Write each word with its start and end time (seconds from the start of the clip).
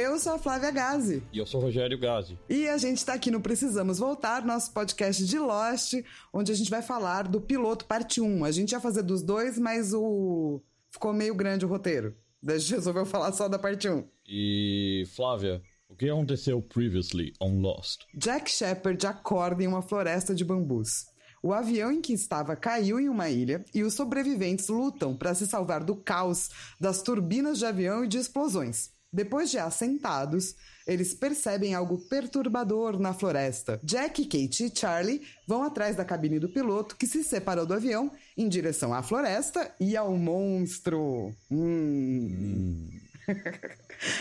Eu 0.00 0.18
sou 0.18 0.32
a 0.32 0.38
Flávia 0.38 0.70
Gazi. 0.70 1.22
E 1.30 1.36
eu 1.36 1.44
sou 1.44 1.60
o 1.60 1.64
Rogério 1.64 1.98
Gazi. 1.98 2.38
E 2.48 2.66
a 2.66 2.78
gente 2.78 3.04
tá 3.04 3.12
aqui 3.12 3.30
no 3.30 3.38
Precisamos 3.38 3.98
Voltar, 3.98 4.42
nosso 4.46 4.72
podcast 4.72 5.22
de 5.26 5.38
Lost, 5.38 5.92
onde 6.32 6.50
a 6.50 6.54
gente 6.54 6.70
vai 6.70 6.80
falar 6.80 7.28
do 7.28 7.38
piloto 7.38 7.84
parte 7.84 8.18
1. 8.18 8.42
A 8.46 8.50
gente 8.50 8.72
ia 8.72 8.80
fazer 8.80 9.02
dos 9.02 9.22
dois, 9.22 9.58
mas 9.58 9.92
o. 9.92 10.62
ficou 10.90 11.12
meio 11.12 11.34
grande 11.34 11.66
o 11.66 11.68
roteiro. 11.68 12.16
Daí 12.42 12.56
a 12.56 12.58
gente 12.58 12.76
resolveu 12.76 13.04
falar 13.04 13.30
só 13.32 13.46
da 13.46 13.58
parte 13.58 13.90
1. 13.90 14.02
E, 14.26 15.04
Flávia, 15.14 15.60
o 15.86 15.94
que 15.94 16.08
aconteceu 16.08 16.62
previously 16.62 17.34
on 17.38 17.60
Lost? 17.60 18.00
Jack 18.14 18.50
Shepard 18.50 19.06
acorda 19.06 19.62
em 19.62 19.66
uma 19.66 19.82
floresta 19.82 20.34
de 20.34 20.46
bambus. 20.46 21.04
O 21.42 21.52
avião 21.52 21.92
em 21.92 22.00
que 22.00 22.14
estava 22.14 22.56
caiu 22.56 22.98
em 22.98 23.10
uma 23.10 23.28
ilha 23.28 23.62
e 23.74 23.82
os 23.82 23.92
sobreviventes 23.92 24.68
lutam 24.68 25.14
para 25.14 25.34
se 25.34 25.46
salvar 25.46 25.84
do 25.84 25.94
caos 25.94 26.48
das 26.80 27.02
turbinas 27.02 27.58
de 27.58 27.66
avião 27.66 28.02
e 28.02 28.08
de 28.08 28.16
explosões. 28.16 28.98
Depois 29.12 29.50
de 29.50 29.58
assentados, 29.58 30.54
eles 30.86 31.14
percebem 31.14 31.74
algo 31.74 31.98
perturbador 32.08 32.98
na 32.98 33.12
floresta. 33.12 33.80
Jack, 33.82 34.24
Kate 34.24 34.64
e 34.64 34.72
Charlie 34.78 35.22
vão 35.46 35.62
atrás 35.62 35.96
da 35.96 36.04
cabine 36.04 36.38
do 36.38 36.48
piloto, 36.48 36.96
que 36.96 37.06
se 37.06 37.24
separou 37.24 37.66
do 37.66 37.74
avião, 37.74 38.12
em 38.36 38.48
direção 38.48 38.94
à 38.94 39.02
floresta 39.02 39.74
e 39.80 39.96
ao 39.96 40.16
monstro. 40.16 41.34
Hum. 41.50 42.88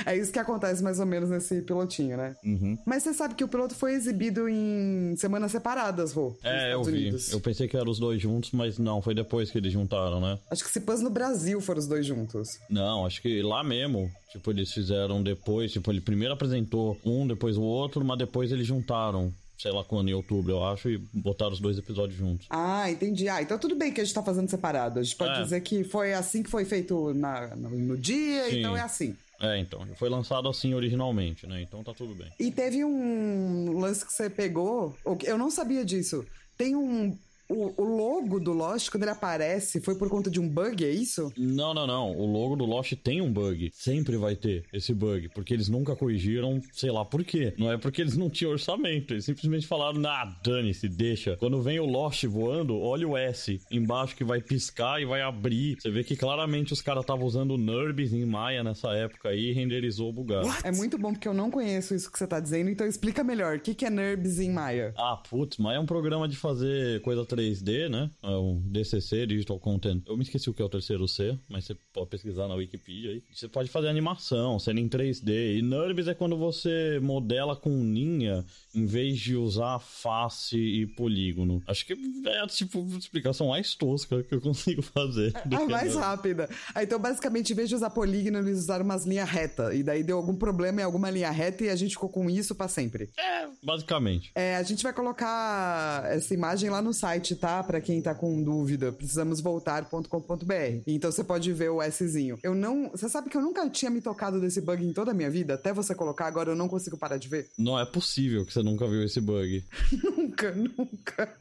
É 0.05 0.17
isso 0.17 0.31
que 0.31 0.39
acontece 0.39 0.83
mais 0.83 0.99
ou 0.99 1.05
menos 1.05 1.29
nesse 1.29 1.61
pilotinho, 1.61 2.17
né? 2.17 2.35
Uhum. 2.43 2.77
Mas 2.85 3.03
você 3.03 3.13
sabe 3.13 3.35
que 3.35 3.43
o 3.43 3.47
piloto 3.47 3.75
foi 3.75 3.93
exibido 3.93 4.47
em 4.49 5.15
semanas 5.17 5.51
separadas, 5.51 6.13
Rô. 6.13 6.35
É, 6.43 6.73
eu 6.73 6.83
vi. 6.83 6.91
Unidos. 6.91 7.31
Eu 7.31 7.39
pensei 7.39 7.67
que 7.67 7.77
eram 7.77 7.91
os 7.91 7.99
dois 7.99 8.21
juntos, 8.21 8.51
mas 8.51 8.77
não, 8.77 9.01
foi 9.01 9.13
depois 9.13 9.51
que 9.51 9.57
eles 9.57 9.71
juntaram, 9.71 10.19
né? 10.19 10.37
Acho 10.51 10.63
que 10.63 10.71
se 10.71 10.81
pôs 10.81 11.01
no 11.01 11.09
Brasil 11.09 11.61
foram 11.61 11.79
os 11.79 11.87
dois 11.87 12.05
juntos. 12.05 12.47
Não, 12.69 13.05
acho 13.05 13.21
que 13.21 13.41
lá 13.41 13.63
mesmo, 13.63 14.09
tipo, 14.31 14.51
eles 14.51 14.71
fizeram 14.71 15.21
depois, 15.21 15.71
tipo, 15.71 15.91
ele 15.91 16.01
primeiro 16.01 16.33
apresentou 16.33 16.97
um, 17.05 17.27
depois 17.27 17.57
o 17.57 17.61
outro, 17.61 18.03
mas 18.03 18.17
depois 18.17 18.51
eles 18.51 18.67
juntaram, 18.67 19.33
sei 19.61 19.71
lá 19.71 19.83
quando, 19.83 20.07
em 20.09 20.13
outubro, 20.13 20.53
eu 20.53 20.63
acho, 20.63 20.89
e 20.89 20.97
botaram 21.13 21.51
os 21.51 21.59
dois 21.59 21.77
episódios 21.77 22.17
juntos. 22.17 22.47
Ah, 22.49 22.89
entendi. 22.89 23.27
Ah, 23.27 23.41
então 23.41 23.59
tudo 23.59 23.75
bem 23.75 23.91
que 23.91 23.99
a 23.99 24.03
gente 24.05 24.13
tá 24.13 24.23
fazendo 24.23 24.49
separado. 24.49 24.99
A 24.99 25.03
gente 25.03 25.17
pode 25.17 25.37
É. 25.37 25.43
dizer 25.43 25.59
que 25.61 25.83
foi 25.83 26.13
assim 26.13 26.41
que 26.41 26.49
foi 26.49 26.63
feito 26.63 27.13
na, 27.13 27.53
no, 27.57 27.97
dia, 27.97 28.49
Sim. 28.49 28.59
então 28.59 28.77
é 28.77 28.81
assim. 28.81 29.15
É, 29.41 29.57
então, 29.57 29.85
foi 29.95 30.09
lançado 30.09 30.47
assim 30.49 30.73
originalmente, 30.73 31.45
né? 31.45 31.61
Então 31.61 31.83
tá 31.83 31.93
tudo 31.93 32.15
bem. 32.15 32.29
E 32.39 32.51
teve 32.51 32.83
um 32.85 33.77
lance 33.77 34.05
que 34.05 34.11
você 34.13 34.29
pegou, 34.29 34.95
eu 35.23 35.37
não 35.37 35.49
sabia 35.51 35.83
disso. 35.83 36.25
Tem 36.57 36.75
um. 36.75 37.17
O, 37.49 37.81
o 37.81 37.83
logo 37.83 38.39
do 38.39 38.53
Lost, 38.53 38.91
quando 38.91 39.03
ele 39.03 39.11
aparece, 39.11 39.81
foi 39.81 39.95
por 39.95 40.07
conta 40.07 40.29
de 40.29 40.39
um 40.39 40.47
bug, 40.47 40.85
é 40.85 40.91
isso? 40.91 41.33
Não, 41.35 41.73
não, 41.73 41.87
não. 41.87 42.15
O 42.15 42.25
logo 42.31 42.55
do 42.55 42.63
Lost 42.63 42.93
tem 42.93 43.21
um 43.21 43.33
bug. 43.33 43.71
Sempre 43.73 44.17
vai 44.17 44.35
ter 44.35 44.65
esse 44.71 44.93
bug. 44.93 45.29
Porque 45.29 45.53
eles 45.53 45.67
nunca 45.67 45.95
corrigiram, 45.95 46.61
sei 46.71 46.91
lá 46.91 47.03
por 47.03 47.23
quê. 47.23 47.53
Não 47.57 47.71
é 47.71 47.77
porque 47.77 48.01
eles 48.01 48.15
não 48.15 48.29
tinham 48.29 48.51
orçamento. 48.51 49.13
Eles 49.13 49.25
simplesmente 49.25 49.65
falaram, 49.65 49.99
ah, 50.05 50.37
dane-se, 50.43 50.87
deixa. 50.87 51.35
Quando 51.37 51.59
vem 51.61 51.79
o 51.79 51.85
Lost 51.85 52.23
voando, 52.25 52.79
olha 52.79 53.07
o 53.07 53.17
S 53.17 53.59
embaixo 53.71 54.15
que 54.15 54.23
vai 54.23 54.41
piscar 54.41 55.01
e 55.01 55.05
vai 55.05 55.21
abrir. 55.21 55.77
Você 55.79 55.89
vê 55.89 56.03
que 56.03 56.15
claramente 56.15 56.71
os 56.71 56.81
caras 56.81 57.01
estavam 57.01 57.25
usando 57.25 57.57
NURBS 57.57 58.13
em 58.13 58.25
Maya 58.25 58.63
nessa 58.63 58.89
época 58.89 59.29
aí 59.29 59.49
e 59.49 59.53
renderizou 59.53 60.13
bugado. 60.13 60.47
É 60.63 60.71
muito 60.71 60.97
bom 60.97 61.13
porque 61.13 61.27
eu 61.27 61.33
não 61.33 61.49
conheço 61.49 61.95
isso 61.95 62.11
que 62.11 62.19
você 62.19 62.27
tá 62.27 62.39
dizendo, 62.39 62.69
então 62.69 62.85
explica 62.85 63.23
melhor. 63.23 63.57
O 63.57 63.59
que, 63.59 63.73
que 63.73 63.85
é 63.85 63.89
NURBS 63.89 64.39
em 64.39 64.51
Maia? 64.51 64.93
Ah, 64.95 65.17
putz, 65.17 65.57
mas 65.57 65.75
é 65.75 65.79
um 65.79 65.85
programa 65.85 66.27
de 66.27 66.35
fazer 66.35 67.01
coisa 67.01 67.25
3D, 67.39 67.89
né? 67.89 68.09
É 68.21 68.29
um 68.29 68.61
DCC, 68.65 69.25
Digital 69.25 69.59
Content. 69.59 70.03
Eu 70.05 70.17
me 70.17 70.23
esqueci 70.23 70.49
o 70.49 70.53
que 70.53 70.61
é 70.61 70.65
o 70.65 70.69
terceiro 70.69 71.07
C, 71.07 71.37
mas 71.47 71.65
você 71.65 71.75
pode 71.93 72.09
pesquisar 72.09 72.47
na 72.47 72.55
Wikipedia 72.55 73.11
aí. 73.11 73.23
Você 73.33 73.47
pode 73.47 73.69
fazer 73.69 73.87
animação, 73.87 74.59
sendo 74.59 74.79
em 74.79 74.89
3D. 74.89 75.57
E 75.57 75.61
NURBS 75.61 76.09
é 76.09 76.13
quando 76.13 76.37
você 76.37 76.99
modela 77.01 77.55
com 77.55 77.69
linha 77.83 78.45
em 78.75 78.85
vez 78.85 79.19
de 79.19 79.35
usar 79.35 79.79
face 79.79 80.57
e 80.57 80.85
polígono. 80.85 81.63
Acho 81.65 81.85
que 81.85 81.93
é 81.93 82.47
tipo 82.47 82.85
a 82.93 82.97
explicação 82.97 83.47
mais 83.47 83.73
tosca 83.75 84.21
que 84.23 84.35
eu 84.35 84.41
consigo 84.41 84.81
fazer. 84.81 85.31
do 85.45 85.55
A 85.55 85.65
mais 85.65 85.95
rápida. 85.95 86.49
Ah, 86.73 86.83
então, 86.83 86.99
basicamente, 86.99 87.53
em 87.53 87.55
vez 87.55 87.69
de 87.69 87.75
usar 87.75 87.89
polígono, 87.89 88.39
eles 88.39 88.59
usaram 88.59 88.83
umas 88.83 89.05
linhas 89.05 89.29
retas. 89.29 89.73
E 89.75 89.83
daí 89.83 90.03
deu 90.03 90.17
algum 90.17 90.35
problema 90.35 90.81
em 90.81 90.83
alguma 90.83 91.09
linha 91.09 91.31
reta 91.31 91.63
e 91.63 91.69
a 91.69 91.75
gente 91.75 91.91
ficou 91.91 92.09
com 92.09 92.29
isso 92.29 92.53
pra 92.53 92.67
sempre. 92.67 93.09
É, 93.17 93.47
basicamente. 93.63 94.31
É, 94.35 94.55
a 94.57 94.63
gente 94.63 94.83
vai 94.83 94.93
colocar 94.93 96.03
essa 96.09 96.33
imagem 96.33 96.69
lá 96.69 96.81
no 96.81 96.93
site, 96.93 97.28
tá? 97.35 97.63
Pra 97.63 97.81
quem 97.81 98.01
tá 98.01 98.13
com 98.13 98.41
dúvida. 98.41 98.91
Precisamos 98.91 99.39
voltar.com.br. 99.41 100.83
Então 100.87 101.11
você 101.11 101.23
pode 101.23 101.51
ver 101.53 101.69
o 101.69 101.81
Szinho. 101.89 102.37
Eu 102.43 102.55
não. 102.55 102.89
Você 102.89 103.09
sabe 103.09 103.29
que 103.29 103.37
eu 103.37 103.41
nunca 103.41 103.69
tinha 103.69 103.91
me 103.91 104.01
tocado 104.01 104.39
desse 104.39 104.61
bug 104.61 104.83
em 104.85 104.93
toda 104.93 105.11
a 105.11 105.13
minha 105.13 105.29
vida? 105.29 105.55
Até 105.55 105.73
você 105.73 105.93
colocar 105.95 106.27
agora 106.27 106.51
eu 106.51 106.55
não 106.55 106.67
consigo 106.67 106.97
parar 106.97 107.17
de 107.17 107.27
ver. 107.27 107.49
Não 107.57 107.79
é 107.79 107.85
possível 107.85 108.45
que 108.45 108.53
você 108.53 108.63
nunca 108.63 108.87
viu 108.87 109.03
esse 109.03 109.21
bug. 109.21 109.63
nunca, 110.17 110.51
nunca. 110.51 111.33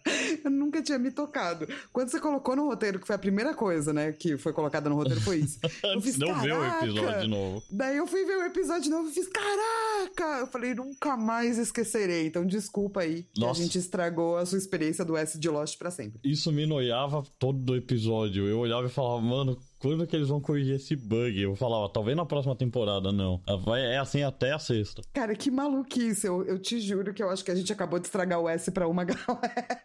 Eu 0.44 0.50
nunca 0.50 0.82
tinha 0.82 0.98
me 0.98 1.10
tocado. 1.10 1.66
Quando 1.92 2.10
você 2.10 2.20
colocou 2.20 2.56
no 2.56 2.66
roteiro, 2.66 2.98
que 2.98 3.06
foi 3.06 3.16
a 3.16 3.18
primeira 3.18 3.54
coisa, 3.54 3.92
né? 3.92 4.12
Que 4.12 4.36
foi 4.36 4.52
colocada 4.52 4.88
no 4.88 4.96
roteiro, 4.96 5.20
foi 5.20 5.38
isso. 5.38 5.58
Eu 5.82 6.00
fiz, 6.00 6.16
não 6.18 6.38
ver 6.40 6.52
o 6.52 6.64
episódio 6.64 7.20
de 7.20 7.28
novo. 7.28 7.62
Daí 7.70 7.96
eu 7.96 8.06
fui 8.06 8.24
ver 8.24 8.36
o 8.36 8.42
episódio 8.42 8.82
de 8.82 8.90
novo 8.90 9.08
e 9.08 9.12
fiz, 9.12 9.26
caraca! 9.28 10.40
Eu 10.40 10.46
falei, 10.46 10.74
nunca 10.74 11.16
mais 11.16 11.58
esquecerei. 11.58 12.26
Então 12.26 12.44
desculpa 12.44 13.00
aí 13.00 13.24
que 13.32 13.40
Nossa. 13.40 13.60
a 13.60 13.62
gente 13.62 13.78
estragou 13.78 14.36
a 14.36 14.46
sua 14.46 14.58
experiência 14.58 15.04
do 15.04 15.16
S 15.16 15.38
de 15.38 15.48
Lost 15.48 15.77
pra 15.78 15.90
sempre. 15.90 16.20
Isso 16.24 16.52
me 16.52 16.66
noiava 16.66 17.22
todo 17.38 17.76
episódio. 17.76 18.46
Eu 18.46 18.58
olhava 18.58 18.86
e 18.86 18.90
falava, 18.90 19.20
mano, 19.20 19.58
quando 19.78 20.06
que 20.06 20.16
eles 20.16 20.28
vão 20.28 20.40
corrigir 20.40 20.76
esse 20.76 20.96
bug? 20.96 21.40
Eu 21.40 21.54
falava, 21.54 21.88
talvez 21.88 22.16
na 22.16 22.26
próxima 22.26 22.56
temporada, 22.56 23.12
não. 23.12 23.40
Vai, 23.64 23.82
é 23.82 23.98
assim 23.98 24.22
até 24.22 24.52
a 24.52 24.58
sexta. 24.58 25.02
Cara, 25.12 25.34
que 25.34 25.50
maluquice. 25.50 26.26
Eu, 26.26 26.44
eu 26.44 26.58
te 26.58 26.80
juro 26.80 27.14
que 27.14 27.22
eu 27.22 27.30
acho 27.30 27.44
que 27.44 27.50
a 27.50 27.54
gente 27.54 27.72
acabou 27.72 27.98
de 27.98 28.06
estragar 28.06 28.40
o 28.40 28.48
S 28.48 28.70
pra 28.70 28.88
uma 28.88 29.04
galera. 29.04 29.82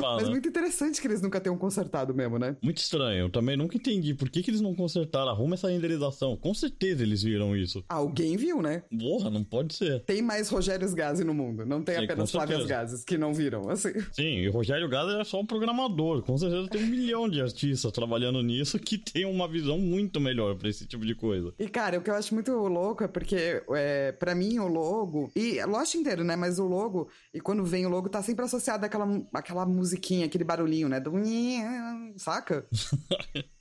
Mas 0.00 0.28
muito 0.28 0.48
interessante 0.48 1.00
que 1.00 1.06
eles 1.06 1.20
nunca 1.20 1.40
tenham 1.40 1.56
consertado 1.56 2.14
mesmo, 2.14 2.38
né? 2.38 2.56
Muito 2.62 2.78
estranho. 2.78 3.26
Eu 3.26 3.30
também 3.30 3.56
nunca 3.56 3.76
entendi 3.76 4.14
por 4.14 4.28
que, 4.28 4.42
que 4.42 4.50
eles 4.50 4.60
não 4.60 4.74
consertaram. 4.74 5.30
Arruma 5.30 5.54
essa 5.54 5.68
renderização. 5.68 6.36
Com 6.36 6.52
certeza 6.54 7.02
eles 7.02 7.22
viram 7.22 7.56
isso. 7.56 7.84
Alguém 7.88 8.36
viu, 8.36 8.60
né? 8.60 8.82
Porra, 8.98 9.30
não 9.30 9.44
pode 9.44 9.74
ser. 9.74 10.00
Tem 10.04 10.22
mais 10.22 10.48
Rogérios 10.48 10.94
Gazi 10.94 11.24
no 11.24 11.34
mundo. 11.34 11.64
Não 11.64 11.82
tem 11.82 11.96
Sim, 11.96 12.04
apenas 12.04 12.30
certeza. 12.30 12.66
Gazes 12.66 13.04
que 13.04 13.16
não 13.16 13.32
viram, 13.32 13.68
assim. 13.68 13.92
Sim, 14.12 14.38
e 14.38 14.48
o 14.48 14.52
Rogério 14.52 14.88
Gaza 14.88 15.20
é 15.20 15.24
só 15.24 15.40
um 15.40 15.46
programador. 15.46 16.22
Com 16.22 16.36
certeza 16.36 16.68
tem 16.68 16.82
um 16.82 16.86
milhão 16.88 17.28
de 17.28 17.40
artistas 17.40 17.92
trabalhando 17.92 18.42
nisso 18.42 18.79
que 18.80 18.98
tem 18.98 19.24
uma 19.24 19.46
visão 19.46 19.78
muito 19.78 20.20
melhor 20.20 20.56
pra 20.56 20.68
esse 20.68 20.86
tipo 20.86 21.04
de 21.06 21.14
coisa. 21.14 21.54
E, 21.58 21.68
cara, 21.68 21.98
o 21.98 22.02
que 22.02 22.10
eu 22.10 22.14
acho 22.14 22.34
muito 22.34 22.52
louco 22.52 23.04
é 23.04 23.08
porque, 23.08 23.62
é, 23.70 24.12
para 24.12 24.34
mim, 24.34 24.58
o 24.58 24.66
logo, 24.66 25.30
e 25.36 25.62
Lost 25.64 25.94
inteiro, 25.94 26.24
né? 26.24 26.34
Mas 26.36 26.58
o 26.58 26.66
logo, 26.66 27.08
e 27.32 27.40
quando 27.40 27.64
vem 27.64 27.86
o 27.86 27.88
logo, 27.88 28.08
tá 28.08 28.22
sempre 28.22 28.44
associado 28.44 28.84
àquela, 28.84 29.06
àquela 29.32 29.66
musiquinha, 29.66 30.26
aquele 30.26 30.44
barulhinho, 30.44 30.88
né? 30.88 30.98
Do. 30.98 31.12
Saca? 32.16 32.66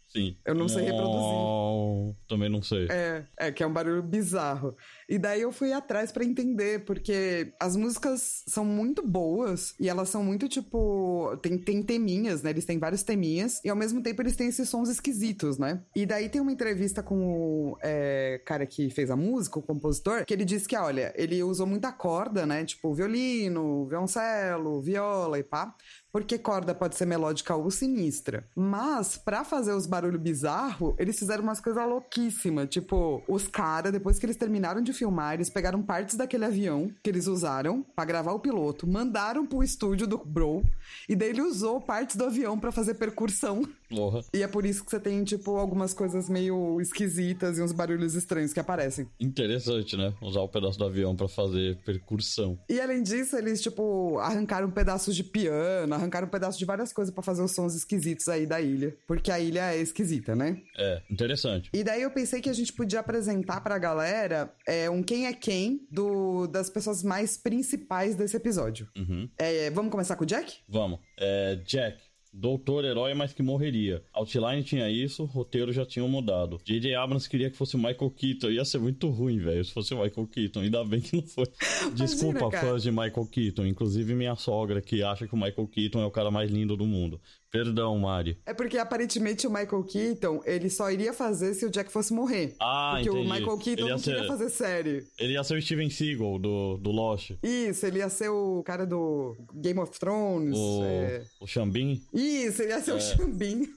Sim. 0.09 0.35
Eu 0.43 0.55
não 0.55 0.67
sei 0.67 0.85
reproduzir. 0.85 2.15
Também 2.27 2.49
não 2.49 2.63
sei. 2.63 2.87
É, 2.89 3.25
é, 3.37 3.51
que 3.51 3.61
é 3.61 3.67
um 3.67 3.73
barulho 3.73 4.01
bizarro. 4.01 4.75
E 5.09 5.17
daí 5.17 5.41
eu 5.41 5.51
fui 5.51 5.73
atrás 5.73 6.11
pra 6.11 6.23
entender, 6.23 6.85
porque 6.85 7.51
as 7.59 7.75
músicas 7.75 8.43
são 8.47 8.63
muito 8.63 9.05
boas 9.05 9.73
e 9.79 9.89
elas 9.89 10.09
são 10.09 10.23
muito 10.23 10.47
tipo. 10.47 11.35
Tem, 11.41 11.57
tem 11.57 11.81
teminhas, 11.81 12.43
né? 12.43 12.51
Eles 12.51 12.65
têm 12.65 12.77
vários 12.77 13.01
teminhas 13.01 13.59
e 13.65 13.69
ao 13.69 13.75
mesmo 13.75 14.03
tempo 14.03 14.21
eles 14.21 14.35
têm 14.35 14.47
esses 14.47 14.69
sons 14.69 14.87
esquisitos, 14.87 15.57
né? 15.57 15.81
E 15.95 16.05
daí 16.05 16.29
tem 16.29 16.39
uma 16.39 16.51
entrevista 16.51 17.01
com 17.01 17.71
o 17.71 17.77
é, 17.81 18.39
cara 18.45 18.67
que 18.67 18.91
fez 18.91 19.09
a 19.09 19.15
música, 19.15 19.57
o 19.57 19.63
compositor, 19.63 20.25
que 20.25 20.33
ele 20.33 20.45
disse 20.45 20.67
que, 20.67 20.77
olha, 20.77 21.11
ele 21.17 21.41
usou 21.41 21.65
muita 21.65 21.91
corda, 21.91 22.45
né? 22.45 22.63
Tipo 22.63 22.93
violino, 22.93 23.87
violoncelo, 23.87 24.79
viola 24.81 25.39
e 25.39 25.43
pá. 25.43 25.75
Porque 26.11 26.39
corda 26.39 26.73
pode 26.73 26.95
ser 26.95 27.05
melódica 27.05 27.55
ou 27.55 27.69
sinistra. 27.69 28.47
Mas, 28.55 29.15
pra 29.15 29.43
fazer 29.43 29.73
os 29.73 29.85
barulhos 29.85 30.19
bizarros, 30.19 30.95
eles 30.97 31.19
fizeram 31.19 31.43
umas 31.43 31.61
coisas 31.61 31.87
louquíssimas. 31.87 32.67
Tipo, 32.69 33.23
os 33.27 33.47
caras, 33.47 33.91
depois 33.91 34.17
que 34.17 34.25
eles 34.25 34.35
terminaram 34.35 34.81
de 34.81 34.91
filmar, 34.99 35.33
eles 35.33 35.49
pegaram 35.49 35.81
partes 35.81 36.15
daquele 36.15 36.45
avião 36.45 36.91
que 37.01 37.09
eles 37.09 37.25
usaram 37.25 37.83
pra 37.95 38.05
gravar 38.05 38.33
o 38.33 38.39
piloto, 38.39 38.85
mandaram 38.85 39.45
pro 39.45 39.63
estúdio 39.63 40.05
do 40.05 40.17
Bro, 40.17 40.63
e 41.07 41.15
daí 41.15 41.29
ele 41.29 41.41
usou 41.41 41.81
partes 41.81 42.15
do 42.15 42.25
avião 42.25 42.59
pra 42.59 42.71
fazer 42.71 42.95
percussão. 42.95 43.67
Porra. 43.89 44.21
E 44.33 44.43
é 44.43 44.47
por 44.47 44.65
isso 44.65 44.83
que 44.83 44.91
você 44.91 44.99
tem, 44.99 45.23
tipo, 45.23 45.57
algumas 45.57 45.93
coisas 45.93 46.29
meio 46.29 46.79
esquisitas 46.79 47.57
e 47.57 47.61
uns 47.61 47.71
barulhos 47.71 48.15
estranhos 48.15 48.53
que 48.53 48.59
aparecem. 48.59 49.07
Interessante, 49.19 49.97
né? 49.97 50.13
Usar 50.21 50.41
o 50.41 50.47
pedaço 50.47 50.77
do 50.77 50.85
avião 50.85 51.15
pra 51.15 51.27
fazer 51.27 51.77
percussão. 51.83 52.57
E 52.69 52.79
além 52.79 53.01
disso, 53.01 53.35
eles, 53.35 53.61
tipo, 53.61 54.17
arrancaram 54.19 54.69
pedaços 54.69 55.15
de 55.15 55.23
piano, 55.23 55.93
arrancaram 55.93 56.27
pedaços 56.27 56.57
de 56.57 56.65
várias 56.65 56.93
coisas 56.93 57.13
pra 57.13 57.23
fazer 57.23 57.41
os 57.41 57.51
sons 57.51 57.75
esquisitos 57.75 58.27
aí 58.27 58.45
da 58.45 58.61
ilha. 58.61 58.95
Porque 59.07 59.31
a 59.31 59.39
ilha 59.39 59.73
é 59.73 59.81
esquisita, 59.81 60.35
né? 60.35 60.61
É, 60.77 61.01
interessante. 61.09 61.69
E 61.73 61.83
daí 61.83 62.01
eu 62.01 62.11
pensei 62.11 62.41
que 62.41 62.49
a 62.49 62.53
gente 62.53 62.71
podia 62.73 62.99
apresentar 62.99 63.61
pra 63.61 63.77
galera 63.77 64.53
é, 64.67 64.89
um 64.89 65.01
quem 65.01 65.25
é 65.25 65.33
quem 65.33 65.87
do, 65.89 66.47
das 66.47 66.69
pessoas 66.69 67.03
mais 67.03 67.37
principais 67.37 68.15
desse 68.15 68.35
episódio. 68.37 68.87
Uhum. 68.97 69.29
É, 69.37 69.69
vamos 69.71 69.91
começar 69.91 70.15
com 70.15 70.23
o 70.23 70.27
Jack? 70.27 70.57
Vamos. 70.67 70.99
É, 71.17 71.55
Jack, 71.65 71.97
Doutor 72.31 72.85
herói, 72.85 73.13
mas 73.15 73.33
que 73.33 73.41
morreria. 73.41 74.03
Outline 74.13 74.63
tinha 74.63 74.89
isso, 74.89 75.25
roteiro 75.25 75.73
já 75.73 75.85
tinha 75.85 76.07
mudado. 76.07 76.59
J.J. 76.63 76.93
Abrams 76.93 77.27
queria 77.27 77.49
que 77.49 77.57
fosse 77.57 77.75
o 77.75 77.79
Michael 77.79 78.11
Keaton. 78.11 78.51
Ia 78.51 78.63
ser 78.63 78.79
muito 78.79 79.09
ruim, 79.09 79.39
velho, 79.39 79.65
se 79.65 79.73
fosse 79.73 79.93
o 79.93 80.01
Michael 80.01 80.27
Keaton. 80.27 80.61
Ainda 80.61 80.83
bem 80.85 81.01
que 81.01 81.15
não 81.15 81.23
foi. 81.23 81.45
Desculpa, 81.95 82.39
Imagina, 82.39 82.61
fãs 82.61 82.83
de 82.83 82.91
Michael 82.91 83.25
Keaton. 83.25 83.65
Inclusive 83.65 84.13
minha 84.13 84.35
sogra, 84.35 84.79
que 84.81 85.01
acha 85.01 85.27
que 85.27 85.33
o 85.33 85.37
Michael 85.37 85.67
Keaton 85.67 86.01
é 86.01 86.05
o 86.05 86.11
cara 86.11 86.29
mais 86.29 86.51
lindo 86.51 86.77
do 86.77 86.85
mundo. 86.85 87.19
Perdão, 87.51 87.97
Mari. 87.97 88.37
É 88.45 88.53
porque 88.53 88.77
aparentemente 88.77 89.47
o 89.47 89.49
Michael 89.49 89.83
Keaton, 89.83 90.41
ele 90.45 90.69
só 90.69 90.91
iria 90.91 91.11
fazer 91.13 91.53
se 91.55 91.65
o 91.65 91.69
Jack 91.69 91.91
fosse 91.91 92.13
morrer. 92.13 92.55
Ah, 92.59 92.91
porque 92.95 93.09
entendi. 93.09 93.27
o 93.27 93.33
Michael 93.33 93.57
Keaton 93.57 93.87
não 93.87 93.97
ser... 93.97 94.11
queria 94.11 94.27
fazer 94.27 94.49
série. 94.49 95.07
Ele 95.17 95.33
ia 95.33 95.43
ser 95.43 95.57
o 95.57 95.61
Steven 95.61 95.89
Seagal 95.89 96.37
do, 96.37 96.77
do 96.77 96.91
Lost. 96.91 97.31
Isso, 97.41 97.85
ele 97.85 97.99
ia 97.99 98.09
ser 98.09 98.29
o 98.29 98.61
cara 98.63 98.85
do 98.85 99.35
Game 99.55 99.79
of 99.79 99.97
Thrones. 99.99 100.55
O, 100.55 100.83
é... 100.83 101.23
o 101.41 101.47
Xambin. 101.47 102.01
Isso, 102.13 102.61
ele 102.61 102.71
ia 102.71 102.81
ser 102.81 102.91
é. 102.91 102.93
o 102.93 103.01
Xambin. 103.01 103.67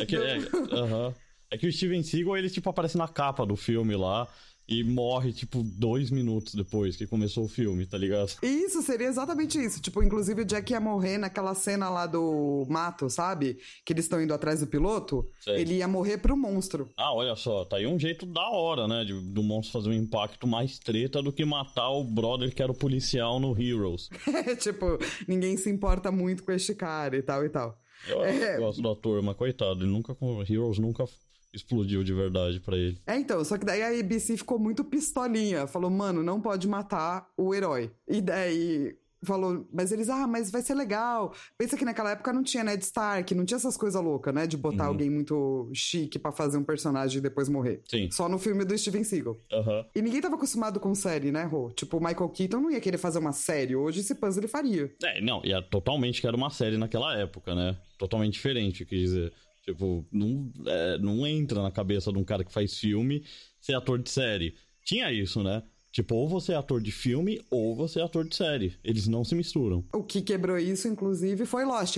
É 0.00 0.06
que, 0.06 0.16
do... 0.18 0.24
é, 0.24 0.38
uh 0.38 0.40
-huh. 0.40 1.14
é 1.52 1.58
que 1.58 1.68
o 1.68 1.72
Steven 1.72 2.02
Seagal, 2.02 2.36
ele 2.36 2.50
tipo 2.50 2.68
aparece 2.68 2.98
na 2.98 3.06
capa 3.06 3.46
do 3.46 3.54
filme 3.54 3.94
lá 3.94 4.26
e 4.70 4.84
morre, 4.84 5.32
tipo, 5.32 5.64
dois 5.64 6.12
minutos 6.12 6.54
depois 6.54 6.96
que 6.96 7.04
começou 7.04 7.44
o 7.44 7.48
filme, 7.48 7.84
tá 7.84 7.98
ligado? 7.98 8.36
Isso, 8.40 8.80
seria 8.82 9.08
exatamente 9.08 9.58
isso. 9.58 9.80
Tipo, 9.80 10.00
inclusive 10.00 10.42
o 10.42 10.44
Jack 10.44 10.72
ia 10.72 10.80
morrer 10.80 11.18
naquela 11.18 11.54
cena 11.56 11.90
lá 11.90 12.06
do 12.06 12.64
mato, 12.70 13.10
sabe? 13.10 13.58
Que 13.84 13.92
eles 13.92 14.04
estão 14.04 14.22
indo 14.22 14.32
atrás 14.32 14.60
do 14.60 14.68
piloto. 14.68 15.28
Sei. 15.40 15.60
Ele 15.60 15.78
ia 15.78 15.88
morrer 15.88 16.18
pro 16.18 16.36
monstro. 16.36 16.88
Ah, 16.96 17.12
olha 17.12 17.34
só, 17.34 17.64
tá 17.64 17.78
aí 17.78 17.86
um 17.86 17.98
jeito 17.98 18.24
da 18.24 18.48
hora, 18.48 18.86
né? 18.86 19.04
De, 19.04 19.12
do 19.12 19.42
monstro 19.42 19.72
fazer 19.72 19.90
um 19.90 20.00
impacto 20.00 20.46
mais 20.46 20.78
treta 20.78 21.20
do 21.20 21.32
que 21.32 21.44
matar 21.44 21.90
o 21.90 22.04
brother 22.04 22.54
que 22.54 22.62
era 22.62 22.70
o 22.70 22.74
policial 22.74 23.40
no 23.40 23.60
Heroes. 23.60 24.08
É, 24.46 24.54
tipo, 24.54 24.86
ninguém 25.26 25.56
se 25.56 25.68
importa 25.68 26.12
muito 26.12 26.44
com 26.44 26.52
este 26.52 26.76
cara 26.76 27.16
e 27.16 27.22
tal 27.22 27.44
e 27.44 27.48
tal. 27.48 27.76
Eu 28.08 28.24
é... 28.24 28.56
gosto 28.56 28.80
do 28.80 28.88
ator, 28.88 29.20
mas 29.20 29.36
coitado, 29.36 29.82
ele 29.82 29.90
nunca 29.90 30.16
Heroes 30.48 30.78
nunca 30.78 31.04
explodiu 31.52 32.02
de 32.04 32.12
verdade 32.12 32.60
para 32.60 32.76
ele. 32.76 32.98
É, 33.06 33.16
então, 33.16 33.44
só 33.44 33.58
que 33.58 33.64
daí 33.64 33.82
a 33.82 34.00
ABC 34.00 34.36
ficou 34.36 34.58
muito 34.58 34.84
pistolinha. 34.84 35.66
Falou, 35.66 35.90
mano, 35.90 36.22
não 36.22 36.40
pode 36.40 36.68
matar 36.68 37.28
o 37.36 37.54
herói. 37.54 37.90
E 38.08 38.20
daí 38.20 38.96
falou, 39.22 39.66
mas 39.72 39.92
eles, 39.92 40.08
ah, 40.08 40.26
mas 40.26 40.50
vai 40.50 40.62
ser 40.62 40.74
legal. 40.74 41.34
Pensa 41.58 41.76
que 41.76 41.84
naquela 41.84 42.12
época 42.12 42.32
não 42.32 42.42
tinha 42.42 42.64
Ned 42.64 42.82
Stark, 42.82 43.34
não 43.34 43.44
tinha 43.44 43.56
essas 43.56 43.76
coisas 43.76 44.02
loucas, 44.02 44.34
né? 44.34 44.46
De 44.46 44.56
botar 44.56 44.84
uhum. 44.84 44.90
alguém 44.90 45.10
muito 45.10 45.70
chique 45.74 46.18
para 46.18 46.32
fazer 46.32 46.56
um 46.56 46.64
personagem 46.64 47.18
e 47.18 47.20
depois 47.20 47.48
morrer. 47.48 47.82
Sim. 47.88 48.10
Só 48.10 48.28
no 48.28 48.38
filme 48.38 48.64
do 48.64 48.76
Steven 48.76 49.04
Seagal. 49.04 49.36
Uhum. 49.52 49.84
E 49.94 50.02
ninguém 50.02 50.20
tava 50.20 50.36
acostumado 50.36 50.80
com 50.80 50.94
série, 50.94 51.30
né, 51.30 51.44
Rô? 51.44 51.70
Tipo, 51.70 51.98
o 51.98 52.00
Michael 52.00 52.28
Keaton 52.30 52.60
não 52.60 52.70
ia 52.70 52.80
querer 52.80 52.98
fazer 52.98 53.18
uma 53.18 53.32
série. 53.32 53.76
Hoje, 53.76 54.00
esse 54.00 54.14
puzzle 54.14 54.40
ele 54.40 54.48
faria. 54.48 54.90
É, 55.02 55.20
não, 55.20 55.42
ia 55.44 55.60
totalmente 55.62 56.20
que 56.20 56.26
era 56.26 56.36
uma 56.36 56.50
série 56.50 56.78
naquela 56.78 57.16
época, 57.18 57.54
né? 57.54 57.76
Totalmente 57.98 58.34
diferente, 58.34 58.84
quer 58.84 58.96
dizer. 58.96 59.32
Tipo, 59.72 60.04
não, 60.10 60.50
é, 60.66 60.98
não 60.98 61.26
entra 61.26 61.62
na 61.62 61.70
cabeça 61.70 62.12
de 62.12 62.18
um 62.18 62.24
cara 62.24 62.44
que 62.44 62.52
faz 62.52 62.78
filme 62.78 63.24
ser 63.60 63.74
ator 63.74 63.98
de 63.98 64.10
série. 64.10 64.54
Tinha 64.84 65.12
isso, 65.12 65.42
né? 65.42 65.62
Tipo, 65.92 66.14
ou 66.14 66.28
você 66.28 66.52
é 66.52 66.56
ator 66.56 66.80
de 66.80 66.92
filme 66.92 67.40
ou 67.50 67.74
você 67.74 68.00
é 68.00 68.02
ator 68.02 68.24
de 68.24 68.34
série. 68.36 68.76
Eles 68.84 69.08
não 69.08 69.24
se 69.24 69.34
misturam. 69.34 69.84
O 69.92 70.04
que 70.04 70.22
quebrou 70.22 70.58
isso, 70.58 70.86
inclusive, 70.86 71.44
foi 71.44 71.64
Lost. 71.64 71.96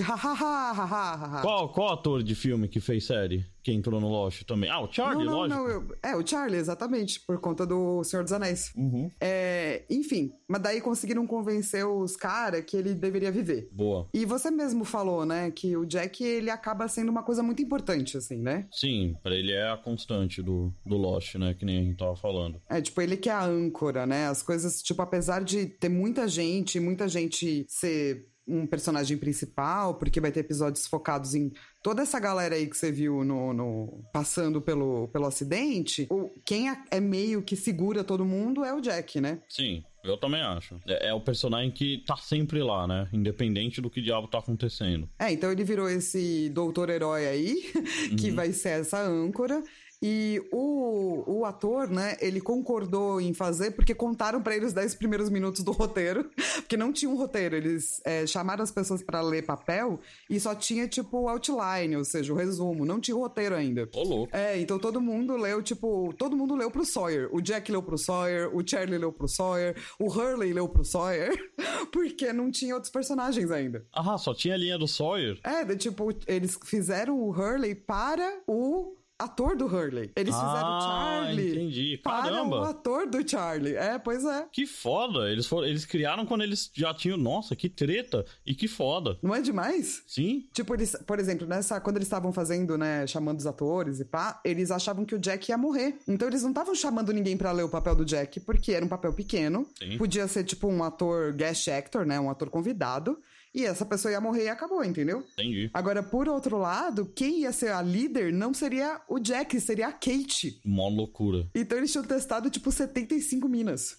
qual, 1.41 1.69
qual 1.69 1.93
ator 1.93 2.23
de 2.23 2.33
filme 2.33 2.67
que 2.67 2.79
fez 2.79 3.05
série? 3.05 3.45
Que 3.63 3.71
entrou 3.71 3.99
no 3.99 4.09
Lost 4.09 4.43
também. 4.43 4.69
Ah, 4.69 4.81
o 4.81 4.91
Charlie, 4.91 5.25
não, 5.25 5.31
não, 5.31 5.39
lógico. 5.39 5.59
Não, 5.59 5.69
eu, 5.69 5.97
é, 6.03 6.15
o 6.15 6.27
Charlie, 6.27 6.59
exatamente, 6.59 7.19
por 7.21 7.39
conta 7.39 7.65
do 7.65 8.03
Senhor 8.03 8.23
dos 8.23 8.33
Anéis. 8.33 8.73
Uhum. 8.75 9.09
É, 9.19 9.83
enfim, 9.89 10.33
mas 10.47 10.61
daí 10.61 10.81
conseguiram 10.81 11.25
convencer 11.25 11.85
os 11.87 12.15
caras 12.15 12.63
que 12.65 12.75
ele 12.75 12.93
deveria 12.93 13.31
viver. 13.31 13.69
Boa. 13.71 14.07
E 14.13 14.25
você 14.25 14.51
mesmo 14.51 14.83
falou, 14.83 15.25
né, 15.25 15.49
que 15.51 15.77
o 15.77 15.85
Jack, 15.85 16.23
ele 16.23 16.49
acaba 16.49 16.87
sendo 16.87 17.09
uma 17.09 17.23
coisa 17.23 17.41
muito 17.41 17.61
importante, 17.61 18.17
assim, 18.17 18.37
né? 18.37 18.67
Sim, 18.71 19.15
para 19.23 19.35
ele 19.35 19.53
é 19.53 19.71
a 19.71 19.77
constante 19.77 20.41
do, 20.41 20.73
do 20.85 20.97
Lost, 20.97 21.35
né, 21.35 21.53
que 21.53 21.65
nem 21.65 21.79
a 21.79 21.83
gente 21.83 21.97
tava 21.97 22.15
falando. 22.15 22.61
É, 22.69 22.81
tipo, 22.81 23.01
ele 23.01 23.15
que 23.15 23.29
é 23.29 23.33
a 23.33 23.45
âncora, 23.45 24.05
né? 24.05 24.27
As 24.27 24.43
coisas, 24.43 24.81
tipo, 24.81 25.01
apesar 25.01 25.43
de 25.43 25.65
ter 25.65 25.89
muita 25.89 26.27
gente, 26.27 26.79
muita 26.79 27.07
gente 27.07 27.65
ser 27.69 28.32
um 28.47 28.65
personagem 28.67 29.17
principal, 29.17 29.95
porque 29.95 30.19
vai 30.19 30.31
ter 30.31 30.41
episódios 30.41 30.85
focados 30.87 31.33
em 31.33 31.51
toda 31.81 32.01
essa 32.01 32.19
galera 32.19 32.55
aí 32.55 32.67
que 32.67 32.77
você 32.77 32.91
viu 32.91 33.23
no, 33.23 33.53
no 33.53 34.03
passando 34.11 34.61
pelo, 34.61 35.07
pelo 35.09 35.25
acidente. 35.25 36.07
O, 36.09 36.29
quem 36.45 36.69
é, 36.69 36.99
meio 36.99 37.41
que 37.41 37.55
segura 37.55 38.03
todo 38.03 38.25
mundo 38.25 38.63
é 38.63 38.73
o 38.73 38.81
Jack, 38.81 39.19
né? 39.21 39.41
Sim. 39.49 39.83
Eu 40.03 40.17
também 40.17 40.41
acho. 40.41 40.81
É, 40.85 41.07
é, 41.07 41.13
o 41.13 41.21
personagem 41.21 41.71
que 41.71 42.03
tá 42.05 42.17
sempre 42.17 42.61
lá, 42.61 42.85
né? 42.85 43.07
Independente 43.13 43.79
do 43.79 43.89
que 43.89 44.01
diabo 44.01 44.27
tá 44.27 44.39
acontecendo. 44.39 45.09
É, 45.17 45.31
então 45.31 45.49
ele 45.49 45.63
virou 45.63 45.89
esse 45.89 46.49
doutor 46.49 46.89
herói 46.89 47.25
aí, 47.25 47.71
que 48.19 48.29
uhum. 48.29 48.35
vai 48.35 48.51
ser 48.51 48.81
essa 48.81 49.01
âncora. 49.01 49.63
E 50.05 50.41
o, 50.51 51.23
o 51.25 51.45
ator, 51.45 51.89
né, 51.89 52.17
ele 52.19 52.41
concordou 52.41 53.21
em 53.21 53.33
fazer 53.33 53.71
porque 53.71 53.95
contaram 53.95 54.41
para 54.41 54.53
ele 54.53 54.65
os 54.65 54.73
10 54.73 54.95
primeiros 54.95 55.29
minutos 55.29 55.63
do 55.63 55.71
roteiro, 55.71 56.29
porque 56.59 56.75
não 56.75 56.91
tinha 56.91 57.09
um 57.09 57.15
roteiro. 57.15 57.55
Eles 57.55 58.01
é, 58.03 58.27
chamaram 58.27 58.61
as 58.61 58.69
pessoas 58.69 59.01
para 59.01 59.21
ler 59.21 59.45
papel 59.45 60.01
e 60.29 60.37
só 60.41 60.53
tinha, 60.53 60.89
tipo, 60.89 61.21
o 61.21 61.29
outline, 61.29 61.95
ou 61.95 62.03
seja, 62.03 62.33
o 62.33 62.35
resumo. 62.35 62.83
Não 62.85 62.99
tinha 62.99 63.15
o 63.15 63.21
roteiro 63.21 63.55
ainda. 63.55 63.87
Ô, 63.95 64.03
louco. 64.03 64.35
É, 64.35 64.59
então 64.59 64.77
todo 64.77 64.99
mundo 64.99 65.37
leu, 65.37 65.63
tipo, 65.63 66.13
todo 66.17 66.35
mundo 66.35 66.53
leu 66.53 66.69
pro 66.69 66.83
Sawyer. 66.83 67.29
O 67.33 67.39
Jack 67.39 67.71
leu 67.71 67.81
pro 67.81 67.97
Sawyer, 67.97 68.53
o 68.53 68.61
Charlie 68.67 68.97
leu 68.97 69.13
pro 69.13 69.29
Sawyer, 69.29 69.73
o 69.97 70.11
Hurley 70.11 70.51
leu 70.51 70.67
pro 70.67 70.83
Sawyer, 70.83 71.33
porque 71.93 72.33
não 72.33 72.51
tinha 72.51 72.73
outros 72.73 72.91
personagens 72.91 73.49
ainda. 73.49 73.85
Ah, 73.93 74.17
só 74.17 74.33
tinha 74.33 74.55
a 74.55 74.57
linha 74.57 74.77
do 74.77 74.85
Sawyer? 74.85 75.39
É, 75.45 75.63
de, 75.63 75.77
tipo, 75.77 76.09
eles 76.27 76.59
fizeram 76.65 77.17
o 77.17 77.29
Hurley 77.29 77.73
para 77.73 78.41
o 78.45 78.97
ator 79.17 79.55
do 79.55 79.65
Hurley. 79.65 80.11
Eles 80.15 80.35
ah, 80.35 80.39
fizeram 80.39 80.77
o 80.77 80.81
Charlie. 80.81 81.51
Entendi. 81.51 81.97
Caramba. 82.03 82.57
Para 82.57 82.67
o 82.67 82.69
ator 82.69 83.07
do 83.07 83.29
Charlie. 83.29 83.75
É, 83.75 83.97
pois 83.97 84.25
é. 84.25 84.47
Que 84.51 84.65
foda. 84.65 85.31
Eles, 85.31 85.45
foram, 85.45 85.67
eles 85.67 85.85
criaram 85.85 86.25
quando 86.25 86.41
eles 86.41 86.69
já 86.73 86.93
tinham. 86.93 87.17
Nossa, 87.17 87.55
que 87.55 87.69
treta. 87.69 88.25
E 88.45 88.53
que 88.53 88.67
foda. 88.67 89.17
Não 89.21 89.33
é 89.33 89.41
demais? 89.41 90.03
Sim. 90.07 90.47
Tipo, 90.53 90.73
eles, 90.73 90.95
por 91.05 91.19
exemplo, 91.19 91.47
nessa, 91.47 91.79
quando 91.79 91.97
eles 91.97 92.07
estavam 92.07 92.33
fazendo, 92.33 92.77
né, 92.77 93.07
chamando 93.07 93.39
os 93.39 93.47
atores 93.47 93.99
e 93.99 94.05
pá, 94.05 94.41
eles 94.43 94.71
achavam 94.71 95.05
que 95.05 95.15
o 95.15 95.19
Jack 95.19 95.49
ia 95.49 95.57
morrer. 95.57 95.97
Então 96.07 96.27
eles 96.27 96.43
não 96.43 96.49
estavam 96.49 96.75
chamando 96.75 97.11
ninguém 97.11 97.37
para 97.37 97.51
ler 97.51 97.63
o 97.63 97.69
papel 97.69 97.95
do 97.95 98.05
Jack, 98.05 98.39
porque 98.41 98.73
era 98.73 98.83
um 98.83 98.89
papel 98.89 99.13
pequeno. 99.13 99.67
Sim. 99.77 99.97
Podia 99.97 100.27
ser, 100.27 100.43
tipo, 100.43 100.67
um 100.67 100.83
ator 100.83 101.33
guest 101.33 101.67
actor, 101.67 102.05
né? 102.05 102.19
Um 102.19 102.29
ator 102.29 102.49
convidado. 102.49 103.17
E 103.53 103.65
essa 103.65 103.85
pessoa 103.85 104.11
ia 104.11 104.19
morrer 104.19 104.45
e 104.45 104.49
acabou, 104.49 104.83
entendeu? 104.83 105.23
Entendi. 105.33 105.69
Agora, 105.73 106.01
por 106.01 106.27
outro 106.27 106.57
lado, 106.57 107.05
quem 107.15 107.41
ia 107.41 107.51
ser 107.51 107.71
a 107.71 107.81
líder 107.81 108.33
não 108.33 108.53
seria 108.53 108.99
o 109.07 109.19
Jack, 109.19 109.59
seria 109.61 109.87
a 109.87 109.91
Kate. 109.93 110.59
Mó 110.65 110.89
loucura. 110.89 111.47
Então 111.55 111.77
eles 111.77 111.91
tinham 111.91 112.05
testado, 112.05 112.49
tipo, 112.49 112.71
75 112.71 113.47
minas. 113.47 113.97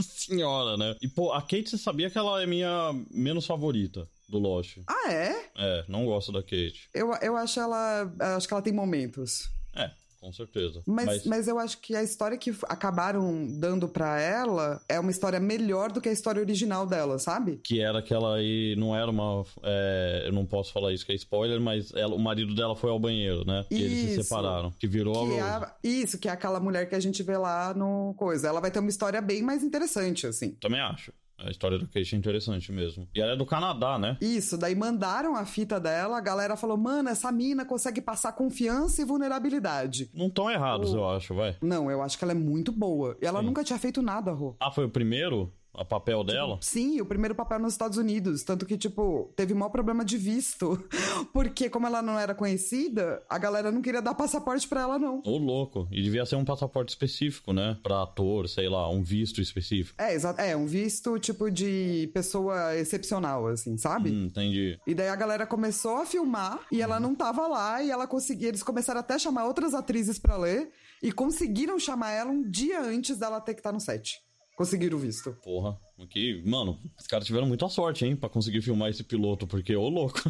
Senhora, 0.00 0.76
né? 0.76 0.96
E, 1.00 1.08
pô, 1.08 1.32
a 1.32 1.40
Kate, 1.40 1.70
você 1.70 1.78
sabia 1.78 2.10
que 2.10 2.18
ela 2.18 2.42
é 2.42 2.46
minha 2.46 2.92
menos 3.10 3.46
favorita 3.46 4.08
do 4.28 4.38
Lost? 4.38 4.78
Ah, 4.86 5.12
é? 5.12 5.50
É, 5.56 5.84
não 5.88 6.04
gosto 6.06 6.32
da 6.32 6.42
Kate. 6.42 6.88
Eu, 6.92 7.12
eu 7.20 7.36
acho 7.36 7.60
ela. 7.60 8.12
Acho 8.36 8.46
que 8.46 8.54
ela 8.54 8.62
tem 8.62 8.72
momentos. 8.72 9.48
É, 9.74 9.90
com 10.24 10.32
certeza. 10.32 10.82
Mas, 10.86 11.06
mas... 11.06 11.26
mas 11.26 11.48
eu 11.48 11.58
acho 11.58 11.78
que 11.78 11.94
a 11.94 12.02
história 12.02 12.38
que 12.38 12.50
acabaram 12.66 13.46
dando 13.58 13.86
para 13.86 14.18
ela 14.18 14.80
é 14.88 14.98
uma 14.98 15.10
história 15.10 15.38
melhor 15.38 15.92
do 15.92 16.00
que 16.00 16.08
a 16.08 16.12
história 16.12 16.40
original 16.40 16.86
dela, 16.86 17.18
sabe? 17.18 17.60
Que 17.62 17.80
era 17.80 17.98
aquela 17.98 18.36
aí, 18.36 18.74
não 18.76 18.96
era 18.96 19.10
uma. 19.10 19.44
É, 19.62 20.24
eu 20.26 20.32
não 20.32 20.46
posso 20.46 20.72
falar 20.72 20.94
isso 20.94 21.04
que 21.04 21.12
é 21.12 21.14
spoiler, 21.14 21.60
mas 21.60 21.92
ela, 21.94 22.14
o 22.14 22.18
marido 22.18 22.54
dela 22.54 22.74
foi 22.74 22.90
ao 22.90 22.98
banheiro, 22.98 23.44
né? 23.44 23.66
E 23.70 23.82
eles 23.82 24.10
se 24.10 24.22
separaram. 24.22 24.70
Que 24.78 24.86
virou 24.86 25.28
que 25.28 25.38
a. 25.38 25.74
É, 25.84 25.86
isso, 25.86 26.18
que 26.18 26.28
é 26.28 26.32
aquela 26.32 26.58
mulher 26.58 26.88
que 26.88 26.94
a 26.94 27.00
gente 27.00 27.22
vê 27.22 27.36
lá 27.36 27.74
no 27.74 28.14
coisa. 28.16 28.48
Ela 28.48 28.60
vai 28.60 28.70
ter 28.70 28.78
uma 28.78 28.88
história 28.88 29.20
bem 29.20 29.42
mais 29.42 29.62
interessante, 29.62 30.26
assim. 30.26 30.52
Também 30.52 30.80
acho. 30.80 31.12
A 31.44 31.50
história 31.50 31.78
do 31.78 31.86
Kate 31.86 32.14
é 32.14 32.18
interessante 32.18 32.72
mesmo. 32.72 33.06
E 33.14 33.20
ela 33.20 33.32
é 33.32 33.36
do 33.36 33.44
Canadá, 33.44 33.98
né? 33.98 34.16
Isso, 34.20 34.56
daí 34.56 34.74
mandaram 34.74 35.36
a 35.36 35.44
fita 35.44 35.78
dela, 35.78 36.16
a 36.16 36.20
galera 36.20 36.56
falou: 36.56 36.76
mano, 36.76 37.10
essa 37.10 37.30
mina 37.30 37.64
consegue 37.64 38.00
passar 38.00 38.32
confiança 38.32 39.02
e 39.02 39.04
vulnerabilidade. 39.04 40.10
Não 40.14 40.30
tão 40.30 40.50
errados, 40.50 40.94
o... 40.94 40.96
eu 40.96 41.08
acho, 41.08 41.34
vai. 41.34 41.56
Não, 41.60 41.90
eu 41.90 42.02
acho 42.02 42.16
que 42.16 42.24
ela 42.24 42.32
é 42.32 42.36
muito 42.36 42.72
boa. 42.72 43.16
E 43.20 43.26
ela 43.26 43.40
Sim. 43.40 43.46
nunca 43.46 43.62
tinha 43.62 43.78
feito 43.78 44.00
nada, 44.00 44.32
Rô. 44.32 44.56
Ah, 44.58 44.70
foi 44.70 44.86
o 44.86 44.90
primeiro? 44.90 45.52
A 45.74 45.84
papel 45.84 46.20
tipo, 46.20 46.32
dela? 46.32 46.58
Sim, 46.60 47.00
o 47.00 47.06
primeiro 47.06 47.34
papel 47.34 47.58
nos 47.58 47.74
Estados 47.74 47.98
Unidos. 47.98 48.42
Tanto 48.42 48.66
que, 48.66 48.76
tipo, 48.76 49.32
teve 49.36 49.54
maior 49.54 49.70
problema 49.70 50.04
de 50.04 50.16
visto. 50.16 50.82
Porque, 51.32 51.68
como 51.68 51.86
ela 51.86 52.02
não 52.02 52.18
era 52.18 52.34
conhecida, 52.34 53.22
a 53.28 53.38
galera 53.38 53.70
não 53.70 53.82
queria 53.82 54.02
dar 54.02 54.14
passaporte 54.14 54.66
pra 54.68 54.82
ela, 54.82 54.98
não. 54.98 55.22
Ô, 55.24 55.36
louco. 55.36 55.88
E 55.90 56.02
devia 56.02 56.24
ser 56.24 56.36
um 56.36 56.44
passaporte 56.44 56.90
específico, 56.90 57.52
né? 57.52 57.76
Pra 57.82 58.02
ator, 58.02 58.48
sei 58.48 58.68
lá, 58.68 58.88
um 58.90 59.02
visto 59.02 59.40
específico. 59.40 60.00
É, 60.00 60.14
exato. 60.14 60.40
É, 60.40 60.56
um 60.56 60.66
visto, 60.66 61.18
tipo, 61.18 61.50
de 61.50 62.10
pessoa 62.12 62.76
excepcional, 62.76 63.46
assim, 63.48 63.76
sabe? 63.76 64.10
Hum, 64.10 64.26
entendi. 64.26 64.78
E 64.86 64.94
daí 64.94 65.08
a 65.08 65.16
galera 65.16 65.46
começou 65.46 65.96
a 65.96 66.06
filmar 66.06 66.60
e 66.70 66.80
ela 66.80 67.00
não 67.00 67.14
tava 67.14 67.46
lá 67.46 67.82
e 67.82 67.90
ela 67.90 68.06
conseguia. 68.06 68.48
Eles 68.48 68.62
começaram 68.62 69.00
até 69.00 69.14
a 69.14 69.18
chamar 69.18 69.46
outras 69.46 69.74
atrizes 69.74 70.18
pra 70.18 70.36
ler 70.36 70.70
e 71.02 71.12
conseguiram 71.12 71.78
chamar 71.78 72.12
ela 72.12 72.30
um 72.30 72.48
dia 72.48 72.80
antes 72.80 73.18
dela 73.18 73.40
ter 73.40 73.54
que 73.54 73.60
estar 73.60 73.72
no 73.72 73.80
set 73.80 74.22
conseguiram 74.56 74.96
o 74.96 75.00
visto. 75.00 75.32
Porra, 75.42 75.78
aqui, 75.98 76.42
mano, 76.46 76.80
os 76.98 77.06
caras 77.06 77.26
tiveram 77.26 77.46
muita 77.46 77.68
sorte, 77.68 78.04
hein, 78.04 78.16
pra 78.16 78.28
conseguir 78.28 78.62
filmar 78.62 78.90
esse 78.90 79.04
piloto, 79.04 79.46
porque, 79.46 79.74
ô 79.74 79.88
louco. 79.88 80.20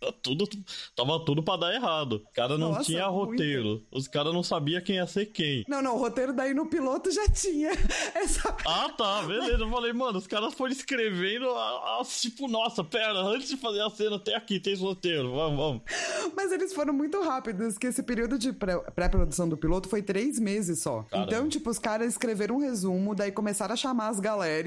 tudo, 0.22 0.48
tava 0.94 1.24
tudo 1.24 1.42
pra 1.42 1.56
dar 1.56 1.74
errado. 1.74 2.22
O 2.24 2.32
cara 2.32 2.56
não 2.56 2.72
Nossa, 2.72 2.84
tinha 2.84 3.06
roteiro. 3.06 3.68
Muito. 3.68 3.86
Os 3.92 4.08
caras 4.08 4.32
não 4.32 4.42
sabiam 4.42 4.82
quem 4.82 4.96
ia 4.96 5.06
ser 5.06 5.26
quem. 5.26 5.64
Não, 5.68 5.82
não, 5.82 5.96
o 5.96 5.98
roteiro 5.98 6.32
daí 6.32 6.54
no 6.54 6.66
piloto 6.66 7.10
já 7.10 7.28
tinha. 7.28 7.70
Essa... 8.14 8.56
Ah, 8.66 8.90
tá, 8.96 9.22
beleza. 9.22 9.62
Eu 9.62 9.70
falei, 9.70 9.92
mano, 9.92 10.18
os 10.18 10.26
caras 10.26 10.54
foram 10.54 10.72
escrevendo, 10.72 11.46
tipo, 12.20 12.48
nossa, 12.48 12.82
pera, 12.82 13.20
antes 13.20 13.48
de 13.48 13.56
fazer 13.56 13.80
a 13.82 13.90
cena, 13.90 14.16
até 14.16 14.34
aqui 14.34 14.58
tem 14.58 14.72
esse 14.72 14.82
roteiro, 14.82 15.32
vamos, 15.34 15.58
vamos. 15.58 15.82
Mas 16.36 16.52
eles 16.52 16.72
foram 16.72 16.92
muito 16.92 17.20
rápidos, 17.22 17.78
que 17.78 17.86
esse 17.86 18.02
período 18.02 18.38
de 18.38 18.52
pré-produção 18.52 19.48
do 19.48 19.56
piloto 19.56 19.88
foi 19.88 20.02
três 20.02 20.38
meses 20.38 20.82
só. 20.82 21.02
Caramba. 21.04 21.26
Então, 21.30 21.48
tipo, 21.48 21.70
os 21.70 21.78
caras 21.78 22.08
escreveram 22.08 22.56
um 22.56 22.60
resumo, 22.60 23.14
daí 23.14 23.32
começaram 23.32 23.74
a 23.74 23.76
chamar 23.76 24.08
as 24.08 24.20
galera. 24.20 24.60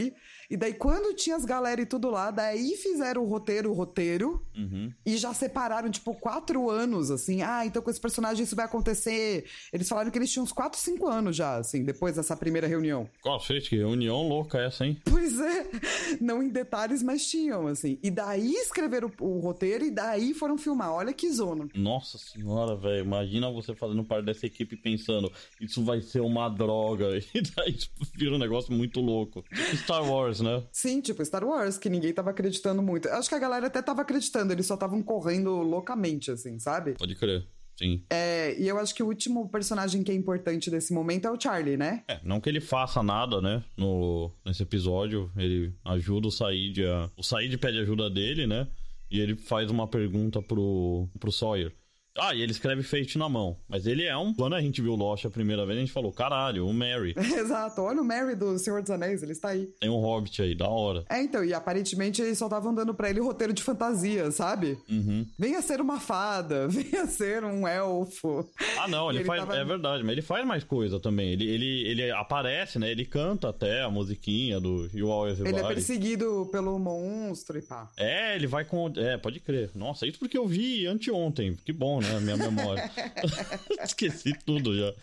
E 0.50 0.57
daí, 0.57 0.73
quando 0.73 1.15
tinha 1.15 1.35
as 1.35 1.45
galera 1.45 1.81
e 1.81 1.85
tudo 1.85 2.09
lá, 2.09 2.31
daí 2.31 2.75
fizeram 2.75 3.23
o 3.23 3.27
roteiro, 3.27 3.71
o 3.71 3.73
roteiro. 3.73 4.41
Uhum. 4.55 4.91
E 5.05 5.17
já 5.17 5.33
separaram, 5.33 5.89
tipo, 5.89 6.13
quatro 6.13 6.69
anos, 6.69 7.12
assim. 7.12 7.41
Ah, 7.41 7.65
então 7.65 7.81
com 7.81 7.89
esse 7.89 8.00
personagem 8.00 8.43
isso 8.43 8.55
vai 8.55 8.65
acontecer. 8.65 9.45
Eles 9.71 9.88
falaram 9.88 10.12
que 10.12 10.17
eles 10.17 10.31
tinham 10.31 10.43
uns 10.43 10.51
quatro, 10.51 10.79
cinco 10.79 11.07
anos 11.07 11.35
já, 11.35 11.57
assim, 11.57 11.83
depois 11.83 12.15
dessa 12.15 12.35
primeira 12.35 12.67
reunião. 12.67 13.09
Cacete, 13.23 13.69
que 13.69 13.77
reunião 13.77 14.27
louca 14.27 14.59
essa, 14.59 14.85
hein? 14.85 14.97
Pois 15.05 15.39
é. 15.39 15.65
Não 16.21 16.41
em 16.43 16.50
detalhes, 16.50 17.01
mas 17.01 17.25
tinham, 17.25 17.67
assim. 17.67 17.97
E 18.03 18.09
daí 18.09 18.53
escreveram 18.53 19.12
o, 19.19 19.25
o 19.25 19.39
roteiro 19.39 19.85
e 19.85 19.91
daí 19.91 20.33
foram 20.33 20.57
filmar. 20.57 20.91
Olha 20.91 21.13
que 21.13 21.29
zona. 21.31 21.67
Nossa 21.73 22.17
senhora, 22.17 22.75
velho. 22.75 23.03
Imagina 23.03 23.51
você 23.51 23.75
fazendo 23.75 24.03
parte 24.03 24.25
dessa 24.25 24.45
equipe 24.45 24.75
pensando, 24.75 25.31
isso 25.59 25.83
vai 25.83 26.01
ser 26.01 26.21
uma 26.21 26.50
droga. 26.50 27.09
E 27.33 27.41
daí 27.41 27.73
tipo, 27.73 28.05
vira 28.15 28.35
um 28.35 28.38
negócio 28.38 28.71
muito 28.71 29.00
louco. 29.01 29.43
Tipo 29.50 29.77
Star 29.77 30.07
Wars, 30.07 30.32
né? 30.41 30.63
Sim, 30.71 31.01
tipo 31.01 31.23
Star 31.23 31.43
Wars, 31.43 31.77
que 31.77 31.89
ninguém 31.89 32.13
tava 32.13 32.31
acreditando 32.31 32.81
muito. 32.81 33.09
Acho 33.09 33.29
que 33.29 33.35
a 33.35 33.39
galera 33.39 33.67
até 33.67 33.81
tava 33.81 34.01
acreditando, 34.01 34.53
eles 34.53 34.65
só 34.65 34.75
estavam 34.75 35.01
correndo 35.01 35.51
loucamente, 35.57 36.31
assim, 36.31 36.57
sabe? 36.59 36.93
Pode 36.93 37.15
crer. 37.15 37.45
Sim. 37.75 38.03
É, 38.09 38.55
e 38.59 38.67
eu 38.67 38.77
acho 38.77 38.93
que 38.93 39.01
o 39.01 39.07
último 39.07 39.49
personagem 39.49 40.03
que 40.03 40.11
é 40.11 40.15
importante 40.15 40.69
desse 40.69 40.93
momento 40.93 41.27
é 41.27 41.31
o 41.31 41.39
Charlie, 41.39 41.75
né? 41.75 42.03
É, 42.07 42.19
não 42.23 42.39
que 42.39 42.47
ele 42.47 42.61
faça 42.61 43.01
nada, 43.01 43.41
né? 43.41 43.63
No, 43.75 44.31
nesse 44.45 44.61
episódio, 44.63 45.31
ele 45.35 45.73
ajuda 45.83 46.27
o 46.27 46.31
Said 46.31 46.85
a... 46.85 47.09
O 47.17 47.23
Said 47.23 47.57
pede 47.57 47.79
ajuda 47.79 48.09
dele, 48.09 48.45
né? 48.45 48.67
E 49.09 49.19
ele 49.19 49.35
faz 49.35 49.69
uma 49.71 49.87
pergunta 49.87 50.41
pro, 50.41 51.07
pro 51.19 51.31
Sawyer. 51.31 51.73
Ah, 52.17 52.34
e 52.36 52.41
ele 52.41 52.51
escreve 52.51 52.84
Fate 52.84 53.17
na 53.17 53.27
mão. 53.27 53.58
Mas 53.67 53.88
ele 53.88 54.03
é 54.03 54.15
um. 54.15 54.34
Quando 54.34 54.55
a 54.55 54.62
gente 54.62 54.82
viu 54.82 54.96
Lost 54.96 55.25
a 55.25 55.29
primeira 55.29 55.65
vez, 55.65 55.77
a 55.77 55.82
gente 55.82 55.91
falou: 55.91 56.12
caralho, 56.12 56.67
o 56.67 56.74
Mary. 56.74 57.15
Exato, 57.17 57.82
olha 57.82 58.01
o 58.01 58.05
Mary 58.05 58.36
do 58.36 58.58
Senhor 58.60 58.82
dos 58.82 58.91
Anéis, 58.91 59.24
ele 59.24 59.32
está 59.32 59.50
aí. 59.50 59.67
Tem 59.79 59.89
um 59.89 60.00
hobbit 60.00 60.41
aí, 60.41 60.55
da 60.55 60.67
hora. 60.67 61.03
É, 61.10 61.22
então, 61.22 61.43
e 61.43 61.53
aparentemente 61.53 62.22
eles 62.22 62.38
só 62.38 62.46
estavam 62.46 62.74
dando 62.74 62.93
pra 62.93 63.10
ele 63.10 63.20
roteiro 63.20 63.51
de 63.51 63.63
fantasia, 63.63 64.29
sabe? 64.32 64.77
Uhum. 64.89 65.25
Venha 65.38 65.62
ser 65.62 65.82
uma 65.82 66.00
fada, 66.00 66.67
venha 66.70 67.08
ser 67.08 67.43
um 67.43 67.67
elfo. 67.67 68.48
Ah, 68.77 68.88
não, 68.88 69.10
ele, 69.10 69.20
ele 69.20 69.25
faz. 69.25 69.41
Tava... 69.41 69.58
É 69.58 69.65
verdade, 69.65 70.03
mas 70.03 70.12
ele 70.12 70.22
faz 70.22 70.46
mais 70.46 70.63
coisa 70.63 71.00
também. 71.00 71.32
Ele, 71.32 71.50
ele, 71.50 71.88
ele 71.88 72.12
aparece, 72.12 72.77
né? 72.77 72.91
Ele 72.91 73.05
canta 73.05 73.50
até 73.50 73.82
a 73.82 73.89
musiquinha 73.89 74.60
do 74.60 74.88
You 74.93 75.12
Always 75.12 75.39
Ele 75.39 75.58
é 75.58 75.63
perseguido 75.63 76.48
pelo 76.51 76.77
monstro 76.77 77.58
e 77.58 77.62
pá. 77.62 77.89
É, 77.98 78.36
ele 78.36 78.46
vai 78.46 78.65
com. 78.65 78.91
É, 78.98 79.17
pode 79.17 79.39
crer. 79.39 79.72
Nossa, 79.74 80.05
isso 80.05 80.20
porque 80.20 80.38
eu 80.38 80.48
vi 80.48 80.86
anteontem. 80.86 81.58
Que 81.65 81.74
bom, 81.74 82.02
né? 82.03 82.19
Minha 82.19 82.38
memória. 82.38 82.91
Esqueci 83.83 84.33
tudo 84.45 84.77
já. 84.77 84.93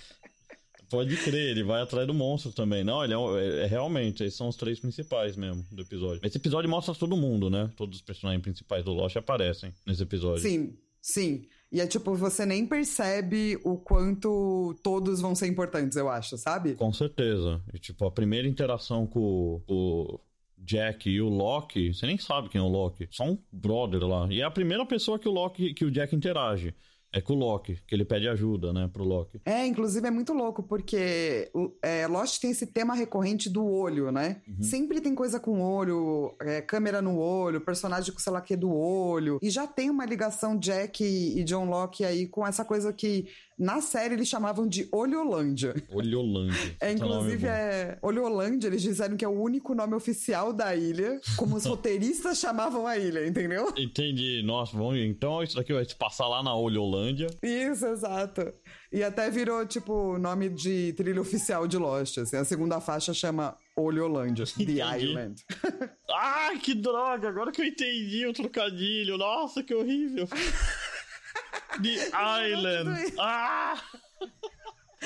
Pode 0.90 1.16
crer, 1.18 1.50
ele 1.50 1.62
vai 1.62 1.80
atrás 1.80 2.04
do 2.04 2.12
monstro 2.12 2.50
também. 2.52 2.82
Não, 2.82 3.04
ele 3.04 3.14
é, 3.14 3.16
é, 3.16 3.64
é, 3.64 3.66
realmente, 3.66 4.24
esses 4.24 4.36
são 4.36 4.48
os 4.48 4.56
três 4.56 4.80
principais 4.80 5.36
mesmo 5.36 5.64
do 5.70 5.82
episódio. 5.82 6.20
Esse 6.24 6.36
episódio 6.36 6.68
mostra 6.68 6.92
todo 6.94 7.16
mundo, 7.16 7.48
né? 7.48 7.70
Todos 7.76 7.98
os 7.98 8.02
personagens 8.02 8.42
principais 8.42 8.84
do 8.84 8.92
Lost 8.92 9.16
aparecem 9.16 9.72
nesse 9.86 10.02
episódio. 10.02 10.42
Sim, 10.42 10.76
sim. 11.00 11.46
E 11.70 11.80
é 11.80 11.86
tipo, 11.86 12.12
você 12.16 12.44
nem 12.44 12.66
percebe 12.66 13.56
o 13.62 13.76
quanto 13.78 14.74
todos 14.82 15.20
vão 15.20 15.36
ser 15.36 15.46
importantes, 15.46 15.96
eu 15.96 16.08
acho, 16.08 16.36
sabe? 16.36 16.74
Com 16.74 16.92
certeza. 16.92 17.62
E 17.72 17.78
tipo, 17.78 18.04
a 18.04 18.10
primeira 18.10 18.48
interação 18.48 19.06
com 19.06 19.62
o 19.68 20.20
Jack 20.58 21.08
e 21.08 21.20
o 21.20 21.28
Loki, 21.28 21.94
você 21.94 22.06
nem 22.06 22.18
sabe 22.18 22.48
quem 22.48 22.60
é 22.60 22.64
o 22.64 22.68
Loki. 22.68 23.06
Só 23.12 23.24
um 23.24 23.38
brother 23.52 24.04
lá. 24.04 24.26
E 24.28 24.40
é 24.40 24.44
a 24.44 24.50
primeira 24.50 24.84
pessoa 24.84 25.20
que 25.20 25.28
o 25.28 25.32
Loki, 25.32 25.72
que 25.72 25.84
o 25.84 25.90
Jack 25.90 26.16
interage. 26.16 26.74
É 27.12 27.20
com 27.20 27.32
o 27.32 27.36
Loki, 27.36 27.78
que 27.86 27.94
ele 27.94 28.04
pede 28.04 28.28
ajuda, 28.28 28.72
né, 28.72 28.88
pro 28.92 29.02
Loki. 29.04 29.40
É, 29.44 29.66
inclusive 29.66 30.06
é 30.06 30.10
muito 30.10 30.32
louco, 30.32 30.62
porque 30.62 31.50
é, 31.82 32.06
Lost 32.06 32.40
tem 32.40 32.52
esse 32.52 32.66
tema 32.66 32.94
recorrente 32.94 33.50
do 33.50 33.66
olho, 33.66 34.12
né? 34.12 34.40
Uhum. 34.46 34.62
Sempre 34.62 35.00
tem 35.00 35.14
coisa 35.14 35.40
com 35.40 35.60
olho, 35.60 36.36
é, 36.40 36.60
câmera 36.60 37.02
no 37.02 37.18
olho, 37.18 37.60
personagem 37.60 38.12
com 38.12 38.20
sei 38.20 38.32
lá 38.32 38.40
que 38.40 38.54
do 38.54 38.72
olho. 38.72 39.38
E 39.42 39.50
já 39.50 39.66
tem 39.66 39.90
uma 39.90 40.06
ligação 40.06 40.56
Jack 40.56 41.02
e 41.02 41.42
John 41.42 41.68
Locke 41.68 42.04
aí 42.04 42.28
com 42.28 42.46
essa 42.46 42.64
coisa 42.64 42.92
que 42.92 43.26
na 43.60 43.82
série 43.82 44.14
eles 44.14 44.26
chamavam 44.26 44.66
de 44.66 44.88
Olholândia. 44.90 45.74
Olholândia. 45.90 46.76
É, 46.80 46.92
inclusive 46.92 47.46
é. 47.46 47.98
Olholândia, 48.00 48.68
eles 48.68 48.80
disseram 48.80 49.18
que 49.18 49.24
é 49.24 49.28
o 49.28 49.38
único 49.38 49.74
nome 49.74 49.94
oficial 49.94 50.50
da 50.50 50.74
ilha, 50.74 51.20
como 51.36 51.56
os 51.56 51.66
roteiristas 51.66 52.38
chamavam 52.38 52.86
a 52.86 52.96
ilha, 52.96 53.26
entendeu? 53.26 53.70
Entendi. 53.76 54.42
Nossa, 54.42 54.74
vamos. 54.74 54.98
Então 54.98 55.42
isso 55.42 55.56
daqui 55.56 55.74
vai 55.74 55.84
se 55.84 55.94
passar 55.94 56.26
lá 56.26 56.42
na 56.42 56.54
Olholândia. 56.54 57.26
Isso, 57.42 57.84
exato. 57.86 58.50
E 58.90 59.02
até 59.02 59.30
virou, 59.30 59.66
tipo, 59.66 60.16
nome 60.16 60.48
de 60.48 60.94
trilha 60.94 61.20
oficial 61.20 61.68
de 61.68 61.76
Lost. 61.76 62.16
Assim. 62.16 62.36
A 62.36 62.44
segunda 62.46 62.80
faixa 62.80 63.12
chama 63.12 63.58
Olholândia, 63.76 64.46
The 64.46 64.98
Island. 64.98 65.44
ah, 66.10 66.52
que 66.60 66.74
droga! 66.74 67.28
Agora 67.28 67.52
que 67.52 67.60
eu 67.60 67.66
entendi 67.66 68.26
o 68.26 68.32
trocadilho. 68.32 69.18
Nossa, 69.18 69.62
que 69.62 69.74
horrível. 69.74 70.26
The 71.82 72.10
Island. 72.52 73.14
Ah! 73.18 73.80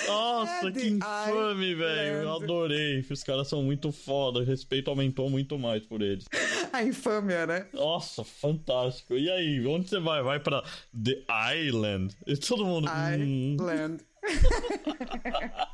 Nossa, 0.08 0.68
é 0.68 0.72
que 0.72 0.88
infame, 0.88 1.74
velho. 1.74 2.16
Eu 2.22 2.34
adorei. 2.34 3.06
Os 3.08 3.22
caras 3.22 3.46
são 3.48 3.62
muito 3.62 3.92
foda. 3.92 4.40
O 4.40 4.44
respeito 4.44 4.90
aumentou 4.90 5.30
muito 5.30 5.56
mais 5.58 5.84
por 5.86 6.02
eles. 6.02 6.24
A 6.72 6.82
infâmia, 6.82 7.46
né? 7.46 7.66
Nossa, 7.72 8.24
fantástico. 8.24 9.14
E 9.14 9.30
aí, 9.30 9.64
onde 9.66 9.88
você 9.88 10.00
vai? 10.00 10.22
Vai 10.22 10.40
pra 10.40 10.64
The 10.92 11.24
Island. 11.56 12.16
E 12.26 12.36
todo 12.36 12.64
mundo. 12.64 12.88
Island. 12.88 14.02
Hum. 14.02 14.06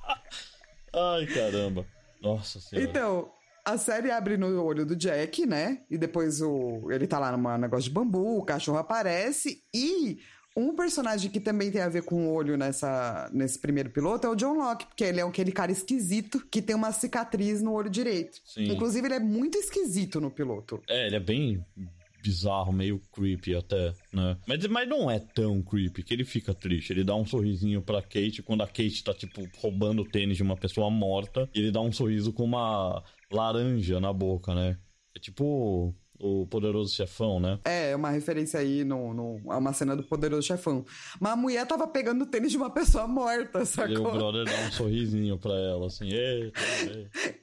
Ai, 0.92 1.26
caramba. 1.26 1.86
Nossa 2.20 2.60
senhora. 2.60 2.88
Então, 2.88 3.32
a 3.64 3.78
série 3.78 4.10
abre 4.10 4.36
no 4.36 4.62
olho 4.62 4.84
do 4.84 4.94
Jack, 4.94 5.46
né? 5.46 5.82
E 5.90 5.96
depois 5.96 6.42
o 6.42 6.90
ele 6.90 7.06
tá 7.06 7.18
lá 7.18 7.34
num 7.34 7.58
negócio 7.58 7.84
de 7.84 7.90
bambu, 7.90 8.38
o 8.38 8.44
cachorro 8.44 8.78
aparece 8.78 9.62
e 9.74 10.18
um 10.56 10.74
personagem 10.74 11.30
que 11.30 11.40
também 11.40 11.70
tem 11.70 11.80
a 11.80 11.88
ver 11.88 12.02
com 12.02 12.26
o 12.26 12.32
olho 12.32 12.56
nessa, 12.56 13.30
nesse 13.32 13.58
primeiro 13.58 13.90
piloto 13.90 14.26
é 14.26 14.30
o 14.30 14.34
John 14.34 14.54
Locke, 14.54 14.86
porque 14.86 15.04
ele 15.04 15.20
é 15.20 15.22
aquele 15.22 15.52
cara 15.52 15.70
esquisito 15.70 16.44
que 16.50 16.60
tem 16.60 16.74
uma 16.74 16.92
cicatriz 16.92 17.62
no 17.62 17.72
olho 17.72 17.88
direito. 17.88 18.40
Sim. 18.44 18.64
Inclusive, 18.64 19.06
ele 19.06 19.14
é 19.14 19.20
muito 19.20 19.56
esquisito 19.56 20.20
no 20.20 20.30
piloto. 20.30 20.82
É, 20.88 21.06
ele 21.06 21.16
é 21.16 21.20
bem 21.20 21.64
bizarro, 22.22 22.72
meio 22.72 23.00
creepy 23.12 23.54
até, 23.54 23.92
né? 24.12 24.36
Mas, 24.46 24.66
mas 24.66 24.88
não 24.88 25.10
é 25.10 25.18
tão 25.18 25.62
creepy 25.62 26.02
que 26.02 26.12
ele 26.12 26.24
fica 26.24 26.52
triste. 26.52 26.92
Ele 26.92 27.04
dá 27.04 27.14
um 27.14 27.24
sorrisinho 27.24 27.80
pra 27.80 28.02
Kate 28.02 28.42
quando 28.42 28.62
a 28.62 28.66
Kate 28.66 29.04
tá, 29.04 29.14
tipo, 29.14 29.48
roubando 29.58 30.02
o 30.02 30.08
tênis 30.08 30.36
de 30.36 30.42
uma 30.42 30.56
pessoa 30.56 30.90
morta. 30.90 31.48
E 31.54 31.60
ele 31.60 31.70
dá 31.70 31.80
um 31.80 31.92
sorriso 31.92 32.32
com 32.32 32.44
uma 32.44 33.02
laranja 33.30 34.00
na 34.00 34.12
boca, 34.12 34.54
né? 34.54 34.76
É 35.14 35.18
tipo 35.18 35.94
o 36.20 36.46
Poderoso 36.46 36.94
Chefão, 36.94 37.40
né? 37.40 37.58
É, 37.64 37.96
uma 37.96 38.10
referência 38.10 38.60
aí 38.60 38.84
no, 38.84 39.14
no, 39.14 39.40
a 39.50 39.58
uma 39.58 39.72
cena 39.72 39.96
do 39.96 40.02
Poderoso 40.02 40.46
Chefão. 40.46 40.84
Mas 41.18 41.32
a 41.32 41.36
mulher 41.36 41.66
tava 41.66 41.86
pegando 41.88 42.22
o 42.22 42.26
tênis 42.26 42.50
de 42.50 42.56
uma 42.56 42.70
pessoa 42.70 43.06
morta, 43.06 43.64
sacou? 43.64 43.94
E 43.94 43.98
o 43.98 44.10
brother 44.10 44.44
dá 44.44 44.68
um 44.68 44.72
sorrisinho 44.72 45.38
pra 45.38 45.54
ela, 45.54 45.86
assim, 45.86 46.10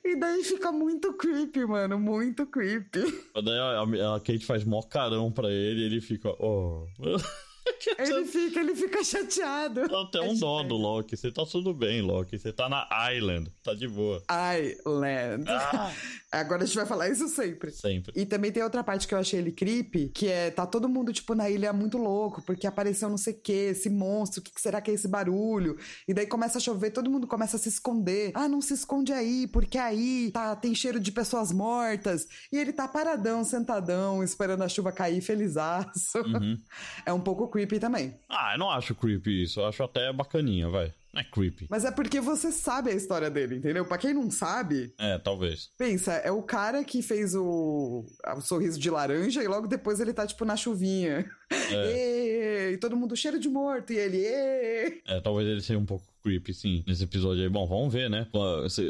E 0.04 0.16
daí 0.16 0.44
fica 0.44 0.72
muito 0.72 1.14
creepy, 1.14 1.66
mano, 1.66 2.00
muito 2.00 2.46
creepy. 2.46 3.02
Daí 3.34 3.58
a, 3.58 4.16
a 4.16 4.20
Kate 4.20 4.46
faz 4.46 4.64
mó 4.64 4.82
carão 4.82 5.32
pra 5.32 5.50
ele 5.50 5.82
e 5.82 5.86
ele 5.86 6.02
fica, 6.02 6.30
oh... 6.40 6.86
Ele 7.98 8.26
fica, 8.26 8.60
ele 8.60 8.76
fica 8.76 9.04
chateado. 9.04 9.88
Dá 9.88 10.02
até 10.02 10.22
um 10.22 10.34
é 10.34 10.36
dó 10.36 10.64
do 10.64 10.76
Loki. 10.76 11.16
Você 11.16 11.32
tá 11.32 11.46
tudo 11.46 11.74
bem, 11.74 12.02
Loki. 12.02 12.38
Você 12.38 12.52
tá 12.52 12.70
na 12.70 12.88
Island. 13.14 13.52
Tá 13.64 13.74
de 13.74 13.88
boa. 13.88 14.22
Island. 14.30 15.46
Ah. 15.48 15.92
Agora 16.32 16.64
a 16.64 16.66
gente 16.66 16.76
vai 16.76 16.86
falar 16.86 17.10
isso 17.10 17.28
sempre. 17.30 17.72
Sempre. 17.72 18.12
E 18.16 18.26
também 18.26 18.52
tem 18.52 18.62
outra 18.62 18.84
parte 18.84 19.08
que 19.08 19.14
eu 19.14 19.18
achei 19.18 19.40
ele 19.40 19.52
creepy, 19.52 20.10
que 20.10 20.28
é 20.28 20.52
tá 20.52 20.66
todo 20.66 20.90
mundo, 20.90 21.14
tipo, 21.14 21.34
na 21.34 21.50
ilha 21.50 21.72
muito 21.72 21.98
louco, 21.98 22.42
porque 22.42 22.68
apareceu 22.68 23.10
não 23.10 23.18
sei 23.18 23.34
o 23.34 23.40
que, 23.40 23.52
esse 23.52 23.90
monstro, 23.90 24.42
o 24.42 24.44
que, 24.44 24.54
que 24.54 24.62
será 24.62 24.82
que 24.82 24.92
é 24.92 24.94
esse 24.94 25.08
barulho? 25.08 25.78
E 26.08 26.14
daí 26.14 26.28
começa 26.28 26.58
a 26.58 26.62
chover, 26.62 26.92
todo 26.92 27.10
mundo 27.10 27.28
começa 27.28 27.56
a 27.56 27.60
se 27.60 27.70
esconder. 27.70 28.32
Ah, 28.34 28.50
não 28.50 28.62
se 28.62 28.74
esconde 28.74 29.14
aí, 29.14 29.48
porque 29.48 29.78
aí 29.78 30.30
tá, 30.34 30.56
tem 30.56 30.76
cheiro 30.76 31.00
de 31.00 31.12
pessoas 31.12 31.52
mortas. 31.52 32.28
E 32.52 32.58
ele 32.58 32.74
tá 32.74 32.88
paradão, 32.88 33.44
sentadão, 33.44 34.22
esperando 34.22 34.64
a 34.64 34.70
chuva 34.70 34.92
cair, 34.92 35.22
felizaço. 35.22 36.18
Uhum. 36.20 36.58
É 37.06 37.14
um 37.14 37.20
pouco 37.20 37.48
creepy 37.48 37.67
também. 37.80 38.16
Ah, 38.30 38.54
eu 38.54 38.60
não 38.60 38.70
acho 38.72 38.96
creepy 38.96 39.44
isso. 39.44 39.60
Eu 39.60 39.68
acho 39.68 39.84
até 39.84 40.12
bacaninha, 40.14 40.70
vai. 40.70 40.94
Não 41.14 41.22
é 41.22 41.24
creepy. 41.24 41.68
Mas 41.70 41.84
é 41.84 41.92
porque 41.92 42.22
você 42.22 42.52
sabe 42.52 42.92
a 42.92 42.94
história 42.94 43.30
dele, 43.30 43.56
entendeu? 43.56 43.86
Pra 43.86 43.98
quem 43.98 44.14
não 44.14 44.30
sabe. 44.30 44.94
É, 44.98 45.18
talvez. 45.18 45.70
Pensa, 45.78 46.14
é 46.14 46.32
o 46.32 46.44
cara 46.44 46.84
que 46.84 47.02
fez 47.02 47.36
o, 47.36 48.06
o 48.36 48.42
sorriso 48.42 48.80
de 48.80 48.90
laranja 48.90 49.44
e 49.44 49.48
logo 49.48 49.68
depois 49.68 50.00
ele 50.00 50.14
tá, 50.14 50.26
tipo, 50.26 50.46
na 50.46 50.56
chuvinha. 50.56 51.30
É. 51.52 52.72
e 52.74 52.78
todo 52.78 52.96
mundo 52.96 53.16
cheiro 53.16 53.40
de 53.40 53.50
morto 53.50 53.94
e 53.94 53.98
ele. 53.98 54.18
Ê! 54.18 55.02
É, 55.08 55.20
talvez 55.22 55.48
ele 55.48 55.62
seja 55.62 55.80
um 55.80 55.86
pouco 55.86 56.06
creepy, 56.24 56.54
sim, 56.54 56.84
nesse 56.86 57.06
episódio 57.06 57.44
aí. 57.44 57.50
Bom, 57.50 57.66
vamos 57.66 57.94
ver, 57.94 58.10
né? 58.10 58.28
Se, 58.70 58.84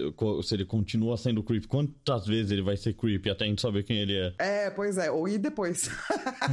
se, 0.43 0.55
ele 0.55 0.65
continua 0.65 1.17
sendo 1.17 1.43
creepy, 1.43 1.67
quantas 1.67 2.25
vezes 2.25 2.51
ele 2.51 2.63
vai 2.63 2.75
ser 2.75 2.93
creepy 2.93 3.29
até 3.29 3.45
a 3.45 3.47
gente 3.47 3.61
saber 3.61 3.83
quem 3.83 3.97
ele 3.97 4.15
é. 4.15 4.33
É, 4.39 4.69
pois 4.71 4.97
é. 4.97 5.11
Ou 5.11 5.27
e 5.27 5.37
depois. 5.37 5.89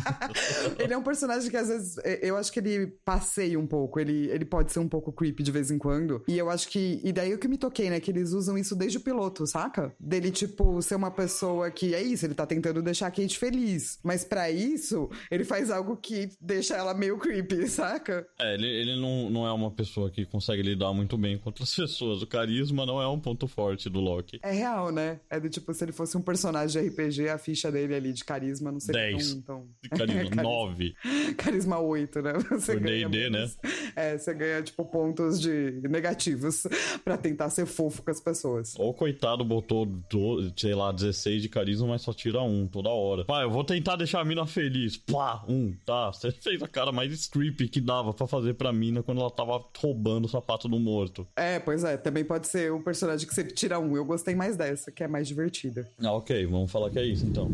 ele 0.79 0.93
é 0.93 0.99
um 0.99 1.03
personagem 1.03 1.51
que 1.51 1.57
às 1.57 1.69
vezes 1.69 1.97
eu 2.21 2.37
acho 2.37 2.53
que 2.53 2.59
ele 2.59 2.87
passeia 3.05 3.59
um 3.59 3.67
pouco. 3.67 3.99
Ele, 3.99 4.29
ele 4.29 4.45
pode 4.45 4.73
ser 4.73 4.79
um 4.79 4.89
pouco 4.89 5.11
creepy 5.13 5.43
de 5.43 5.51
vez 5.51 5.71
em 5.71 5.79
quando. 5.79 6.23
E 6.29 6.37
eu 6.37 6.51
acho 6.51 6.69
que. 6.69 7.01
E 7.03 7.13
daí 7.13 7.33
o 7.33 7.39
que 7.39 7.49
me 7.49 7.57
toquei, 7.57 7.89
né? 7.89 7.99
Que 7.99 8.11
eles 8.11 8.33
usam 8.33 8.59
isso 8.59 8.77
desde 8.77 8.99
o 8.99 9.01
piloto, 9.01 9.47
saca? 9.47 9.95
Dele, 9.99 10.31
tipo, 10.31 10.83
ser 10.83 10.97
uma 10.97 11.11
pessoa 11.11 11.71
que 11.71 11.95
é 11.95 12.03
isso, 12.03 12.27
ele 12.27 12.35
tá 12.35 12.47
tentando 12.47 12.83
deixar 12.83 13.07
a 13.07 13.11
Kate 13.11 13.39
feliz. 13.39 13.99
Mas 14.03 14.25
para 14.25 14.51
isso, 14.51 15.09
ele 15.31 15.45
faz 15.45 15.71
algo 15.71 15.94
que 15.97 16.29
deixa 16.41 16.75
ela 16.75 16.95
meio 16.95 17.19
creepy, 17.19 17.67
saca? 17.69 18.27
É, 18.39 18.55
ele, 18.55 18.67
ele 18.67 19.01
não, 19.01 19.31
não 19.31 19.47
é 19.47 19.53
uma 19.53 19.71
pessoa 19.71 20.11
que 20.11 20.25
consegue 20.25 20.63
lidar 20.63 20.93
muito 20.93 21.17
bem 21.17 21.39
com 21.39 21.49
outras 21.49 21.73
pessoas. 21.75 22.23
O 22.23 22.27
carisma 22.27 22.87
não 22.87 23.01
é 23.01 23.09
um 23.09 23.19
ponto 23.19 23.47
forte 23.47 23.89
do 23.89 24.01
Loki. 24.01 24.39
É 24.43 24.53
real, 24.53 24.91
né? 24.91 25.21
É 25.29 25.39
do 25.39 25.49
tipo, 25.49 25.73
se 25.73 25.85
ele 25.85 25.93
fosse 25.93 26.17
um 26.17 26.23
personagem 26.23 26.83
de 26.83 26.89
RPG, 26.89 27.29
a 27.29 27.39
ficha 27.39 27.71
dele 27.71 27.95
ali 27.95 28.13
de 28.13 28.25
carisma 28.25 28.71
não 28.71 28.81
seria 28.81 29.11
10. 29.13 29.35
tão... 29.35 29.43
tão... 29.43 29.99
Carisma 29.99 30.43
9. 30.43 30.95
carisma 31.37 31.79
8, 31.79 32.23
né? 32.23 32.33
Você 32.51 32.75
Por 32.75 32.83
ganha 32.83 33.09
D&D, 33.09 33.31
né? 33.31 33.51
É, 33.97 34.19
você 34.19 34.35
ganha, 34.35 34.63
tipo, 34.63 34.85
pontos 34.85 35.41
de 35.41 35.81
negativos 35.89 36.67
pra 37.05 37.17
tentar 37.17 37.51
ser 37.51 37.67
fofo 37.67 38.03
com 38.03 38.11
as 38.11 38.21
pessoas. 38.21 38.75
Ou 38.79 38.93
coitado 38.95 39.45
botou, 39.45 39.87
do, 39.87 40.53
sei 40.57 40.75
lá, 40.75 40.93
16 40.93 41.43
de 41.43 41.49
carisma, 41.49 41.89
mas 41.89 42.03
só 42.03 42.13
tira 42.13 42.43
um 42.43 42.67
toda 42.67 42.89
hora. 42.89 43.25
Pai, 43.25 43.45
eu 43.45 43.51
vou 43.51 43.65
tentar 43.65 43.97
deixar 43.97 44.21
a 44.21 44.25
mina 44.25 44.47
feliz. 44.47 44.97
Pá, 44.97 45.45
um, 45.49 45.75
tá. 45.85 46.13
Você 46.13 46.31
fez 46.43 46.63
a 46.63 46.69
cara 46.69 46.91
mais 46.91 47.27
creepy 47.27 47.69
que 47.69 47.81
dava 47.81 48.13
para 48.13 48.27
fazer 48.27 48.55
pra 48.55 48.73
mina 48.73 49.03
quando 49.03 49.21
ela 49.21 49.31
tava 49.31 49.65
roubando 49.79 50.25
o 50.25 50.29
sapato 50.29 50.69
do 50.69 50.79
morto. 50.79 51.27
É, 51.37 51.59
pois 51.59 51.85
é. 51.85 51.97
Também 51.97 52.25
pode 52.25 52.47
ser 52.47 52.73
um 52.73 52.83
personagem 52.83 53.27
que 53.27 53.35
você 53.35 53.45
tira 53.45 53.79
um. 53.79 53.97
Eu 53.97 54.05
gostei 54.05 54.35
mais 54.35 54.57
dessa, 54.57 54.91
que 54.91 55.05
é 55.05 55.09
mais 55.09 55.29
divertida. 55.29 55.89
Ah, 56.03 56.13
ok. 56.13 56.47
Vamos 56.47 56.71
falar 56.71 56.91
que 56.91 56.99
é 56.99 57.05
isso, 57.05 57.27
então. 57.27 57.51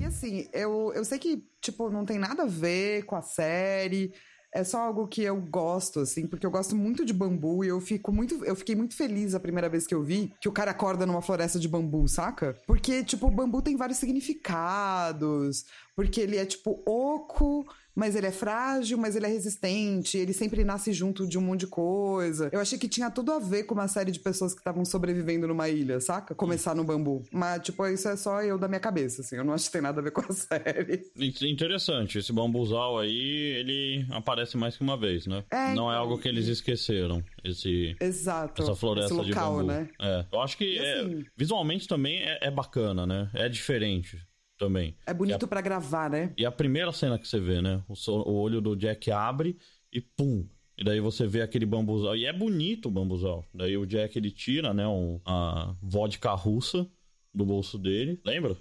E 0.00 0.04
assim, 0.04 0.48
eu, 0.52 0.92
eu 0.94 1.04
sei 1.04 1.18
que, 1.18 1.44
tipo, 1.60 1.90
não 1.90 2.04
tem 2.04 2.18
nada 2.18 2.42
a 2.42 2.46
ver 2.46 3.04
com 3.04 3.16
a 3.16 3.22
série 3.22 4.12
é 4.52 4.64
só 4.64 4.78
algo 4.80 5.06
que 5.06 5.22
eu 5.22 5.40
gosto, 5.40 6.00
assim, 6.00 6.26
porque 6.26 6.44
eu 6.44 6.50
gosto 6.50 6.74
muito 6.74 7.04
de 7.04 7.12
bambu 7.12 7.64
e 7.64 7.68
eu 7.68 7.80
fico 7.80 8.12
muito. 8.12 8.44
Eu 8.44 8.56
fiquei 8.56 8.74
muito 8.74 8.96
feliz 8.96 9.34
a 9.34 9.40
primeira 9.40 9.68
vez 9.68 9.86
que 9.86 9.94
eu 9.94 10.02
vi 10.02 10.32
que 10.40 10.48
o 10.48 10.52
cara 10.52 10.72
acorda 10.72 11.06
numa 11.06 11.22
floresta 11.22 11.58
de 11.58 11.68
bambu, 11.68 12.08
saca? 12.08 12.56
Porque, 12.66 13.04
tipo, 13.04 13.28
o 13.28 13.30
bambu 13.30 13.62
tem 13.62 13.76
vários 13.76 13.98
significados. 13.98 15.64
Porque 15.94 16.20
ele 16.20 16.36
é, 16.36 16.44
tipo, 16.44 16.82
oco 16.86 17.64
mas 17.94 18.16
ele 18.16 18.26
é 18.26 18.30
frágil, 18.32 18.98
mas 18.98 19.16
ele 19.16 19.26
é 19.26 19.28
resistente, 19.28 20.16
ele 20.16 20.32
sempre 20.32 20.64
nasce 20.64 20.92
junto 20.92 21.26
de 21.26 21.38
um 21.38 21.40
monte 21.40 21.60
de 21.60 21.66
coisa. 21.66 22.48
Eu 22.52 22.60
achei 22.60 22.78
que 22.78 22.88
tinha 22.88 23.10
tudo 23.10 23.32
a 23.32 23.38
ver 23.38 23.64
com 23.64 23.74
uma 23.74 23.88
série 23.88 24.10
de 24.10 24.20
pessoas 24.20 24.52
que 24.52 24.60
estavam 24.60 24.84
sobrevivendo 24.84 25.46
numa 25.46 25.68
ilha, 25.68 26.00
saca? 26.00 26.34
Começar 26.34 26.74
no 26.74 26.84
bambu. 26.84 27.22
Mas, 27.32 27.62
tipo, 27.62 27.86
isso 27.86 28.08
é 28.08 28.16
só 28.16 28.42
eu 28.42 28.58
da 28.58 28.68
minha 28.68 28.80
cabeça, 28.80 29.22
assim. 29.22 29.36
Eu 29.36 29.44
não 29.44 29.52
acho 29.52 29.66
que 29.66 29.72
tem 29.72 29.82
nada 29.82 30.00
a 30.00 30.04
ver 30.04 30.10
com 30.10 30.20
a 30.20 30.32
série. 30.32 31.10
Interessante. 31.16 32.18
Esse 32.18 32.32
bambuzal 32.32 32.98
aí, 32.98 33.56
ele 33.58 34.06
aparece 34.10 34.56
mais 34.56 34.76
que 34.76 34.82
uma 34.82 34.96
vez, 34.96 35.26
né? 35.26 35.44
É, 35.50 35.74
não 35.74 35.92
é 35.92 35.96
algo 35.96 36.18
que 36.18 36.28
eles 36.28 36.46
esqueceram. 36.46 37.22
Esse, 37.44 37.96
Exato. 38.00 38.62
Essa 38.62 38.74
floresta 38.74 39.14
local, 39.14 39.26
de 39.26 39.34
bambu. 39.34 39.62
Né? 39.64 39.88
É. 40.00 40.26
Eu 40.32 40.40
acho 40.40 40.56
que 40.56 40.78
é, 40.78 41.00
assim, 41.00 41.24
visualmente 41.36 41.86
também 41.86 42.22
é, 42.22 42.38
é 42.42 42.50
bacana, 42.50 43.06
né? 43.06 43.30
É 43.34 43.48
diferente 43.48 44.18
também. 44.60 44.94
É 45.06 45.14
bonito 45.14 45.46
a... 45.46 45.48
para 45.48 45.62
gravar, 45.62 46.10
né? 46.10 46.34
E 46.36 46.44
a 46.44 46.52
primeira 46.52 46.92
cena 46.92 47.18
que 47.18 47.26
você 47.26 47.40
vê, 47.40 47.62
né? 47.62 47.82
O, 47.88 47.96
so... 47.96 48.20
o 48.20 48.34
olho 48.34 48.60
do 48.60 48.76
Jack 48.76 49.10
abre 49.10 49.56
e 49.90 50.02
pum, 50.02 50.46
e 50.76 50.84
daí 50.84 51.00
você 51.00 51.26
vê 51.26 51.40
aquele 51.40 51.64
bambuzal. 51.64 52.14
E 52.14 52.26
é 52.26 52.32
bonito 52.32 52.86
o 52.86 52.90
bambuzal. 52.90 53.44
Daí 53.52 53.76
o 53.76 53.86
Jack 53.86 54.16
ele 54.18 54.30
tira, 54.30 54.74
né, 54.74 54.86
um, 54.86 55.18
a 55.24 55.74
vodka 55.82 56.32
russa 56.34 56.86
do 57.34 57.44
bolso 57.44 57.78
dele. 57.78 58.20
Lembra? 58.24 58.56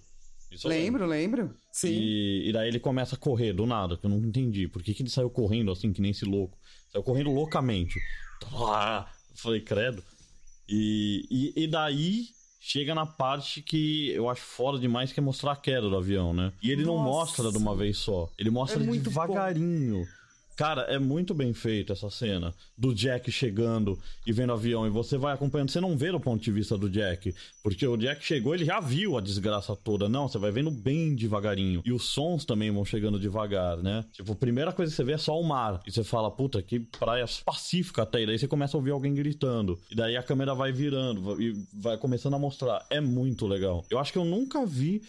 Isso 0.49 0.67
lembro, 0.67 1.05
lembro. 1.05 1.53
Sim. 1.71 1.91
E, 1.91 2.49
e, 2.49 2.53
daí 2.53 2.69
ele 2.69 2.79
começa 2.79 3.15
a 3.15 3.17
correr 3.17 3.53
do 3.53 3.67
nada, 3.67 3.95
que 3.95 4.05
eu 4.05 4.09
não 4.09 4.17
entendi. 4.17 4.67
Por 4.67 4.81
que, 4.81 4.93
que 4.93 5.03
ele 5.03 5.09
saiu 5.09 5.29
correndo 5.29 5.71
assim, 5.71 5.93
que 5.93 6.01
nem 6.01 6.11
esse 6.11 6.25
louco? 6.25 6.57
Saiu 6.91 7.03
correndo 7.03 7.29
loucamente. 7.29 7.99
Ah, 8.53 9.07
falei, 9.35 9.61
credo. 9.61 10.03
E, 10.67 11.27
e, 11.29 11.63
e 11.63 11.67
daí 11.67 12.29
chega 12.59 12.93
na 12.93 13.05
parte 13.05 13.61
que 13.61 14.09
eu 14.11 14.29
acho 14.29 14.41
foda 14.41 14.77
demais, 14.77 15.11
que 15.13 15.19
é 15.19 15.23
mostrar 15.23 15.53
a 15.53 15.55
queda 15.55 15.89
do 15.89 15.95
avião, 15.95 16.33
né? 16.33 16.51
E 16.61 16.71
ele 16.71 16.83
Nossa. 16.83 16.97
não 16.97 17.03
mostra 17.03 17.51
de 17.51 17.57
uma 17.57 17.75
vez 17.75 17.97
só. 17.97 18.29
Ele 18.37 18.49
mostra 18.49 18.83
é 18.83 18.85
devagarinho. 18.97 20.05
Bom. 20.05 20.18
Cara, 20.59 20.81
é 20.89 20.99
muito 20.99 21.33
bem 21.33 21.53
feito 21.53 21.93
essa 21.93 22.09
cena 22.09 22.53
do 22.77 22.93
Jack 22.93 23.31
chegando 23.31 23.97
e 24.27 24.33
vendo 24.33 24.49
o 24.49 24.53
avião 24.55 24.85
e 24.85 24.89
você 24.89 25.17
vai 25.17 25.33
acompanhando. 25.33 25.71
Você 25.71 25.79
não 25.79 25.97
vê 25.97 26.11
do 26.11 26.19
ponto 26.19 26.43
de 26.43 26.51
vista 26.51 26.77
do 26.77 26.89
Jack, 26.89 27.33
porque 27.63 27.87
o 27.87 27.95
Jack 27.95 28.21
chegou, 28.25 28.53
ele 28.53 28.65
já 28.65 28.81
viu 28.81 29.17
a 29.17 29.21
desgraça 29.21 29.73
toda. 29.73 30.09
Não, 30.09 30.27
você 30.27 30.37
vai 30.37 30.51
vendo 30.51 30.69
bem 30.69 31.15
devagarinho. 31.15 31.81
E 31.85 31.93
os 31.93 32.09
sons 32.09 32.43
também 32.43 32.69
vão 32.71 32.83
chegando 32.83 33.17
devagar, 33.17 33.77
né? 33.77 34.03
Tipo, 34.11 34.33
a 34.33 34.35
primeira 34.35 34.73
coisa 34.73 34.91
que 34.91 34.97
você 34.97 35.03
vê 35.05 35.13
é 35.13 35.17
só 35.17 35.39
o 35.39 35.47
mar. 35.47 35.81
E 35.87 35.91
você 35.93 36.03
fala, 36.03 36.29
puta, 36.29 36.61
que 36.61 36.81
praia 36.81 37.23
pacífica 37.45 38.01
até. 38.01 38.23
E 38.23 38.25
daí 38.25 38.37
você 38.37 38.45
começa 38.45 38.75
a 38.75 38.79
ouvir 38.79 38.91
alguém 38.91 39.13
gritando. 39.13 39.79
E 39.89 39.95
daí 39.95 40.17
a 40.17 40.23
câmera 40.23 40.53
vai 40.53 40.73
virando 40.73 41.41
e 41.41 41.53
vai 41.73 41.97
começando 41.97 42.33
a 42.33 42.37
mostrar. 42.39 42.85
É 42.89 42.99
muito 42.99 43.47
legal. 43.47 43.85
Eu 43.89 43.97
acho 43.97 44.11
que 44.11 44.17
eu 44.17 44.25
nunca 44.25 44.65
vi 44.65 45.03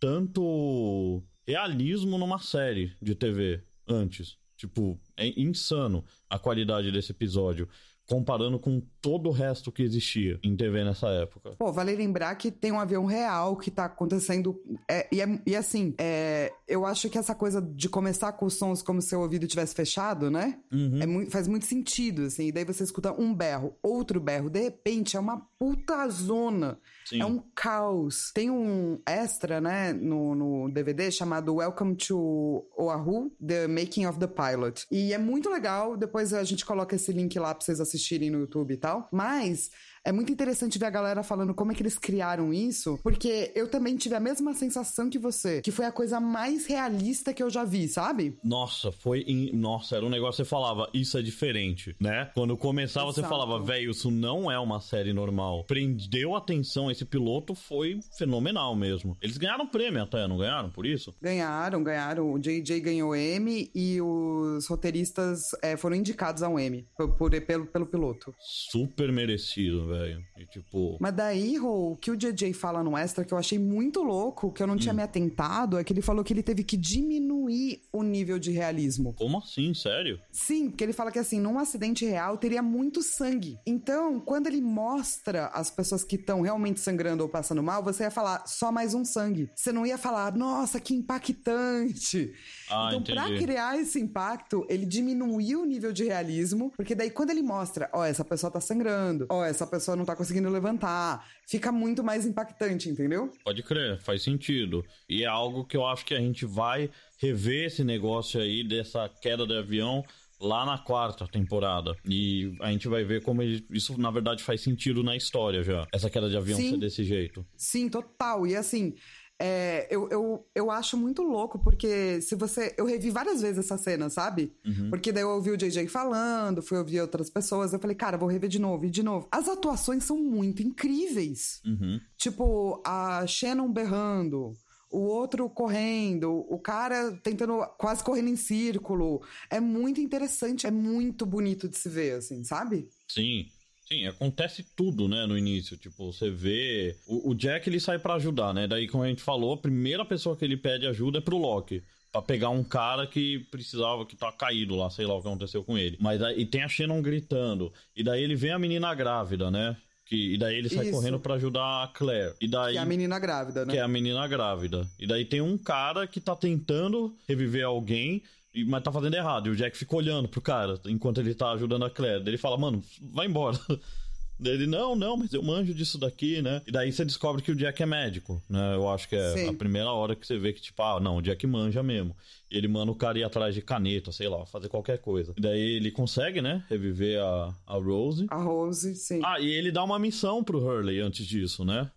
tanto 0.00 1.22
realismo 1.46 2.18
numa 2.18 2.40
série 2.40 2.90
de 3.00 3.14
TV 3.14 3.62
antes. 3.86 4.36
Tipo, 4.56 4.98
é 5.16 5.28
insano 5.38 6.04
a 6.28 6.38
qualidade 6.38 6.90
desse 6.90 7.12
episódio 7.12 7.68
comparando 8.06 8.58
com 8.58 8.80
todo 9.00 9.28
o 9.28 9.32
resto 9.32 9.72
que 9.72 9.82
existia 9.82 10.38
em 10.42 10.56
TV 10.56 10.84
nessa 10.84 11.08
época. 11.08 11.56
Pô, 11.58 11.72
vale 11.72 11.94
lembrar 11.94 12.34
que 12.36 12.50
tem 12.50 12.70
um 12.70 12.78
avião 12.78 13.04
real 13.04 13.56
que 13.56 13.70
tá 13.70 13.86
acontecendo. 13.86 14.56
É, 14.88 15.08
e, 15.12 15.20
é, 15.20 15.42
e, 15.44 15.56
assim, 15.56 15.92
é, 15.98 16.52
eu 16.68 16.86
acho 16.86 17.10
que 17.10 17.18
essa 17.18 17.34
coisa 17.34 17.60
de 17.60 17.88
começar 17.88 18.32
com 18.32 18.46
os 18.46 18.54
sons 18.54 18.80
como 18.80 19.02
se 19.02 19.14
o 19.14 19.20
ouvido 19.20 19.46
tivesse 19.46 19.74
fechado, 19.74 20.30
né? 20.30 20.58
Uhum. 20.72 21.02
É 21.02 21.06
muito, 21.06 21.30
faz 21.32 21.48
muito 21.48 21.66
sentido, 21.66 22.22
assim. 22.22 22.46
E 22.46 22.52
daí 22.52 22.64
você 22.64 22.84
escuta 22.84 23.12
um 23.12 23.34
berro, 23.34 23.76
outro 23.82 24.20
berro. 24.20 24.48
De 24.48 24.60
repente, 24.60 25.16
é 25.16 25.20
uma 25.20 25.40
puta 25.58 26.08
zona. 26.08 26.78
Sim. 27.08 27.20
É 27.20 27.26
um 27.26 27.40
caos. 27.54 28.32
Tem 28.34 28.50
um 28.50 29.00
extra, 29.06 29.60
né, 29.60 29.92
no, 29.92 30.34
no 30.34 30.72
DVD 30.72 31.10
chamado 31.10 31.54
Welcome 31.54 31.94
to 31.96 32.66
Oahu, 32.76 33.32
The 33.44 33.68
Making 33.68 34.06
of 34.06 34.18
the 34.18 34.26
Pilot. 34.26 34.86
E 34.90 35.12
é 35.12 35.18
muito 35.18 35.48
legal. 35.48 35.96
Depois 35.96 36.34
a 36.34 36.42
gente 36.42 36.66
coloca 36.66 36.96
esse 36.96 37.12
link 37.12 37.38
lá 37.38 37.54
pra 37.54 37.64
vocês 37.64 37.80
assistirem 37.80 38.30
no 38.30 38.40
YouTube 38.40 38.74
e 38.74 38.76
tal. 38.76 39.08
Mas 39.12 39.70
é 40.06 40.12
muito 40.12 40.32
interessante 40.32 40.78
ver 40.78 40.86
a 40.86 40.90
galera 40.90 41.24
falando 41.24 41.52
como 41.52 41.72
é 41.72 41.74
que 41.74 41.82
eles 41.82 41.98
criaram 41.98 42.54
isso, 42.54 42.96
porque 43.02 43.50
eu 43.56 43.66
também 43.66 43.96
tive 43.96 44.14
a 44.14 44.20
mesma 44.20 44.54
sensação 44.54 45.10
que 45.10 45.18
você, 45.18 45.60
que 45.60 45.72
foi 45.72 45.84
a 45.84 45.90
coisa 45.90 46.20
mais 46.20 46.64
realista 46.64 47.34
que 47.34 47.42
eu 47.42 47.50
já 47.50 47.64
vi, 47.64 47.88
sabe? 47.88 48.38
Nossa, 48.44 48.92
foi. 48.92 49.24
In... 49.26 49.50
Nossa, 49.52 49.96
era 49.96 50.06
um 50.06 50.08
negócio 50.08 50.44
que 50.44 50.48
você 50.48 50.48
falava, 50.48 50.88
isso 50.94 51.18
é 51.18 51.22
diferente, 51.22 51.96
né? 51.98 52.30
Quando 52.34 52.56
começava, 52.56 53.06
Exato. 53.06 53.20
você 53.20 53.28
falava, 53.28 53.60
velho, 53.60 53.90
isso 53.90 54.08
não 54.08 54.48
é 54.48 54.56
uma 54.60 54.80
série 54.80 55.12
normal. 55.12 55.64
Prendeu 55.64 56.36
atenção, 56.36 56.88
esse 56.88 57.04
piloto 57.04 57.52
foi 57.56 57.98
fenomenal 58.16 58.76
mesmo. 58.76 59.16
Eles 59.20 59.36
ganharam 59.36 59.66
prêmio 59.66 60.04
até, 60.04 60.28
não 60.28 60.38
ganharam 60.38 60.70
por 60.70 60.86
isso? 60.86 61.12
Ganharam, 61.20 61.82
ganharam. 61.82 62.32
O 62.32 62.38
JJ 62.38 62.78
ganhou 62.80 63.16
M 63.16 63.68
e 63.74 64.00
os 64.00 64.68
roteiristas 64.68 65.50
é, 65.60 65.76
foram 65.76 65.96
indicados 65.96 66.44
ao 66.44 66.60
M 66.60 66.86
por, 66.96 67.16
por, 67.16 67.40
pelo, 67.40 67.66
pelo 67.66 67.86
piloto. 67.86 68.32
Super 68.38 69.10
merecido, 69.10 69.88
velho 69.88 69.95
velho. 69.98 70.24
E 70.36 70.46
tipo. 70.46 70.96
Mas 71.00 71.14
daí, 71.14 71.56
Rô, 71.56 71.92
o 71.92 71.96
que 71.96 72.10
o 72.10 72.16
JJ 72.16 72.52
fala 72.52 72.82
no 72.82 72.96
extra 72.96 73.24
que 73.24 73.32
eu 73.32 73.38
achei 73.38 73.58
muito 73.58 74.02
louco, 74.02 74.52
que 74.52 74.62
eu 74.62 74.66
não 74.66 74.76
tinha 74.76 74.92
hum. 74.92 74.96
me 74.96 75.02
atentado, 75.02 75.78
é 75.78 75.84
que 75.84 75.92
ele 75.92 76.02
falou 76.02 76.24
que 76.24 76.32
ele 76.32 76.42
teve 76.42 76.62
que 76.64 76.76
diminuir 76.76 77.82
o 77.92 78.02
nível 78.02 78.38
de 78.38 78.50
realismo. 78.50 79.14
Como 79.14 79.38
assim? 79.38 79.74
Sério? 79.74 80.20
Sim, 80.30 80.70
porque 80.70 80.84
ele 80.84 80.92
fala 80.92 81.10
que 81.10 81.18
assim, 81.18 81.40
num 81.40 81.58
acidente 81.58 82.04
real 82.04 82.36
teria 82.38 82.62
muito 82.62 83.02
sangue. 83.02 83.58
Então, 83.66 84.20
quando 84.20 84.46
ele 84.46 84.60
mostra 84.60 85.46
as 85.48 85.70
pessoas 85.70 86.04
que 86.04 86.16
estão 86.16 86.40
realmente 86.40 86.80
sangrando 86.80 87.22
ou 87.22 87.28
passando 87.28 87.62
mal, 87.62 87.82
você 87.82 88.04
ia 88.04 88.10
falar 88.10 88.46
só 88.46 88.70
mais 88.70 88.94
um 88.94 89.04
sangue. 89.04 89.50
Você 89.54 89.72
não 89.72 89.86
ia 89.86 89.98
falar, 89.98 90.34
nossa, 90.36 90.80
que 90.80 90.94
impactante. 90.94 92.32
Ah, 92.70 92.88
então, 92.90 93.02
pra 93.02 93.26
criar 93.36 93.78
esse 93.78 94.00
impacto, 94.00 94.66
ele 94.68 94.84
diminuiu 94.84 95.62
o 95.62 95.64
nível 95.64 95.92
de 95.92 96.04
realismo, 96.04 96.72
porque 96.76 96.94
daí 96.94 97.10
quando 97.10 97.30
ele 97.30 97.42
mostra, 97.42 97.88
ó, 97.92 98.00
oh, 98.00 98.04
essa 98.04 98.24
pessoa 98.24 98.50
tá 98.50 98.60
sangrando, 98.60 99.26
ó, 99.28 99.40
oh, 99.40 99.44
essa 99.44 99.66
pessoa 99.66 99.96
não 99.96 100.04
tá 100.04 100.16
conseguindo 100.16 100.48
levantar, 100.48 101.26
fica 101.46 101.70
muito 101.70 102.02
mais 102.02 102.26
impactante, 102.26 102.88
entendeu? 102.88 103.30
Pode 103.44 103.62
crer, 103.62 104.00
faz 104.00 104.22
sentido. 104.22 104.84
E 105.08 105.22
é 105.22 105.26
algo 105.26 105.64
que 105.64 105.76
eu 105.76 105.86
acho 105.86 106.04
que 106.04 106.14
a 106.14 106.20
gente 106.20 106.44
vai 106.44 106.90
rever 107.18 107.66
esse 107.66 107.84
negócio 107.84 108.40
aí 108.40 108.66
dessa 108.66 109.08
queda 109.08 109.46
do 109.46 109.54
avião 109.54 110.04
lá 110.40 110.64
na 110.66 110.78
quarta 110.78 111.26
temporada. 111.26 111.96
E 112.04 112.54
a 112.60 112.70
gente 112.70 112.88
vai 112.88 113.04
ver 113.04 113.22
como 113.22 113.42
isso, 113.42 113.98
na 113.98 114.10
verdade, 114.10 114.42
faz 114.42 114.60
sentido 114.60 115.02
na 115.02 115.16
história 115.16 115.62
já. 115.62 115.86
Essa 115.92 116.10
queda 116.10 116.28
de 116.28 116.36
avião 116.36 116.58
Sim. 116.58 116.70
ser 116.70 116.76
desse 116.78 117.04
jeito. 117.04 117.46
Sim, 117.56 117.88
total. 117.88 118.46
E 118.46 118.54
assim, 118.54 118.94
é, 119.38 119.86
eu, 119.90 120.08
eu, 120.08 120.46
eu 120.54 120.70
acho 120.70 120.96
muito 120.96 121.22
louco, 121.22 121.58
porque 121.58 122.20
se 122.22 122.34
você. 122.34 122.74
Eu 122.76 122.86
revi 122.86 123.10
várias 123.10 123.42
vezes 123.42 123.58
essa 123.58 123.76
cena, 123.76 124.08
sabe? 124.08 124.52
Uhum. 124.64 124.88
Porque 124.88 125.12
daí 125.12 125.22
eu 125.22 125.30
ouvi 125.30 125.50
o 125.50 125.56
JJ 125.56 125.88
falando, 125.88 126.62
fui 126.62 126.78
ouvir 126.78 127.00
outras 127.00 127.28
pessoas. 127.28 127.72
Eu 127.72 127.78
falei, 127.78 127.94
cara, 127.94 128.16
vou 128.16 128.28
rever 128.28 128.48
de 128.48 128.58
novo 128.58 128.86
e 128.86 128.90
de 128.90 129.02
novo. 129.02 129.28
As 129.30 129.48
atuações 129.48 130.04
são 130.04 130.16
muito 130.16 130.62
incríveis. 130.62 131.60
Uhum. 131.66 132.00
Tipo, 132.16 132.82
a 132.84 133.26
Shannon 133.26 133.70
berrando. 133.70 134.54
O 134.88 135.00
outro 135.00 135.50
correndo, 135.50 136.46
o 136.48 136.58
cara 136.60 137.12
tentando 137.22 137.58
quase 137.76 138.02
correndo 138.02 138.28
em 138.28 138.36
círculo. 138.36 139.20
É 139.50 139.60
muito 139.60 140.00
interessante, 140.00 140.66
é 140.66 140.70
muito 140.70 141.26
bonito 141.26 141.68
de 141.68 141.76
se 141.76 141.88
ver, 141.88 142.14
assim, 142.14 142.44
sabe? 142.44 142.88
Sim. 143.08 143.46
Sim, 143.88 144.06
acontece 144.06 144.64
tudo, 144.74 145.08
né, 145.08 145.26
no 145.26 145.38
início. 145.38 145.76
Tipo, 145.76 146.12
você 146.12 146.28
vê. 146.28 147.00
O, 147.06 147.30
o 147.30 147.34
Jack 147.34 147.68
ele 147.68 147.78
sai 147.78 147.98
pra 148.00 148.14
ajudar, 148.14 148.52
né? 148.52 148.66
Daí, 148.66 148.88
como 148.88 149.04
a 149.04 149.08
gente 149.08 149.22
falou, 149.22 149.52
a 149.54 149.56
primeira 149.56 150.04
pessoa 150.04 150.36
que 150.36 150.44
ele 150.44 150.56
pede 150.56 150.86
ajuda 150.86 151.18
é 151.18 151.20
pro 151.20 151.38
Loki. 151.38 151.84
Pra 152.10 152.20
pegar 152.20 152.50
um 152.50 152.64
cara 152.64 153.06
que 153.06 153.40
precisava, 153.50 154.04
que 154.04 154.16
tá 154.16 154.32
caído 154.32 154.74
lá, 154.74 154.90
sei 154.90 155.06
lá 155.06 155.14
o 155.14 155.22
que 155.22 155.28
aconteceu 155.28 155.62
com 155.62 155.78
ele. 155.78 155.96
Mas 156.00 156.20
aí 156.20 156.44
tem 156.46 156.62
a 156.64 156.68
Shannon 156.68 157.00
gritando. 157.00 157.72
E 157.94 158.02
daí 158.02 158.22
ele 158.22 158.34
vê 158.34 158.50
a 158.50 158.58
menina 158.58 158.92
grávida, 158.94 159.50
né? 159.50 159.76
Que, 160.06 160.34
e 160.34 160.38
daí 160.38 160.56
ele 160.56 160.68
sai 160.68 160.84
Isso. 160.86 160.92
correndo 160.92 161.18
pra 161.18 161.34
ajudar 161.34 161.82
a 161.82 161.88
Claire. 161.88 162.32
E 162.40 162.46
daí. 162.46 162.72
Que 162.74 162.78
é 162.78 162.82
a 162.82 162.86
menina 162.86 163.18
grávida, 163.18 163.64
né? 163.66 163.72
que 163.72 163.78
é 163.78 163.82
a 163.82 163.88
menina 163.88 164.26
grávida. 164.28 164.86
E 165.00 165.06
daí 165.06 165.24
tem 165.24 165.40
um 165.40 165.58
cara 165.58 166.06
que 166.06 166.20
tá 166.20 166.36
tentando 166.36 167.12
reviver 167.28 167.64
alguém, 167.66 168.22
e- 168.54 168.64
mas 168.64 168.82
tá 168.84 168.92
fazendo 168.92 169.14
errado. 169.14 169.48
E 169.48 169.50
o 169.50 169.56
Jack 169.56 169.76
fica 169.76 169.96
olhando 169.96 170.28
pro 170.28 170.40
cara 170.40 170.80
enquanto 170.86 171.18
ele 171.20 171.34
tá 171.34 171.50
ajudando 171.50 171.84
a 171.84 171.90
Claire. 171.90 172.20
Daí 172.22 172.30
ele 172.30 172.38
fala, 172.38 172.56
mano, 172.56 172.82
vai 173.12 173.26
embora. 173.26 173.58
Ele, 174.42 174.66
não, 174.66 174.94
não, 174.94 175.16
mas 175.16 175.32
eu 175.32 175.42
manjo 175.42 175.72
disso 175.72 175.98
daqui, 175.98 176.42
né? 176.42 176.62
E 176.66 176.70
daí 176.70 176.92
você 176.92 177.04
descobre 177.04 177.42
que 177.42 177.50
o 177.50 177.54
Jack 177.54 177.82
é 177.82 177.86
médico, 177.86 178.42
né? 178.48 178.74
Eu 178.74 178.88
acho 178.88 179.08
que 179.08 179.16
é 179.16 179.32
Sim. 179.32 179.48
a 179.48 179.52
primeira 179.52 179.90
hora 179.90 180.14
que 180.14 180.26
você 180.26 180.38
vê 180.38 180.52
que, 180.52 180.60
tipo, 180.60 180.82
ah, 180.82 181.00
não, 181.00 181.16
o 181.16 181.22
Jack 181.22 181.46
manja 181.46 181.82
mesmo. 181.82 182.14
E 182.50 182.56
ele 182.56 182.68
manda 182.68 182.92
o 182.92 182.94
cara 182.94 183.18
ir 183.18 183.24
atrás 183.24 183.54
de 183.54 183.62
caneta, 183.62 184.12
sei 184.12 184.28
lá, 184.28 184.44
fazer 184.46 184.68
qualquer 184.68 184.98
coisa. 184.98 185.32
E 185.36 185.40
daí 185.40 185.76
ele 185.76 185.90
consegue, 185.90 186.40
né? 186.40 186.64
Reviver 186.68 187.20
a, 187.20 187.54
a 187.66 187.74
Rose. 187.74 188.26
A 188.30 188.36
Rose, 188.36 188.94
sim. 188.94 189.20
Ah, 189.24 189.40
e 189.40 189.48
ele 189.48 189.72
dá 189.72 189.82
uma 189.82 189.98
missão 189.98 190.44
pro 190.44 190.62
Hurley 190.62 191.00
antes 191.00 191.26
disso, 191.26 191.64
né? 191.64 191.90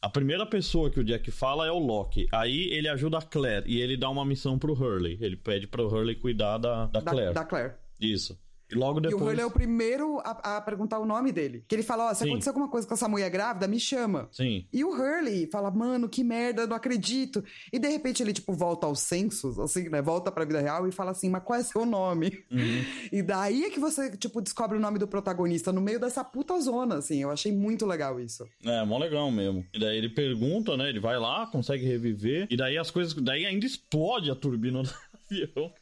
A 0.00 0.08
primeira 0.08 0.44
pessoa 0.44 0.90
que 0.90 0.98
o 0.98 1.04
Jack 1.04 1.30
fala 1.30 1.66
é 1.66 1.70
o 1.70 1.78
Loki. 1.78 2.26
Aí 2.32 2.68
ele 2.72 2.88
ajuda 2.88 3.18
a 3.18 3.22
Claire 3.22 3.64
e 3.70 3.80
ele 3.80 3.96
dá 3.96 4.10
uma 4.10 4.24
missão 4.24 4.58
pro 4.58 4.72
Hurley. 4.72 5.16
Ele 5.20 5.36
pede 5.36 5.68
pro 5.68 5.86
Hurley 5.86 6.16
cuidar 6.16 6.58
da, 6.58 6.86
da, 6.86 7.00
da, 7.00 7.10
Claire. 7.10 7.34
da 7.34 7.44
Claire. 7.44 7.74
Isso. 8.00 8.36
E 8.72 8.74
logo 8.74 8.98
E 8.98 9.02
depois. 9.02 9.20
o 9.20 9.24
Hurley 9.24 9.40
é 9.42 9.46
o 9.46 9.50
primeiro 9.50 10.18
a, 10.20 10.56
a 10.56 10.60
perguntar 10.60 10.98
o 10.98 11.04
nome 11.04 11.30
dele. 11.32 11.64
Que 11.68 11.74
ele 11.74 11.82
fala, 11.82 12.10
ó, 12.10 12.14
se 12.14 12.24
Sim. 12.24 12.30
acontecer 12.30 12.48
alguma 12.50 12.68
coisa 12.68 12.86
com 12.86 12.94
essa 12.94 13.08
mulher 13.08 13.30
grávida, 13.30 13.66
me 13.68 13.78
chama. 13.78 14.28
Sim. 14.32 14.66
E 14.72 14.84
o 14.84 14.90
Hurley 14.90 15.48
fala, 15.50 15.70
mano, 15.70 16.08
que 16.08 16.24
merda, 16.24 16.66
não 16.66 16.76
acredito. 16.76 17.44
E 17.72 17.78
de 17.78 17.88
repente 17.88 18.22
ele, 18.22 18.32
tipo, 18.32 18.52
volta 18.52 18.86
aos 18.86 19.00
sensos, 19.00 19.58
assim, 19.58 19.88
né? 19.88 20.00
Volta 20.00 20.30
pra 20.32 20.44
vida 20.44 20.60
real 20.60 20.88
e 20.88 20.92
fala 20.92 21.10
assim, 21.10 21.28
mas 21.28 21.42
qual 21.42 21.58
é 21.58 21.62
seu 21.62 21.84
nome? 21.86 22.42
Uhum. 22.50 22.82
E 23.12 23.20
daí 23.22 23.64
é 23.64 23.70
que 23.70 23.78
você, 23.78 24.16
tipo, 24.16 24.40
descobre 24.40 24.76
o 24.78 24.80
nome 24.80 24.98
do 24.98 25.06
protagonista 25.06 25.70
no 25.72 25.80
meio 25.80 26.00
dessa 26.00 26.24
puta 26.24 26.58
zona, 26.60 26.96
assim. 26.96 27.22
Eu 27.22 27.30
achei 27.30 27.52
muito 27.52 27.84
legal 27.84 28.18
isso. 28.18 28.46
É, 28.64 28.84
mó 28.84 28.96
legal 28.98 29.30
mesmo. 29.30 29.64
E 29.72 29.78
daí 29.78 29.98
ele 29.98 30.08
pergunta, 30.08 30.76
né? 30.76 30.88
Ele 30.88 31.00
vai 31.00 31.18
lá, 31.18 31.46
consegue 31.46 31.84
reviver. 31.84 32.46
E 32.50 32.56
daí 32.56 32.78
as 32.78 32.90
coisas. 32.90 33.12
Daí 33.14 33.44
ainda 33.44 33.66
explode 33.66 34.30
a 34.30 34.34
turbina 34.34 34.82
avião. 35.40 35.72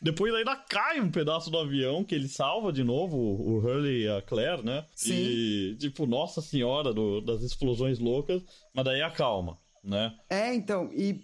Depois 0.00 0.34
ainda 0.34 0.54
cai 0.56 1.00
um 1.00 1.10
pedaço 1.10 1.50
do 1.50 1.58
avião 1.58 2.04
que 2.04 2.14
ele 2.14 2.28
salva 2.28 2.72
de 2.72 2.84
novo, 2.84 3.16
o 3.16 3.58
Hurley 3.58 4.02
e 4.04 4.08
a 4.08 4.22
Claire, 4.22 4.62
né? 4.64 4.84
Sim. 4.94 5.14
E, 5.14 5.76
tipo, 5.78 6.06
nossa 6.06 6.40
senhora 6.40 6.92
do- 6.92 7.20
das 7.20 7.42
explosões 7.42 7.98
loucas. 7.98 8.42
Mas 8.74 8.84
daí 8.84 9.02
acalma, 9.02 9.56
né? 9.86 10.12
É, 10.28 10.52
então, 10.52 10.90
e, 10.92 11.22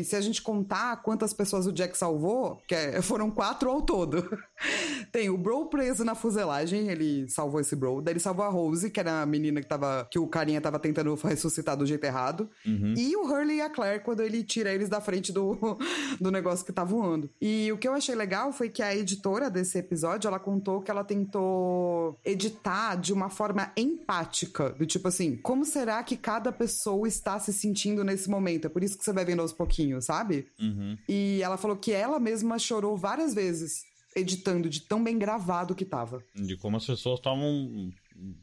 e 0.00 0.04
se 0.04 0.16
a 0.16 0.20
gente 0.20 0.40
contar 0.40 1.02
quantas 1.02 1.32
pessoas 1.34 1.66
o 1.66 1.72
Jack 1.72 1.96
salvou, 1.96 2.60
que 2.66 2.74
é- 2.74 3.00
foram 3.02 3.30
quatro 3.30 3.70
ao 3.70 3.82
todo. 3.82 4.28
Tem 5.12 5.28
o 5.30 5.38
Bro 5.38 5.66
preso 5.66 6.04
na 6.04 6.14
fuselagem, 6.14 6.88
ele 6.88 7.28
salvou 7.28 7.60
esse 7.60 7.76
Bro. 7.76 8.00
Daí 8.00 8.14
ele 8.14 8.20
salvou 8.20 8.44
a 8.44 8.48
Rose, 8.48 8.90
que 8.90 8.98
era 8.98 9.22
a 9.22 9.26
menina 9.26 9.60
que, 9.60 9.68
tava, 9.68 10.08
que 10.10 10.18
o 10.18 10.26
carinha 10.26 10.60
tava 10.60 10.78
tentando 10.78 11.14
ressuscitar 11.14 11.76
do 11.76 11.86
jeito 11.86 12.04
errado. 12.04 12.48
E 12.96 13.14
o 13.16 13.24
Hurley 13.24 13.58
e 13.58 13.60
a 13.60 13.70
Claire, 13.70 14.02
quando 14.02 14.20
ele 14.22 14.42
tira 14.42 14.72
eles 14.72 14.88
da 14.88 15.00
frente 15.00 15.32
do, 15.32 15.56
do 16.20 16.30
negócio 16.30 16.64
que 16.64 16.72
tá 16.72 16.84
voando. 16.84 17.30
E 17.40 17.70
o 17.72 17.78
que 17.78 17.86
eu 17.86 17.92
achei 17.92 18.14
legal 18.14 18.52
foi 18.52 18.68
que 18.68 18.82
a 18.82 18.94
editora 18.94 19.50
desse 19.50 19.78
episódio, 19.78 20.28
ela 20.28 20.38
contou 20.38 20.80
que 20.80 20.90
ela 20.90 21.04
tentou 21.04 22.18
editar 22.24 22.96
de 22.96 23.12
uma 23.12 23.28
forma 23.28 23.70
empática. 23.76 24.70
Do 24.70 24.86
tipo 24.86 25.08
assim, 25.08 25.36
como 25.36 25.64
será 25.64 26.02
que 26.02 26.16
cada 26.16 26.50
pessoa 26.52 27.06
está 27.06 27.38
se 27.38 27.52
sentindo 27.52 27.97
nesse 28.04 28.28
momento? 28.28 28.66
É 28.66 28.68
por 28.68 28.82
isso 28.82 28.96
que 28.96 29.04
você 29.04 29.12
vai 29.12 29.24
vendo 29.24 29.40
aos 29.40 29.52
pouquinhos, 29.52 30.04
sabe? 30.04 30.46
Uhum. 30.60 30.96
E 31.08 31.40
ela 31.42 31.56
falou 31.56 31.76
que 31.76 31.92
ela 31.92 32.18
mesma 32.18 32.58
chorou 32.58 32.96
várias 32.96 33.34
vezes 33.34 33.82
editando, 34.16 34.68
de 34.68 34.80
tão 34.80 35.02
bem 35.02 35.18
gravado 35.18 35.74
que 35.74 35.84
tava. 35.84 36.22
De 36.34 36.56
como 36.56 36.76
as 36.76 36.86
pessoas 36.86 37.18
estavam 37.18 37.90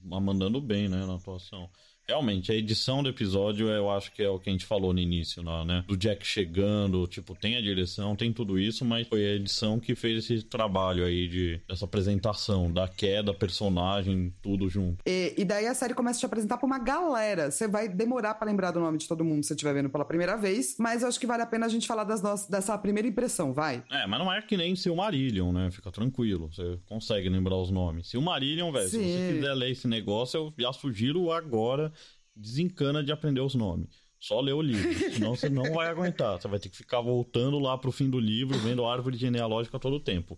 mandando 0.04 0.62
bem, 0.62 0.88
né, 0.88 1.06
na 1.06 1.15
atuação. 1.15 1.70
Realmente, 2.08 2.52
a 2.52 2.56
edição 2.56 3.02
do 3.02 3.10
episódio 3.10 3.68
eu 3.68 3.89
acho 3.89 4.12
que 4.12 4.22
é 4.22 4.30
o 4.30 4.39
que 4.39 4.50
a 4.50 4.52
gente 4.52 4.65
falou 4.65 4.94
no 4.94 5.00
início, 5.00 5.44
lá, 5.44 5.65
né? 5.65 5.84
Do 5.88 5.98
Jack 5.98 6.26
chegando, 6.26 7.08
tipo, 7.08 7.36
tem 7.36 7.56
a 7.56 7.62
direção, 7.62 8.15
tem 8.15 8.32
tudo 8.32 8.60
isso, 8.60 8.86
mas 8.86 9.08
foi 9.08 9.26
a 9.26 9.34
edição 9.34 9.80
que 9.80 9.96
fez 9.96 10.24
esse 10.24 10.44
trabalho 10.44 11.04
aí 11.04 11.28
de 11.28 11.62
dessa 11.68 11.86
apresentação, 11.86 12.72
da 12.72 12.88
queda, 12.88 13.34
personagem, 13.34 14.34
tudo 14.41 14.70
junto. 14.70 15.00
E, 15.06 15.34
e 15.38 15.44
daí 15.44 15.65
a 15.65 15.74
série 15.74 15.94
começa 15.94 16.20
a 16.20 16.22
te 16.22 16.26
apresentar 16.26 16.58
pra 16.58 16.68
uma 16.68 16.78
galera. 16.78 17.50
Você 17.50 17.68
vai 17.68 17.89
demorar 17.89 18.36
pra 18.36 18.48
lembrar 18.48 18.72
do 18.72 18.80
nome 18.80 18.98
de 18.98 19.08
todo 19.08 19.24
mundo 19.24 19.41
se 19.44 19.48
você 19.48 19.54
estiver 19.56 19.74
vendo 19.74 19.89
pela 19.89 20.06
primeira 20.06 20.38
vez, 20.38 20.76
mas 20.80 21.02
eu 21.02 21.08
acho 21.08 21.20
que 21.20 21.26
vale 21.26 21.41
a 21.41 21.48
pena 21.48 21.65
a 21.65 21.70
gente 21.70 21.88
falar 21.88 22.04
das 22.04 22.22
nossas, 22.22 22.48
dessa 22.48 22.78
primeira 22.78 23.08
impressão, 23.08 23.52
vai. 23.52 23.84
É, 23.91 24.06
mas 24.06 24.20
não 24.20 24.32
é 24.32 24.41
que 24.41 24.56
nem 24.56 24.76
Silmarillion, 24.76 25.52
né? 25.52 25.72
Fica 25.72 25.91
tranquilo, 25.91 26.52
você 26.54 26.78
consegue 26.86 27.30
lembrar 27.30 27.58
os 27.58 27.72
nomes. 27.72 28.08
Silmarillion, 28.10 28.72
velho, 28.72 28.89
se 28.89 28.98
você 28.98 29.34
quiser 29.34 29.54
ler 29.54 29.72
esse 29.72 29.88
negócio, 29.88 30.38
eu 30.38 30.54
já 30.58 30.72
sugiro 30.72 31.32
agora, 31.32 31.91
desencana 32.36 33.04
de 33.04 33.12
aprender 33.12 33.41
os 33.41 33.56
nomes. 33.56 34.04
Só 34.19 34.39
lê 34.41 34.52
o 34.52 34.62
livro, 34.62 34.91
senão 35.13 35.36
você 35.36 35.50
não 35.50 35.74
vai 35.74 35.88
aguentar. 35.88 36.39
Você 36.39 36.48
vai 36.48 36.60
ter 36.60 36.69
que 36.69 36.78
ficar 36.78 37.02
voltando 37.02 37.60
lá 37.60 37.78
pro 37.78 37.91
fim 37.91 38.10
do 38.10 38.19
livro, 38.19 38.58
vendo 38.58 38.84
a 38.84 38.91
árvore 38.91 39.17
genealógica 39.17 39.80
todo 39.80 39.98
o 39.98 40.00
tempo. 40.00 40.38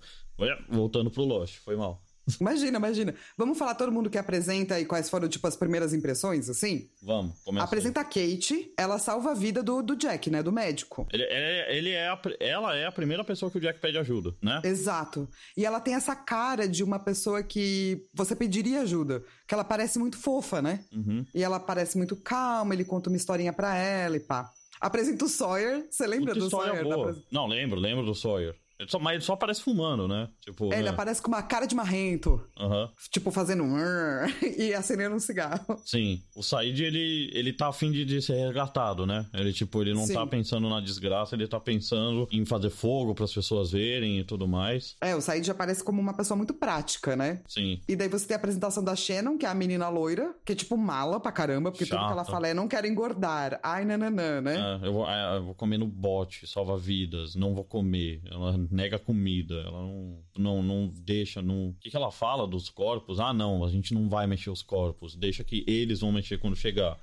Voltando 0.69 1.09
pro 1.09 1.23
Lost, 1.23 1.55
foi 1.57 1.75
mal. 1.75 2.03
Imagina, 2.41 2.77
imagina. 2.77 3.15
Vamos 3.37 3.57
falar 3.57 3.75
todo 3.75 3.91
mundo 3.91 4.09
que 4.09 4.17
apresenta 4.17 4.79
e 4.79 4.85
quais 4.85 5.09
foram, 5.09 5.27
tipo, 5.29 5.47
as 5.47 5.55
primeiras 5.55 5.93
impressões, 5.93 6.49
assim? 6.49 6.89
Vamos, 7.01 7.37
começa. 7.43 7.65
Apresenta 7.65 8.01
a 8.01 8.03
Kate, 8.03 8.71
ela 8.77 8.99
salva 8.99 9.31
a 9.31 9.33
vida 9.33 9.63
do, 9.63 9.81
do 9.81 9.95
Jack, 9.95 10.29
né? 10.29 10.43
Do 10.43 10.51
médico. 10.51 11.07
Ele, 11.13 11.23
ele- 11.23 11.77
ele 11.77 11.89
é 11.91 12.07
a, 12.09 12.21
ela 12.39 12.75
é 12.75 12.85
a 12.85 12.91
primeira 12.91 13.23
pessoa 13.23 13.49
que 13.51 13.57
o 13.57 13.61
Jack 13.61 13.79
pede 13.79 13.97
ajuda, 13.97 14.33
né? 14.41 14.61
Exato. 14.63 15.27
E 15.55 15.65
ela 15.65 15.79
tem 15.79 15.93
essa 15.95 16.15
cara 16.15 16.67
de 16.67 16.83
uma 16.83 16.99
pessoa 16.99 17.41
que 17.43 18.05
você 18.13 18.35
pediria 18.35 18.81
ajuda. 18.81 19.23
Que 19.47 19.53
ela 19.53 19.63
parece 19.63 19.97
muito 19.97 20.17
fofa, 20.17 20.61
né? 20.61 20.83
Uhum. 20.93 21.25
E 21.33 21.41
ela 21.43 21.59
parece 21.59 21.97
muito 21.97 22.15
calma, 22.15 22.73
ele 22.73 22.83
conta 22.83 23.09
uma 23.09 23.15
historinha 23.17 23.53
pra 23.53 23.75
ela 23.75 24.17
e 24.17 24.19
pá. 24.19 24.49
Apresenta 24.79 25.25
o 25.25 25.29
Sawyer. 25.29 25.87
Você 25.89 26.05
lembra 26.05 26.33
Puta 26.33 26.45
do 26.45 26.49
Sawyer? 26.51 26.83
boa. 26.83 27.17
Não, 27.31 27.47
lembro, 27.47 27.79
lembro 27.79 28.05
do 28.05 28.13
Sawyer. 28.13 28.55
Ele 28.79 28.89
só, 28.89 28.99
mas 28.99 29.15
ele 29.15 29.23
só 29.23 29.33
aparece 29.33 29.61
fumando, 29.61 30.07
né? 30.07 30.29
Tipo, 30.41 30.71
É, 30.71 30.77
ele 30.77 30.83
né? 30.83 30.89
aparece 30.89 31.21
com 31.21 31.27
uma 31.29 31.41
cara 31.41 31.65
de 31.65 31.75
marrento. 31.75 32.41
Aham. 32.59 32.89
Tipo, 33.11 33.31
fazendo 33.31 33.63
e 34.57 34.73
acendendo 34.73 35.15
um 35.15 35.19
cigarro. 35.19 35.81
Sim, 35.85 36.21
o 36.35 36.43
Said, 36.43 36.79
ele, 36.83 37.29
ele 37.33 37.53
tá 37.53 37.67
afim 37.69 37.91
de, 37.91 38.05
de 38.05 38.21
ser 38.21 38.33
resgatado, 38.35 39.05
né? 39.05 39.25
Ele, 39.33 39.51
tipo, 39.51 39.81
ele 39.81 39.93
não 39.93 40.05
Sim. 40.05 40.13
tá 40.13 40.27
pensando 40.27 40.69
na 40.69 40.79
desgraça, 40.79 41.35
ele 41.35 41.47
tá 41.47 41.59
pensando 41.59 42.27
em 42.31 42.45
fazer 42.45 42.69
fogo 42.69 43.15
para 43.15 43.25
as 43.25 43.33
pessoas 43.33 43.71
verem 43.71 44.19
e 44.19 44.23
tudo 44.23 44.47
mais. 44.47 44.95
É, 45.01 45.15
o 45.15 45.21
Said 45.21 45.45
já 45.45 45.53
aparece 45.53 45.83
como 45.83 45.99
uma 46.01 46.13
pessoa 46.13 46.37
muito 46.37 46.53
prática, 46.53 47.15
né? 47.15 47.41
Sim, 47.47 47.81
E 47.87 47.95
daí 47.95 48.07
você 48.07 48.27
tem 48.27 48.35
a 48.35 48.37
apresentação 48.37 48.83
da 48.83 48.95
Shannon, 48.95 49.37
que 49.37 49.45
é 49.45 49.49
a 49.49 49.53
menina 49.55 49.89
loira, 49.89 50.35
que 50.45 50.51
é 50.51 50.55
tipo 50.55 50.77
mala 50.77 51.19
pra 51.19 51.31
caramba, 51.31 51.71
porque 51.71 51.85
tudo 51.85 51.97
que 51.97 52.11
ela 52.11 52.17
Chata. 52.23 52.31
fala 52.31 52.47
é 52.47 52.53
não 52.53 52.67
quero 52.67 52.85
engordar. 52.87 53.59
Ai, 53.63 53.85
nananã, 53.85 54.41
né? 54.41 54.79
É, 54.83 54.87
eu, 54.87 54.93
vou, 54.93 55.09
é, 55.09 55.37
eu 55.37 55.43
vou 55.45 55.55
comer 55.55 55.77
no 55.77 55.87
bote, 55.87 56.45
salva 56.47 56.77
vidas, 56.77 57.35
não 57.35 57.53
vou 57.55 57.63
comer. 57.63 58.21
Ela 58.29 58.57
nega 58.71 58.97
comida, 58.99 59.55
ela 59.55 59.81
não, 59.81 60.19
não, 60.37 60.63
não 60.63 60.87
deixa, 60.95 61.41
não... 61.41 61.69
O 61.69 61.73
que, 61.79 61.89
que 61.89 61.95
ela 61.97 62.11
fala 62.11 62.47
dos 62.47 62.69
corpos? 62.69 63.19
Ah, 63.19 63.33
não, 63.33 63.63
a 63.63 63.69
gente 63.69 63.93
não 63.93 64.07
vai 64.09 64.25
mexer 64.27 64.49
os 64.49 64.61
corpos, 64.61 65.15
deixa 65.15 65.43
que 65.43 65.63
eles 65.67 65.99
vão 66.01 66.11
mexer 66.11 66.37
quando 66.37 66.55
chegar. 66.55 66.97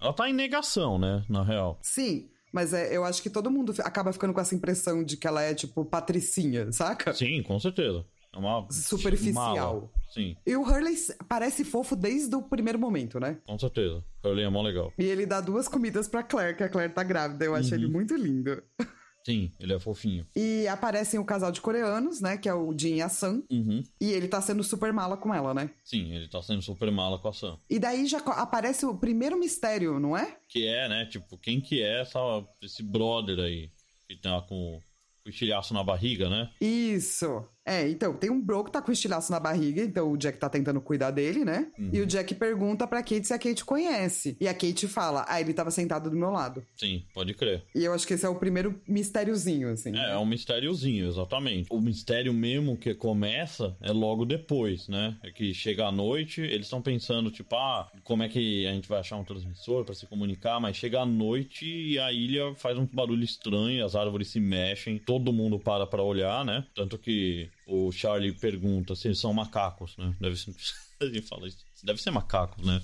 Ela 0.00 0.12
tá 0.12 0.28
em 0.28 0.32
negação, 0.32 0.98
né, 0.98 1.24
na 1.28 1.42
real. 1.42 1.78
Sim, 1.82 2.28
mas 2.52 2.72
é, 2.72 2.96
eu 2.96 3.04
acho 3.04 3.22
que 3.22 3.28
todo 3.30 3.50
mundo 3.50 3.74
acaba 3.80 4.12
ficando 4.12 4.32
com 4.32 4.40
essa 4.40 4.54
impressão 4.54 5.02
de 5.04 5.16
que 5.16 5.26
ela 5.26 5.42
é, 5.42 5.54
tipo, 5.54 5.84
patricinha, 5.84 6.70
saca? 6.72 7.12
Sim, 7.12 7.42
com 7.42 7.58
certeza. 7.58 8.04
É 8.32 8.38
uma... 8.38 8.66
Superficial. 8.70 9.34
mala. 9.34 9.90
Sim, 10.12 10.36
E 10.46 10.56
o 10.56 10.62
Hurley 10.62 10.94
parece 11.28 11.64
fofo 11.64 11.94
desde 11.96 12.34
o 12.34 12.42
primeiro 12.42 12.78
momento, 12.78 13.18
né? 13.20 13.38
com 13.46 13.58
certeza. 13.58 14.02
Hurley 14.24 14.44
é 14.44 14.48
mó 14.48 14.62
legal. 14.62 14.92
E 14.98 15.04
ele 15.04 15.26
dá 15.26 15.40
duas 15.40 15.66
comidas 15.68 16.08
pra 16.08 16.22
Claire, 16.22 16.56
que 16.56 16.62
a 16.62 16.68
Claire 16.68 16.92
tá 16.92 17.02
grávida. 17.02 17.44
Eu 17.44 17.54
acho 17.54 17.70
Uhum. 17.70 17.74
ele 17.80 17.88
muito 17.88 18.14
lindo. 18.16 18.62
Sim, 19.24 19.52
ele 19.60 19.74
é 19.74 19.78
fofinho. 19.78 20.26
E 20.34 20.66
aparecem 20.68 21.20
o 21.20 21.24
casal 21.24 21.52
de 21.52 21.60
coreanos, 21.60 22.20
né? 22.20 22.36
Que 22.38 22.48
é 22.48 22.54
o 22.54 22.76
Jin 22.76 22.96
e 22.96 23.02
a 23.02 23.08
Sam. 23.08 23.42
Uhum. 23.50 23.82
E 24.00 24.10
ele 24.10 24.26
tá 24.26 24.40
sendo 24.40 24.62
super 24.62 24.92
mala 24.92 25.16
com 25.16 25.34
ela, 25.34 25.52
né? 25.52 25.70
Sim, 25.84 26.14
ele 26.14 26.28
tá 26.28 26.42
sendo 26.42 26.62
super 26.62 26.90
mala 26.90 27.18
com 27.18 27.28
a 27.28 27.32
Sam. 27.32 27.58
E 27.68 27.78
daí 27.78 28.06
já 28.06 28.18
aparece 28.18 28.86
o 28.86 28.96
primeiro 28.96 29.38
mistério, 29.38 30.00
não 30.00 30.16
é? 30.16 30.38
Que 30.48 30.66
é, 30.66 30.88
né, 30.88 31.06
tipo, 31.06 31.36
quem 31.36 31.60
que 31.60 31.82
é 31.82 32.00
essa, 32.00 32.18
esse 32.62 32.82
brother 32.82 33.38
aí 33.38 33.70
que 34.08 34.16
tá 34.16 34.40
com 34.40 34.80
o 35.26 35.28
estilhaço 35.28 35.74
na 35.74 35.84
barriga, 35.84 36.30
né? 36.30 36.50
Isso. 36.60 37.44
É, 37.68 37.86
então, 37.86 38.14
tem 38.14 38.30
um 38.30 38.40
bro 38.40 38.64
que 38.64 38.72
tá 38.72 38.80
com 38.80 38.90
estilhaço 38.90 39.30
na 39.30 39.38
barriga, 39.38 39.82
então 39.82 40.10
o 40.10 40.16
Jack 40.16 40.38
tá 40.38 40.48
tentando 40.48 40.80
cuidar 40.80 41.10
dele, 41.10 41.44
né? 41.44 41.66
E 41.92 42.00
o 42.00 42.06
Jack 42.06 42.34
pergunta 42.34 42.86
pra 42.86 43.02
Kate 43.02 43.26
se 43.26 43.34
a 43.34 43.38
Kate 43.38 43.62
conhece. 43.62 44.36
E 44.40 44.48
a 44.48 44.54
Kate 44.54 44.88
fala, 44.88 45.26
ah, 45.28 45.38
ele 45.38 45.52
tava 45.52 45.70
sentado 45.70 46.08
do 46.08 46.16
meu 46.16 46.30
lado. 46.30 46.64
Sim, 46.74 47.04
pode 47.12 47.34
crer. 47.34 47.62
E 47.74 47.84
eu 47.84 47.92
acho 47.92 48.06
que 48.06 48.14
esse 48.14 48.24
é 48.24 48.28
o 48.28 48.34
primeiro 48.34 48.80
mistériozinho, 48.88 49.68
assim. 49.68 49.94
É, 49.94 50.12
é 50.12 50.16
um 50.16 50.24
mistériozinho, 50.24 51.08
exatamente. 51.08 51.68
O 51.70 51.78
mistério 51.80 52.32
mesmo 52.32 52.76
que 52.76 52.94
começa 52.94 53.76
é 53.82 53.92
logo 53.92 54.24
depois, 54.24 54.88
né? 54.88 55.16
É 55.22 55.30
que 55.30 55.52
chega 55.52 55.86
à 55.86 55.92
noite, 55.92 56.40
eles 56.40 56.66
estão 56.66 56.80
pensando, 56.80 57.30
tipo, 57.30 57.54
ah, 57.54 57.90
como 58.02 58.22
é 58.22 58.28
que 58.30 58.66
a 58.66 58.72
gente 58.72 58.88
vai 58.88 59.00
achar 59.00 59.16
um 59.16 59.24
transmissor 59.24 59.84
pra 59.84 59.94
se 59.94 60.06
comunicar? 60.06 60.58
Mas 60.58 60.76
chega 60.76 61.00
à 61.00 61.06
noite 61.06 61.66
e 61.66 61.98
a 61.98 62.10
ilha 62.10 62.54
faz 62.54 62.78
um 62.78 62.86
barulho 62.86 63.24
estranho, 63.24 63.84
as 63.84 63.94
árvores 63.94 64.28
se 64.28 64.40
mexem, 64.40 64.98
todo 64.98 65.32
mundo 65.34 65.58
para 65.58 65.86
pra 65.86 66.02
olhar, 66.02 66.44
né? 66.46 66.64
Tanto 66.74 66.96
que 66.96 67.50
o 67.68 67.92
Charlie 67.92 68.32
pergunta 68.32 68.96
se 68.96 69.06
eles 69.08 69.18
são 69.20 69.32
macacos, 69.32 69.96
né? 69.98 70.14
Deve 70.20 70.36
ser. 70.36 70.52
Ele 71.00 71.22
fala. 71.22 71.46
Deve 71.84 72.02
ser 72.02 72.10
macacos, 72.10 72.66
né? 72.66 72.82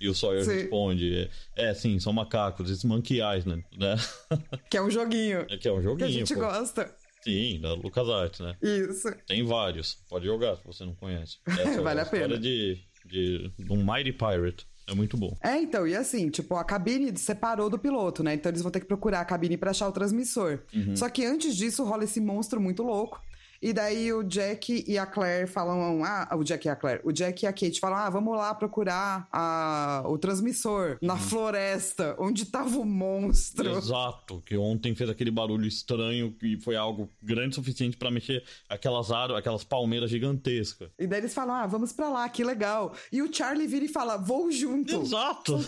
E 0.00 0.08
o 0.08 0.14
Sawyer 0.14 0.44
Sim. 0.44 0.52
responde: 0.52 1.28
é, 1.56 1.74
sim, 1.74 1.98
são 1.98 2.12
macacos, 2.12 2.70
esses 2.70 2.84
Monkey 2.84 3.18
Island, 3.20 3.64
né? 3.76 3.96
Que 4.70 4.76
é 4.76 4.82
um 4.82 4.90
joguinho. 4.90 5.46
É 5.50 5.56
que 5.56 5.66
é 5.66 5.72
um 5.72 5.78
Que 5.78 5.82
joguinho. 5.82 6.08
a 6.08 6.12
gente 6.12 6.34
pô. 6.34 6.40
gosta. 6.40 6.94
Sim, 7.22 7.58
da 7.60 7.72
LucasArts, 7.74 8.38
né? 8.38 8.54
Isso. 8.62 9.08
Tem 9.26 9.42
vários. 9.42 9.98
Pode 10.08 10.26
jogar 10.26 10.56
se 10.56 10.64
você 10.64 10.84
não 10.84 10.94
conhece. 10.94 11.38
Essa 11.48 11.82
Vale 11.82 11.98
é 11.98 12.02
a 12.02 12.04
história 12.04 12.28
pena. 12.28 12.38
de, 12.38 12.78
de, 13.04 13.50
de 13.58 13.72
um 13.72 13.84
Mighty 13.84 14.12
Pirate. 14.12 14.64
É 14.86 14.94
muito 14.94 15.16
bom. 15.16 15.36
É, 15.42 15.56
então, 15.60 15.88
e 15.88 15.96
assim, 15.96 16.30
tipo, 16.30 16.54
a 16.54 16.62
cabine 16.62 17.16
separou 17.18 17.68
do 17.68 17.76
piloto, 17.76 18.22
né? 18.22 18.34
Então 18.34 18.48
eles 18.50 18.62
vão 18.62 18.70
ter 18.70 18.78
que 18.78 18.86
procurar 18.86 19.22
a 19.22 19.24
cabine 19.24 19.56
pra 19.56 19.72
achar 19.72 19.88
o 19.88 19.92
transmissor. 19.92 20.60
Só 20.94 21.08
que 21.08 21.24
antes 21.24 21.56
disso 21.56 21.82
rola 21.82 22.04
esse 22.04 22.20
monstro 22.20 22.60
muito 22.60 22.84
louco. 22.84 23.20
E 23.60 23.72
daí 23.72 24.12
o 24.12 24.22
Jack 24.22 24.84
e 24.86 24.98
a 24.98 25.06
Claire 25.06 25.46
falam. 25.46 26.04
Ah, 26.04 26.28
o 26.36 26.44
Jack 26.44 26.66
e 26.66 26.70
a 26.70 26.76
Claire. 26.76 27.00
O 27.04 27.12
Jack 27.12 27.44
e 27.44 27.48
a 27.48 27.52
Kate 27.52 27.80
falam: 27.80 27.98
Ah, 27.98 28.10
vamos 28.10 28.36
lá 28.36 28.54
procurar 28.54 29.28
a, 29.32 30.02
o 30.06 30.18
transmissor 30.18 30.98
na 31.00 31.16
floresta, 31.16 32.14
onde 32.18 32.46
tava 32.46 32.78
o 32.78 32.84
monstro. 32.84 33.76
Exato, 33.76 34.42
que 34.44 34.56
ontem 34.56 34.94
fez 34.94 35.10
aquele 35.10 35.30
barulho 35.30 35.66
estranho 35.66 36.34
e 36.42 36.58
foi 36.58 36.76
algo 36.76 37.10
grande 37.22 37.50
o 37.50 37.54
suficiente 37.54 37.96
pra 37.96 38.10
mexer 38.10 38.44
aquelas 38.68 39.10
árvores, 39.10 39.40
aquelas 39.40 39.64
palmeiras 39.64 40.10
gigantescas. 40.10 40.90
E 40.98 41.06
daí 41.06 41.20
eles 41.20 41.34
falam: 41.34 41.54
Ah, 41.54 41.66
vamos 41.66 41.92
pra 41.92 42.08
lá, 42.08 42.28
que 42.28 42.44
legal. 42.44 42.94
E 43.10 43.22
o 43.22 43.32
Charlie 43.32 43.66
vira 43.66 43.84
e 43.84 43.88
fala: 43.88 44.16
Vou 44.16 44.50
junto. 44.50 45.02
Exato! 45.02 45.58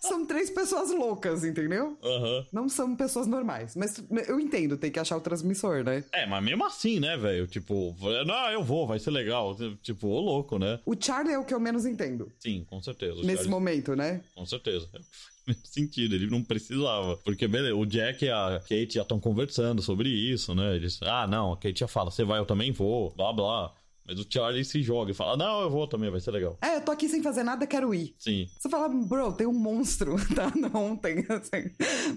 São 0.00 0.26
três 0.26 0.50
pessoas 0.50 0.90
loucas, 0.90 1.44
entendeu? 1.44 1.96
Aham. 2.02 2.46
Não 2.52 2.68
são 2.68 2.94
pessoas 2.96 3.26
normais. 3.26 3.74
Mas 3.76 4.02
eu 4.28 4.38
entendo, 4.40 4.76
tem 4.76 4.90
que 4.90 4.98
achar 4.98 5.16
o 5.16 5.20
transmissor, 5.20 5.82
né? 5.84 6.04
É, 6.12 6.26
mas 6.26 6.42
mesmo 6.42 6.64
assim, 6.64 7.00
né, 7.00 7.16
velho? 7.16 7.46
Tipo, 7.46 7.96
não, 8.26 8.50
eu 8.50 8.62
vou, 8.62 8.86
vai 8.86 8.98
ser 8.98 9.10
legal. 9.10 9.56
Tipo, 9.82 10.08
ô 10.08 10.20
louco, 10.20 10.58
né? 10.58 10.80
O 10.84 10.94
Charlie 10.98 11.34
é 11.34 11.38
o 11.38 11.44
que 11.44 11.54
eu 11.54 11.60
menos 11.60 11.86
entendo 11.86 12.32
Sim, 12.38 12.64
com 12.68 12.80
certeza. 12.82 13.16
Nesse 13.16 13.34
Charlie- 13.34 13.50
momento, 13.50 13.94
né? 13.96 14.20
Com 14.34 14.44
certeza. 14.46 14.88
Sentido, 15.64 16.14
ele 16.14 16.30
não 16.30 16.42
precisava. 16.42 17.16
Porque, 17.18 17.48
beleza, 17.48 17.74
o 17.74 17.84
Jack 17.84 18.24
e 18.24 18.30
a 18.30 18.60
Kate 18.60 18.94
já 18.94 19.02
estão 19.02 19.18
conversando 19.18 19.82
sobre 19.82 20.08
isso, 20.08 20.54
né? 20.54 20.76
Eles, 20.76 21.00
ah, 21.02 21.26
não, 21.26 21.52
a 21.52 21.56
Kate 21.56 21.80
já 21.80 21.88
fala, 21.88 22.10
você 22.10 22.24
vai, 22.24 22.38
eu 22.38 22.46
também 22.46 22.70
vou, 22.70 23.10
blá 23.16 23.32
blá. 23.32 23.74
Mas 24.06 24.18
o 24.18 24.26
Charlie 24.28 24.64
se 24.64 24.82
joga 24.82 25.10
e 25.12 25.14
fala, 25.14 25.36
não, 25.36 25.62
eu 25.62 25.70
vou 25.70 25.86
também, 25.86 26.10
vai 26.10 26.20
ser 26.20 26.30
legal. 26.32 26.58
É, 26.62 26.76
eu 26.76 26.80
tô 26.80 26.90
aqui 26.90 27.08
sem 27.08 27.22
fazer 27.22 27.42
nada, 27.42 27.66
quero 27.66 27.94
ir. 27.94 28.14
Sim, 28.18 28.46
Você 28.58 28.68
fala, 28.68 28.88
bro, 28.88 29.32
tem 29.32 29.46
um 29.46 29.52
monstro, 29.52 30.16
tá? 30.34 30.52
Não 30.56 30.96
tem, 30.96 31.18
assim. 31.28 31.70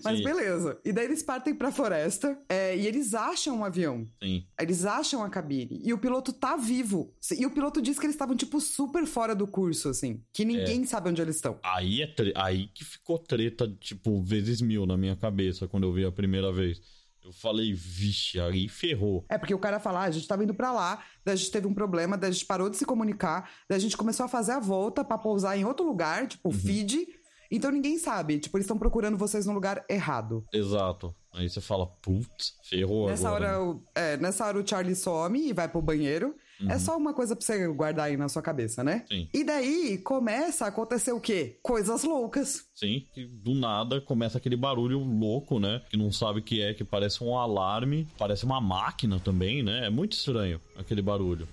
Mas 0.04 0.18
Sim. 0.18 0.24
beleza. 0.24 0.80
E 0.84 0.92
daí 0.92 1.06
eles 1.06 1.22
partem 1.22 1.54
pra 1.54 1.72
floresta 1.72 2.38
é, 2.50 2.76
e 2.76 2.88
eles 2.88 3.14
acham 3.14 3.60
um 3.60 3.64
avião. 3.64 4.08
sim. 4.22 4.46
Eles 4.60 4.86
acham 4.86 5.24
a 5.24 5.30
cabine. 5.30 5.80
E 5.84 5.94
o 5.94 5.98
piloto 5.98 6.34
tá 6.34 6.56
vivo. 6.58 7.14
E 7.38 7.46
o 7.46 7.52
piloto 7.52 7.82
diz 7.82 8.00
que 8.00 8.06
eles 8.06 8.16
estavam, 8.16 8.36
tipo, 8.36 8.60
super 8.60 9.06
fora 9.06 9.36
do 9.36 9.46
curso, 9.46 9.90
assim. 9.90 10.22
Que 10.34 10.44
ninguém 10.44 10.82
É. 10.82 10.86
sabe 10.86 11.10
onde 11.10 11.22
eles 11.22 11.36
estão. 11.36 11.60
Aí, 11.64 12.02
é 12.02 12.08
tre- 12.08 12.34
aí 12.36 12.68
que 12.74 12.84
ficou 12.84 13.20
treta, 13.20 13.68
tipo, 13.80 14.22
vezes 14.24 14.60
mil 14.62 14.86
na 14.86 14.98
minha 14.98 15.16
cabeça 15.16 15.68
quando 15.68 15.84
eu 15.84 15.94
vi 15.94 16.04
a 16.06 16.12
primeira 16.12 16.52
vez. 16.52 16.82
Eu 17.26 17.34
falei, 17.34 17.74
vixe, 17.74 18.40
aí 18.40 18.70
ferrou. 18.70 19.26
É, 19.28 19.36
porque 19.36 19.54
o 19.54 19.58
cara 19.58 19.80
fala, 19.80 20.02
ah, 20.02 20.04
a 20.04 20.12
gente 20.12 20.28
tava 20.28 20.44
indo 20.44 20.54
pra 20.54 20.72
lá, 20.72 21.04
daí 21.26 21.34
a 21.34 21.36
gente 21.36 21.50
teve 21.50 21.66
um 21.66 21.74
problema, 21.74 22.16
daí 22.16 22.30
a 22.30 22.32
gente 22.34 22.46
parou 22.46 22.70
de 22.70 22.78
se 22.78 22.86
comunicar, 22.86 23.50
daí 23.68 23.78
a 23.78 23.82
gente 23.82 23.98
começou 23.98 24.28
a 24.28 24.30
fazer 24.30 24.52
a 24.52 24.60
volta 24.60 25.04
pra 25.04 25.18
pousar 25.18 25.58
em 25.58 25.66
outro 25.66 25.84
lugar, 25.84 26.28
tipo, 26.28 26.52
feed. 26.52 27.08
Então 27.50 27.72
ninguém 27.72 27.98
sabe. 27.98 28.38
Tipo, 28.40 28.58
eles 28.58 28.66
estão 28.66 28.78
procurando 28.78 29.18
vocês 29.18 29.46
no 29.48 29.54
lugar 29.54 29.84
errado. 29.90 30.46
Exato. 30.54 31.16
Aí 31.34 31.50
você 31.50 31.60
fala, 31.60 31.88
putz, 31.88 32.58
ferrou 32.64 33.08
Nessa 33.08 33.28
agora. 33.28 33.58
hora, 33.60 33.66
né? 33.66 33.72
o, 33.74 33.84
é, 33.96 34.18
nessa 34.18 34.46
hora 34.46 34.60
o 34.60 34.68
Charlie 34.68 34.96
some 34.96 35.50
e 35.50 35.52
vai 35.52 35.68
pro 35.68 35.82
banheiro. 35.82 36.36
É 36.70 36.80
só 36.80 36.98
uma 36.98 37.14
coisa 37.14 37.36
pra 37.36 37.46
você 37.46 37.68
guardar 37.68 38.06
aí 38.06 38.18
na 38.18 38.30
sua 38.30 38.42
cabeça, 38.42 38.84
né? 38.84 39.04
Sim. 39.10 39.28
E 39.34 39.44
daí 39.44 39.98
começa 39.98 40.66
a 40.66 40.68
acontecer 40.70 41.12
o 41.12 41.20
quê? 41.20 41.58
Coisas 41.62 42.04
loucas. 42.04 42.66
Sim, 42.74 43.06
que 43.14 43.26
do 43.26 43.54
nada 43.54 44.00
começa 44.00 44.38
aquele 44.38 44.56
barulho 44.56 45.00
louco, 45.00 45.60
né? 45.60 45.82
Que 45.90 45.98
não 45.98 46.12
sabe 46.12 46.40
o 46.40 46.44
que 46.44 46.62
é, 46.62 46.74
que 46.74 46.84
parece 46.84 47.24
um 47.24 47.38
alarme, 47.38 48.08
parece 48.18 48.46
uma 48.46 48.62
máquina 48.62 49.20
também, 49.20 49.64
né? 49.64 49.88
É 49.88 49.90
muito 49.90 50.14
estranho 50.14 50.62
aquele 50.78 51.02
barulho. 51.02 51.48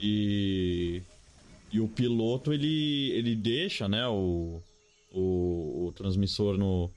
E. 0.00 1.02
E 1.72 1.80
o 1.80 1.88
piloto, 1.88 2.52
ele, 2.52 3.10
ele 3.10 3.34
deixa, 3.34 3.88
né, 3.88 4.06
o, 4.06 4.62
o, 5.12 5.86
o 5.86 5.92
transmissor 5.92 6.56
no, 6.56 6.88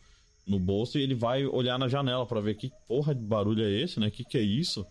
no 0.45 0.59
bolso 0.59 0.99
e 0.99 1.01
ele 1.01 1.15
vai 1.15 1.47
olhar 1.47 1.79
na 1.79 1.87
janela 1.87 2.27
pra 2.27 2.39
ver 2.39 2.55
que 2.55 2.71
porra 2.87 3.15
de 3.15 3.23
barulho 3.23 3.63
é 3.63 3.71
esse, 3.71 3.99
né? 3.99 4.11
Que 4.11 4.23
que 4.23 4.37
é 4.37 4.41
isso? 4.41 4.85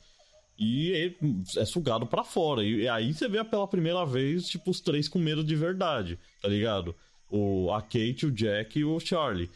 E 0.59 0.91
ele 0.91 1.17
é 1.57 1.65
sugado 1.65 2.07
pra 2.07 2.25
fora. 2.25 2.65
E 2.65 2.89
aí 2.89 3.13
você 3.13 3.29
vê 3.29 3.43
pela 3.45 3.69
primeira 3.69 4.05
vez, 4.07 4.47
tipo, 4.49 4.71
os 4.71 4.81
três 4.81 5.09
com 5.09 5.19
medo 5.19 5.45
de 5.45 5.55
verdade, 5.55 6.19
tá 6.41 6.49
ligado? 6.49 6.95
O, 7.29 7.71
a 7.73 7.83
Kate, 7.83 8.27
o 8.27 8.31
Jack 8.31 8.79
e 8.79 8.85
o 8.85 8.99
Charlie. 8.99 9.51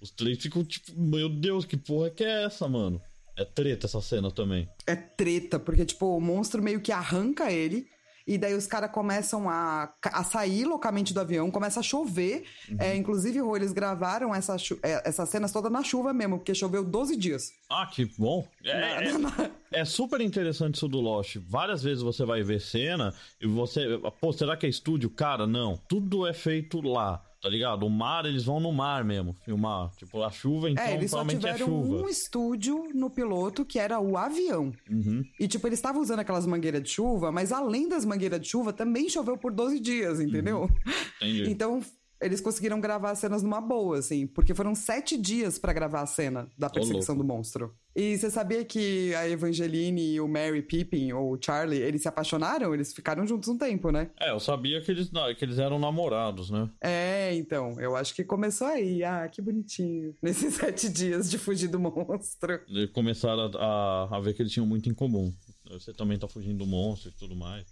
Os 0.00 0.10
três 0.10 0.38
ficam 0.38 0.64
tipo, 0.64 0.98
meu 0.98 1.28
Deus, 1.28 1.64
que 1.64 1.76
porra 1.76 2.10
que 2.10 2.24
é 2.24 2.44
essa, 2.44 2.68
mano? 2.68 3.00
É 3.36 3.44
treta 3.44 3.86
essa 3.86 4.00
cena 4.00 4.30
também. 4.30 4.66
É 4.86 4.96
treta, 4.96 5.58
porque, 5.58 5.84
tipo, 5.84 6.16
o 6.16 6.20
monstro 6.20 6.62
meio 6.62 6.80
que 6.80 6.90
arranca 6.90 7.52
ele. 7.52 7.86
E 8.26 8.36
daí 8.36 8.54
os 8.54 8.66
caras 8.66 8.90
começam 8.90 9.48
a, 9.48 9.92
a 10.02 10.24
sair 10.24 10.64
loucamente 10.64 11.14
do 11.14 11.20
avião, 11.20 11.50
começa 11.50 11.78
a 11.80 11.82
chover. 11.82 12.44
É, 12.78 12.96
inclusive, 12.96 13.38
Rô, 13.38 13.56
eles 13.56 13.72
gravaram 13.72 14.34
essa, 14.34 14.56
é, 14.82 15.08
essas 15.08 15.28
cenas 15.28 15.52
todas 15.52 15.70
na 15.70 15.82
chuva 15.84 16.12
mesmo, 16.12 16.38
porque 16.38 16.54
choveu 16.54 16.82
12 16.84 17.16
dias. 17.16 17.52
Ah, 17.70 17.86
que 17.86 18.04
bom. 18.18 18.46
É, 18.64 18.70
é- 19.08 19.80
é 19.80 19.84
super 19.84 20.20
interessante 20.20 20.74
isso 20.76 20.88
do 20.88 21.00
Lost. 21.00 21.36
Várias 21.48 21.82
vezes 21.82 22.02
você 22.02 22.24
vai 22.24 22.42
ver 22.42 22.60
cena 22.60 23.14
e 23.40 23.46
você. 23.46 23.98
Pô, 24.20 24.32
será 24.32 24.56
que 24.56 24.66
é 24.66 24.68
estúdio? 24.68 25.08
Cara, 25.10 25.46
não. 25.46 25.76
Tudo 25.88 26.26
é 26.26 26.32
feito 26.32 26.80
lá, 26.80 27.22
tá 27.46 27.50
ligado? 27.50 27.86
O 27.86 27.90
mar, 27.90 28.26
eles 28.26 28.44
vão 28.44 28.58
no 28.58 28.72
mar 28.72 29.04
mesmo 29.04 29.32
filmar. 29.44 29.90
Tipo, 29.96 30.24
a 30.24 30.30
chuva, 30.32 30.68
então 30.68 30.82
é, 30.82 30.94
eles 30.94 31.12
só 31.12 31.22
é 31.22 31.26
tiveram 31.26 31.66
chuva. 31.66 32.02
um 32.02 32.08
estúdio 32.08 32.88
no 32.92 33.08
piloto, 33.08 33.64
que 33.64 33.78
era 33.78 34.00
o 34.00 34.16
avião. 34.16 34.72
Uhum, 34.90 35.22
E, 35.38 35.46
tipo, 35.46 35.64
eles 35.68 35.78
estavam 35.78 36.02
usando 36.02 36.18
aquelas 36.18 36.44
mangueiras 36.44 36.82
de 36.82 36.88
chuva, 36.88 37.30
mas 37.30 37.52
além 37.52 37.88
das 37.88 38.04
mangueiras 38.04 38.40
de 38.40 38.48
chuva, 38.48 38.72
também 38.72 39.08
choveu 39.08 39.38
por 39.38 39.52
12 39.52 39.78
dias, 39.78 40.18
entendeu? 40.20 40.68
entendi. 41.22 41.44
Então, 41.56 41.80
eles 42.20 42.40
conseguiram 42.40 42.80
gravar 42.80 43.10
as 43.10 43.18
cenas 43.18 43.42
numa 43.42 43.60
boa, 43.60 43.98
assim, 43.98 44.26
porque 44.26 44.54
foram 44.54 44.74
sete 44.74 45.16
dias 45.16 45.58
pra 45.58 45.72
gravar 45.72 46.02
a 46.02 46.06
cena 46.06 46.50
da 46.56 46.70
perseguição 46.70 47.16
do 47.16 47.24
monstro. 47.24 47.74
E 47.94 48.16
você 48.18 48.30
sabia 48.30 48.62
que 48.62 49.14
a 49.14 49.26
Evangeline 49.26 50.14
e 50.14 50.20
o 50.20 50.28
Mary 50.28 50.60
Pippin, 50.60 51.12
ou 51.12 51.32
o 51.32 51.38
Charlie, 51.42 51.80
eles 51.80 52.02
se 52.02 52.08
apaixonaram? 52.08 52.74
Eles 52.74 52.92
ficaram 52.92 53.26
juntos 53.26 53.48
um 53.48 53.56
tempo, 53.56 53.90
né? 53.90 54.10
É, 54.20 54.30
eu 54.32 54.38
sabia 54.38 54.82
que 54.82 54.90
eles, 54.90 55.10
que 55.38 55.44
eles 55.44 55.58
eram 55.58 55.78
namorados, 55.78 56.50
né? 56.50 56.68
É, 56.82 57.34
então, 57.34 57.80
eu 57.80 57.96
acho 57.96 58.14
que 58.14 58.22
começou 58.22 58.66
aí. 58.66 59.02
Ah, 59.02 59.26
que 59.28 59.40
bonitinho. 59.40 60.14
Nesses 60.22 60.54
sete 60.54 60.90
dias 60.90 61.30
de 61.30 61.38
fugir 61.38 61.68
do 61.68 61.80
monstro. 61.80 62.60
Eles 62.68 62.90
começaram 62.90 63.50
a, 63.54 64.06
a, 64.10 64.16
a 64.16 64.20
ver 64.20 64.34
que 64.34 64.42
eles 64.42 64.52
tinham 64.52 64.66
muito 64.66 64.90
em 64.90 64.94
comum. 64.94 65.32
Você 65.70 65.92
também 65.94 66.18
tá 66.18 66.28
fugindo 66.28 66.58
do 66.58 66.66
monstro 66.66 67.10
e 67.10 67.18
tudo 67.18 67.34
mais. 67.34 67.66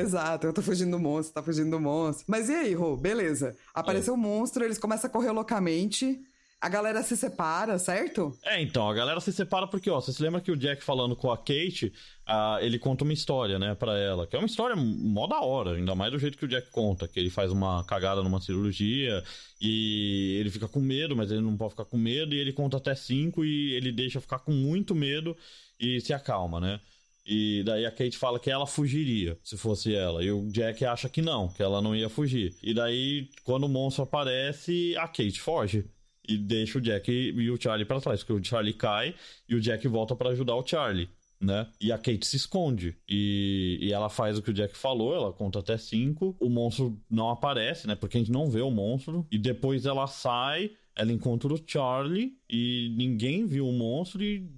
Exato, 0.00 0.46
eu 0.46 0.52
tô 0.52 0.62
fugindo 0.62 0.90
do 0.92 0.98
monstro, 0.98 1.34
tá 1.34 1.42
fugindo 1.42 1.70
do 1.70 1.80
monstro. 1.80 2.24
Mas 2.28 2.48
e 2.48 2.54
aí, 2.54 2.74
Rô? 2.74 2.96
Beleza. 2.96 3.56
Apareceu 3.74 4.14
o 4.14 4.16
monstro, 4.16 4.64
eles 4.64 4.78
começam 4.78 5.08
a 5.08 5.12
correr 5.12 5.30
loucamente. 5.30 6.18
a 6.60 6.68
galera 6.68 7.02
se 7.02 7.16
separa, 7.16 7.78
certo? 7.78 8.36
É, 8.42 8.60
então, 8.60 8.88
a 8.88 8.94
galera 8.94 9.20
se 9.20 9.32
separa 9.32 9.66
porque, 9.66 9.90
ó, 9.90 10.00
você 10.00 10.12
se 10.12 10.22
lembra 10.22 10.40
que 10.40 10.50
o 10.50 10.56
Jack 10.56 10.82
falando 10.82 11.14
com 11.14 11.30
a 11.30 11.36
Kate, 11.36 11.92
ah, 12.26 12.58
ele 12.60 12.78
conta 12.78 13.04
uma 13.04 13.12
história, 13.12 13.58
né, 13.58 13.74
pra 13.74 13.96
ela, 13.98 14.26
que 14.26 14.34
é 14.34 14.38
uma 14.38 14.46
história 14.46 14.74
mó 14.74 15.26
da 15.26 15.40
hora, 15.40 15.72
ainda 15.76 15.94
mais 15.94 16.10
do 16.10 16.18
jeito 16.18 16.38
que 16.38 16.44
o 16.44 16.48
Jack 16.48 16.70
conta, 16.70 17.06
que 17.06 17.20
ele 17.20 17.30
faz 17.30 17.52
uma 17.52 17.84
cagada 17.84 18.22
numa 18.22 18.40
cirurgia 18.40 19.22
e 19.60 20.38
ele 20.40 20.50
fica 20.50 20.66
com 20.66 20.80
medo, 20.80 21.14
mas 21.14 21.30
ele 21.30 21.42
não 21.42 21.56
pode 21.56 21.72
ficar 21.72 21.84
com 21.84 21.98
medo, 21.98 22.34
e 22.34 22.38
ele 22.38 22.52
conta 22.52 22.78
até 22.78 22.94
cinco 22.94 23.44
e 23.44 23.74
ele 23.74 23.92
deixa 23.92 24.20
ficar 24.20 24.38
com 24.38 24.52
muito 24.52 24.94
medo 24.94 25.36
e 25.78 26.00
se 26.00 26.12
acalma, 26.14 26.58
né? 26.58 26.80
E 27.26 27.62
daí 27.64 27.84
a 27.84 27.90
Kate 27.90 28.16
fala 28.16 28.38
que 28.38 28.48
ela 28.48 28.66
fugiria, 28.66 29.36
se 29.42 29.56
fosse 29.56 29.94
ela. 29.94 30.22
E 30.22 30.30
o 30.30 30.48
Jack 30.48 30.84
acha 30.84 31.08
que 31.08 31.20
não, 31.20 31.48
que 31.48 31.62
ela 31.62 31.82
não 31.82 31.94
ia 31.94 32.08
fugir. 32.08 32.54
E 32.62 32.72
daí, 32.72 33.28
quando 33.42 33.64
o 33.64 33.68
monstro 33.68 34.04
aparece, 34.04 34.94
a 34.96 35.08
Kate 35.08 35.40
foge 35.40 35.84
e 36.28 36.36
deixa 36.36 36.78
o 36.78 36.80
Jack 36.80 37.10
e 37.10 37.50
o 37.50 37.60
Charlie 37.60 37.84
para 37.84 38.00
trás, 38.00 38.22
porque 38.22 38.32
o 38.32 38.44
Charlie 38.44 38.72
cai 38.72 39.14
e 39.48 39.54
o 39.54 39.60
Jack 39.60 39.86
volta 39.88 40.14
para 40.14 40.30
ajudar 40.30 40.54
o 40.54 40.66
Charlie. 40.66 41.08
Né? 41.38 41.66
E 41.78 41.92
a 41.92 41.98
Kate 41.98 42.26
se 42.26 42.36
esconde. 42.36 42.96
E, 43.08 43.78
e 43.82 43.92
ela 43.92 44.08
faz 44.08 44.38
o 44.38 44.42
que 44.42 44.50
o 44.50 44.54
Jack 44.54 44.76
falou, 44.76 45.14
ela 45.14 45.32
conta 45.32 45.58
até 45.58 45.76
cinco. 45.76 46.34
O 46.40 46.48
monstro 46.48 46.98
não 47.10 47.28
aparece, 47.28 47.86
né? 47.86 47.94
Porque 47.94 48.16
a 48.16 48.20
gente 48.20 48.32
não 48.32 48.48
vê 48.48 48.62
o 48.62 48.70
monstro. 48.70 49.26
E 49.30 49.38
depois 49.38 49.84
ela 49.84 50.06
sai, 50.06 50.70
ela 50.94 51.12
encontra 51.12 51.52
o 51.52 51.62
Charlie 51.66 52.38
e 52.48 52.94
ninguém 52.96 53.44
viu 53.44 53.68
o 53.68 53.72
monstro 53.72 54.22
e 54.22 54.48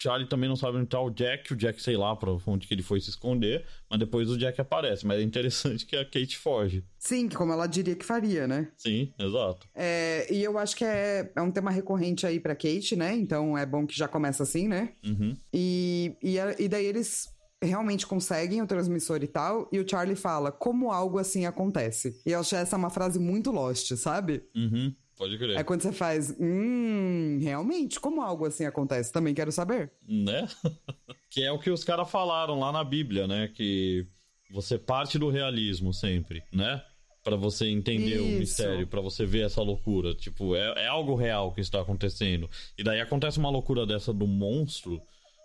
Charlie 0.00 0.28
também 0.28 0.48
não 0.48 0.56
sabe 0.56 0.78
onde 0.78 0.86
tá 0.86 1.00
o 1.00 1.10
Jack, 1.10 1.52
o 1.52 1.56
Jack 1.56 1.82
sei 1.82 1.96
lá 1.96 2.14
pra 2.14 2.30
onde 2.46 2.66
que 2.66 2.74
ele 2.74 2.82
foi 2.82 3.00
se 3.00 3.10
esconder, 3.10 3.64
mas 3.90 3.98
depois 3.98 4.30
o 4.30 4.38
Jack 4.38 4.60
aparece. 4.60 5.06
Mas 5.06 5.20
é 5.20 5.22
interessante 5.22 5.84
que 5.84 5.96
a 5.96 6.04
Kate 6.04 6.38
foge. 6.38 6.84
Sim, 6.98 7.28
como 7.28 7.52
ela 7.52 7.66
diria 7.66 7.96
que 7.96 8.04
faria, 8.04 8.46
né? 8.46 8.70
Sim, 8.76 9.12
exato. 9.18 9.66
É, 9.74 10.32
e 10.32 10.42
eu 10.42 10.56
acho 10.58 10.76
que 10.76 10.84
é, 10.84 11.30
é 11.34 11.42
um 11.42 11.50
tema 11.50 11.70
recorrente 11.70 12.26
aí 12.26 12.38
pra 12.38 12.54
Kate, 12.54 12.94
né? 12.96 13.14
Então 13.16 13.58
é 13.58 13.66
bom 13.66 13.86
que 13.86 13.96
já 13.96 14.06
começa 14.06 14.42
assim, 14.42 14.68
né? 14.68 14.92
Uhum. 15.04 15.36
E, 15.52 16.16
e, 16.22 16.36
e 16.58 16.68
daí 16.68 16.86
eles 16.86 17.28
realmente 17.60 18.06
conseguem 18.06 18.62
o 18.62 18.66
transmissor 18.66 19.22
e 19.22 19.26
tal, 19.26 19.68
e 19.72 19.80
o 19.80 19.88
Charlie 19.88 20.14
fala 20.14 20.52
como 20.52 20.92
algo 20.92 21.18
assim 21.18 21.44
acontece. 21.44 22.20
E 22.24 22.30
eu 22.30 22.40
acho 22.40 22.54
essa 22.54 22.76
uma 22.76 22.90
frase 22.90 23.18
muito 23.18 23.50
Lost, 23.50 23.92
sabe? 23.96 24.44
Uhum. 24.54 24.94
Pode 25.18 25.36
crer. 25.36 25.58
É 25.58 25.64
quando 25.64 25.82
você 25.82 25.92
faz, 25.92 26.34
hum, 26.38 27.38
realmente, 27.42 27.98
como 27.98 28.22
algo 28.22 28.46
assim 28.46 28.64
acontece? 28.64 29.12
Também 29.12 29.34
quero 29.34 29.50
saber. 29.50 29.90
Né? 30.06 30.46
que 31.28 31.42
é 31.42 31.50
o 31.50 31.58
que 31.58 31.70
os 31.70 31.82
caras 31.82 32.08
falaram 32.08 32.60
lá 32.60 32.70
na 32.70 32.84
Bíblia, 32.84 33.26
né? 33.26 33.48
Que 33.48 34.06
você 34.52 34.78
parte 34.78 35.18
do 35.18 35.28
realismo 35.28 35.92
sempre, 35.92 36.42
né? 36.52 36.80
Para 37.24 37.34
você 37.34 37.66
entender 37.66 38.14
Isso. 38.14 38.24
o 38.24 38.38
mistério, 38.38 38.86
para 38.86 39.00
você 39.00 39.26
ver 39.26 39.44
essa 39.44 39.60
loucura. 39.60 40.14
Tipo, 40.14 40.54
é, 40.54 40.84
é 40.84 40.86
algo 40.86 41.16
real 41.16 41.52
que 41.52 41.60
está 41.60 41.80
acontecendo. 41.80 42.48
E 42.78 42.84
daí 42.84 43.00
acontece 43.00 43.38
uma 43.38 43.50
loucura 43.50 43.84
dessa 43.84 44.12
do 44.12 44.26
monstro, 44.26 45.02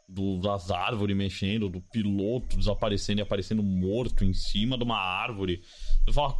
do, 0.07 0.39
das 0.39 0.69
árvores 0.69 1.17
mexendo, 1.17 1.67
do 1.67 1.81
piloto 1.81 2.57
desaparecendo 2.57 3.21
e 3.21 3.23
aparecendo 3.23 3.63
morto 3.63 4.23
em 4.23 4.33
cima 4.33 4.77
de 4.77 4.83
uma 4.83 4.99
árvore. 4.99 5.63
Você 6.05 6.13
fala, 6.13 6.39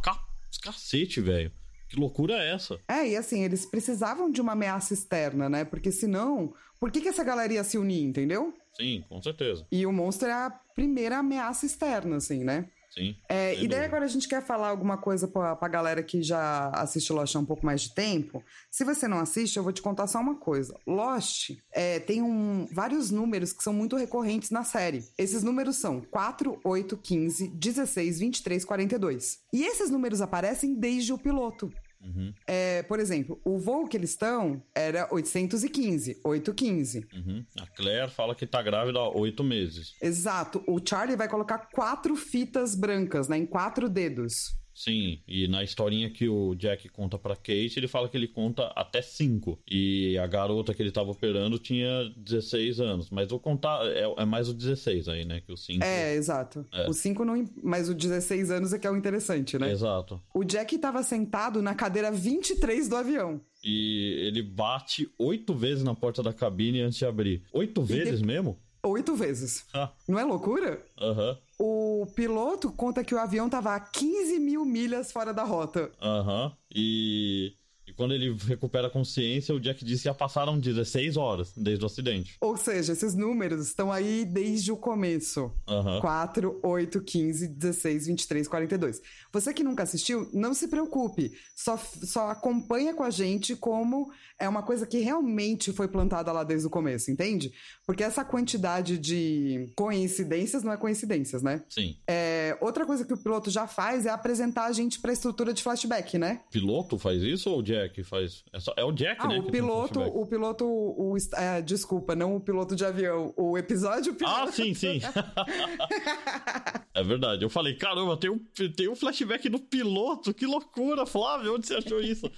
cacete, 0.62 1.20
velho. 1.20 1.50
Que 1.88 1.98
loucura 1.98 2.34
é 2.34 2.52
essa? 2.52 2.80
É, 2.88 3.08
e 3.08 3.16
assim, 3.16 3.44
eles 3.44 3.66
precisavam 3.66 4.30
de 4.30 4.40
uma 4.40 4.52
ameaça 4.52 4.94
externa, 4.94 5.48
né? 5.48 5.64
Porque 5.64 5.92
senão, 5.92 6.54
por 6.80 6.90
que, 6.90 7.00
que 7.00 7.08
essa 7.08 7.24
galera 7.24 7.52
ia 7.52 7.64
se 7.64 7.78
unir, 7.78 8.02
entendeu? 8.02 8.54
Sim, 8.76 9.04
com 9.08 9.22
certeza. 9.22 9.66
E 9.70 9.86
o 9.86 9.92
monstro 9.92 10.28
é 10.28 10.32
a 10.32 10.50
primeira 10.74 11.18
ameaça 11.18 11.66
externa, 11.66 12.16
assim, 12.16 12.42
né? 12.42 12.68
Sim. 12.94 13.16
É, 13.28 13.60
e 13.60 13.66
daí 13.66 13.84
agora 13.84 14.04
a 14.04 14.08
gente 14.08 14.28
quer 14.28 14.40
falar 14.40 14.68
alguma 14.68 14.96
coisa 14.96 15.26
pra, 15.26 15.56
pra 15.56 15.66
galera 15.66 16.00
que 16.00 16.22
já 16.22 16.68
assiste 16.70 17.12
Lost 17.12 17.34
há 17.34 17.40
um 17.40 17.44
pouco 17.44 17.66
mais 17.66 17.82
de 17.82 17.92
tempo. 17.92 18.42
Se 18.70 18.84
você 18.84 19.08
não 19.08 19.18
assiste, 19.18 19.56
eu 19.56 19.64
vou 19.64 19.72
te 19.72 19.82
contar 19.82 20.06
só 20.06 20.20
uma 20.20 20.36
coisa. 20.36 20.78
Lost 20.86 21.50
é, 21.72 21.98
tem 21.98 22.22
um, 22.22 22.66
vários 22.70 23.10
números 23.10 23.52
que 23.52 23.64
são 23.64 23.72
muito 23.72 23.96
recorrentes 23.96 24.50
na 24.50 24.62
série. 24.62 25.04
Esses 25.18 25.42
números 25.42 25.76
são 25.76 26.00
4, 26.00 26.60
8, 26.62 26.96
15, 26.96 27.48
16, 27.48 28.18
23, 28.20 28.64
42. 28.64 29.40
E 29.52 29.64
esses 29.64 29.90
números 29.90 30.20
aparecem 30.20 30.74
desde 30.74 31.12
o 31.12 31.18
piloto. 31.18 31.72
Uhum. 32.04 32.32
É, 32.46 32.82
por 32.82 33.00
exemplo, 33.00 33.40
o 33.44 33.58
voo 33.58 33.88
que 33.88 33.96
eles 33.96 34.10
estão 34.10 34.62
era 34.74 35.08
815, 35.10 36.20
815. 36.22 37.06
Uhum. 37.12 37.44
A 37.58 37.66
Claire 37.66 38.10
fala 38.10 38.34
que 38.34 38.46
tá 38.46 38.62
grávida 38.62 38.98
há 38.98 39.08
oito 39.08 39.42
meses. 39.42 39.94
Exato. 40.02 40.62
O 40.66 40.78
Charlie 40.86 41.16
vai 41.16 41.28
colocar 41.28 41.70
quatro 41.72 42.14
fitas 42.14 42.74
brancas, 42.74 43.28
né, 43.28 43.38
em 43.38 43.46
quatro 43.46 43.88
dedos. 43.88 44.54
Sim, 44.74 45.20
e 45.26 45.46
na 45.46 45.62
historinha 45.62 46.10
que 46.10 46.28
o 46.28 46.54
Jack 46.56 46.88
conta 46.88 47.16
pra 47.16 47.36
Kate, 47.36 47.74
ele 47.76 47.86
fala 47.86 48.08
que 48.08 48.16
ele 48.16 48.26
conta 48.26 48.66
até 48.74 49.00
5. 49.00 49.60
E 49.70 50.18
a 50.18 50.26
garota 50.26 50.74
que 50.74 50.82
ele 50.82 50.90
tava 50.90 51.12
operando 51.12 51.58
tinha 51.58 52.12
16 52.16 52.80
anos. 52.80 53.08
Mas 53.10 53.28
vou 53.28 53.38
contar, 53.38 53.86
é, 53.86 54.02
é 54.02 54.24
mais 54.24 54.48
o 54.48 54.54
16 54.54 55.08
aí, 55.08 55.24
né? 55.24 55.40
Que 55.40 55.52
o 55.52 55.56
5. 55.56 55.84
É, 55.84 56.14
exato. 56.14 56.66
É. 56.72 56.88
O 56.88 56.92
5 56.92 57.24
não. 57.24 57.44
Mas 57.62 57.88
o 57.88 57.94
16 57.94 58.50
anos 58.50 58.72
é 58.72 58.78
que 58.78 58.86
é 58.86 58.90
o 58.90 58.96
interessante, 58.96 59.58
né? 59.58 59.70
Exato. 59.70 60.20
O 60.34 60.42
Jack 60.42 60.76
tava 60.78 61.02
sentado 61.02 61.62
na 61.62 61.74
cadeira 61.74 62.10
23 62.10 62.88
do 62.88 62.96
avião. 62.96 63.40
E 63.62 64.26
ele 64.26 64.42
bate 64.42 65.08
oito 65.18 65.54
vezes 65.54 65.84
na 65.84 65.94
porta 65.94 66.22
da 66.22 66.32
cabine 66.32 66.80
antes 66.80 66.98
de 66.98 67.06
abrir. 67.06 67.42
Oito 67.52 67.82
vezes 67.82 68.20
de... 68.20 68.26
mesmo? 68.26 68.58
Oito 68.82 69.14
vezes. 69.14 69.64
Ah. 69.72 69.90
Não 70.06 70.18
é 70.18 70.24
loucura? 70.24 70.84
Aham. 71.00 71.30
Uhum. 71.30 71.36
O 71.56 71.93
piloto 72.06 72.72
conta 72.72 73.04
que 73.04 73.14
o 73.14 73.18
avião 73.18 73.48
tava 73.48 73.74
a 73.74 73.80
15 73.80 74.38
mil 74.38 74.64
milhas 74.64 75.12
fora 75.12 75.32
da 75.32 75.44
rota. 75.44 75.90
Aham. 76.00 76.46
Uhum. 76.46 76.52
E 76.74 77.56
e 77.86 77.92
quando 77.92 78.14
ele 78.14 78.34
recupera 78.46 78.86
a 78.86 78.90
consciência, 78.90 79.54
o 79.54 79.60
Jack 79.60 79.84
disse 79.84 80.02
que 80.02 80.08
já 80.08 80.14
passaram 80.14 80.58
16 80.58 81.16
horas 81.16 81.52
desde 81.56 81.84
o 81.84 81.86
acidente. 81.86 82.36
Ou 82.40 82.56
seja, 82.56 82.92
esses 82.92 83.14
números 83.14 83.66
estão 83.66 83.92
aí 83.92 84.24
desde 84.24 84.72
o 84.72 84.76
começo. 84.76 85.52
Uhum. 85.68 86.00
4, 86.00 86.60
8, 86.62 87.02
15, 87.02 87.48
16, 87.48 88.06
23, 88.06 88.48
42. 88.48 89.02
Você 89.32 89.52
que 89.52 89.62
nunca 89.62 89.82
assistiu, 89.82 90.28
não 90.32 90.54
se 90.54 90.68
preocupe. 90.68 91.32
Só, 91.54 91.76
só 91.76 92.30
acompanha 92.30 92.94
com 92.94 93.02
a 93.02 93.10
gente 93.10 93.54
como 93.54 94.10
é 94.38 94.48
uma 94.48 94.62
coisa 94.62 94.86
que 94.86 94.98
realmente 94.98 95.72
foi 95.72 95.86
plantada 95.86 96.32
lá 96.32 96.42
desde 96.42 96.66
o 96.66 96.70
começo, 96.70 97.10
entende? 97.10 97.52
Porque 97.86 98.02
essa 98.02 98.24
quantidade 98.24 98.98
de 98.98 99.72
coincidências 99.76 100.62
não 100.62 100.72
é 100.72 100.76
coincidências, 100.76 101.42
né? 101.42 101.62
Sim. 101.68 101.96
É, 102.08 102.56
outra 102.60 102.84
coisa 102.86 103.04
que 103.04 103.12
o 103.12 103.16
piloto 103.16 103.50
já 103.50 103.66
faz 103.66 104.06
é 104.06 104.10
apresentar 104.10 104.64
a 104.64 104.72
gente 104.72 105.00
pra 105.00 105.12
estrutura 105.12 105.52
de 105.52 105.62
flashback, 105.62 106.18
né? 106.18 106.40
Piloto 106.50 106.98
faz 106.98 107.22
isso 107.22 107.50
ou 107.50 107.58
o 107.58 107.62
Jack 107.62 107.73
faz? 108.04 108.44
É, 108.52 108.60
só, 108.60 108.72
é 108.76 108.84
o 108.84 108.92
Jack, 108.92 109.20
ah, 109.20 109.28
né? 109.28 109.38
O 109.38 109.44
piloto, 109.44 110.00
o 110.00 110.26
piloto, 110.26 110.64
o, 110.64 111.16
é, 111.34 111.62
desculpa, 111.62 112.14
não 112.14 112.36
o 112.36 112.40
piloto 112.40 112.74
de 112.74 112.84
avião, 112.84 113.32
o 113.36 113.56
episódio 113.56 114.14
piloto. 114.14 114.48
Ah, 114.48 114.52
sim, 114.52 114.74
sim. 114.74 115.00
é 116.94 117.02
verdade. 117.02 117.44
Eu 117.44 117.50
falei, 117.50 117.74
caramba, 117.74 118.16
tem 118.16 118.30
um, 118.30 118.38
tem 118.76 118.88
um 118.88 118.96
flashback 118.96 119.48
no 119.48 119.58
piloto, 119.58 120.34
que 120.34 120.46
loucura, 120.46 121.06
Flávio, 121.06 121.54
onde 121.54 121.66
você 121.66 121.74
achou 121.74 122.00
isso? 122.00 122.30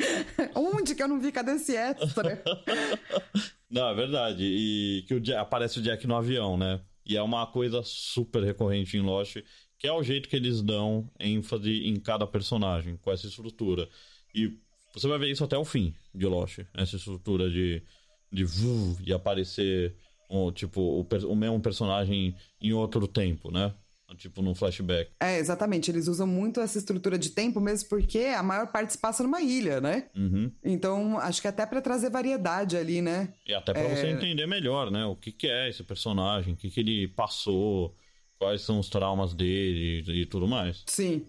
Onde 0.54 0.94
que 0.94 1.02
eu 1.02 1.08
não 1.08 1.20
vi? 1.20 1.32
Cadê 1.32 1.52
esse 1.52 1.76
extra? 1.76 2.42
não, 3.70 3.88
é 3.88 3.94
verdade. 3.94 4.44
E 4.44 5.04
que 5.06 5.14
o 5.14 5.20
Jack, 5.20 5.38
aparece 5.38 5.78
o 5.78 5.82
Jack 5.82 6.06
no 6.06 6.16
avião, 6.16 6.56
né? 6.56 6.80
E 7.04 7.16
é 7.16 7.22
uma 7.22 7.46
coisa 7.46 7.82
super 7.84 8.42
recorrente 8.42 8.96
em 8.96 9.00
Lost, 9.00 9.36
que 9.78 9.86
é 9.86 9.92
o 9.92 10.02
jeito 10.02 10.28
que 10.28 10.36
eles 10.36 10.62
dão 10.62 11.10
ênfase 11.18 11.86
em 11.86 11.98
cada 11.98 12.26
personagem, 12.26 12.96
com 12.96 13.10
essa 13.10 13.26
estrutura. 13.26 13.88
E 14.34 14.58
você 14.94 15.06
vai 15.06 15.18
ver 15.18 15.30
isso 15.30 15.44
até 15.44 15.56
o 15.56 15.64
fim 15.64 15.94
de 16.14 16.26
Lost, 16.26 16.60
essa 16.74 16.96
estrutura 16.96 17.48
de 17.50 17.82
de, 18.32 18.44
de 19.02 19.12
aparecer 19.12 19.94
um, 20.28 20.52
tipo 20.52 20.80
o, 20.80 21.06
o 21.26 21.36
mesmo 21.36 21.60
personagem 21.60 22.34
em 22.60 22.72
outro 22.72 23.06
tempo, 23.08 23.50
né? 23.50 23.74
Tipo 24.16 24.42
num 24.42 24.56
flashback. 24.56 25.12
É, 25.20 25.38
exatamente. 25.38 25.88
Eles 25.88 26.08
usam 26.08 26.26
muito 26.26 26.60
essa 26.60 26.78
estrutura 26.78 27.16
de 27.16 27.30
tempo, 27.30 27.60
mesmo 27.60 27.88
porque 27.88 28.18
a 28.18 28.42
maior 28.42 28.66
parte 28.66 28.92
se 28.92 28.98
passa 28.98 29.22
numa 29.22 29.40
ilha, 29.40 29.80
né? 29.80 30.08
Uhum. 30.16 30.50
Então, 30.64 31.16
acho 31.18 31.40
que 31.40 31.46
até 31.46 31.64
para 31.64 31.80
trazer 31.80 32.10
variedade 32.10 32.76
ali, 32.76 33.00
né? 33.00 33.32
E 33.46 33.54
até 33.54 33.72
para 33.72 33.82
é... 33.82 33.94
você 33.94 34.08
entender 34.08 34.46
melhor, 34.46 34.90
né? 34.90 35.04
O 35.04 35.14
que, 35.14 35.30
que 35.30 35.46
é 35.46 35.68
esse 35.68 35.84
personagem, 35.84 36.54
o 36.54 36.56
que, 36.56 36.68
que 36.68 36.80
ele 36.80 37.06
passou, 37.06 37.94
quais 38.36 38.62
são 38.62 38.80
os 38.80 38.88
traumas 38.88 39.32
dele 39.32 40.02
e, 40.04 40.22
e 40.22 40.26
tudo 40.26 40.48
mais. 40.48 40.82
Sim. 40.86 41.24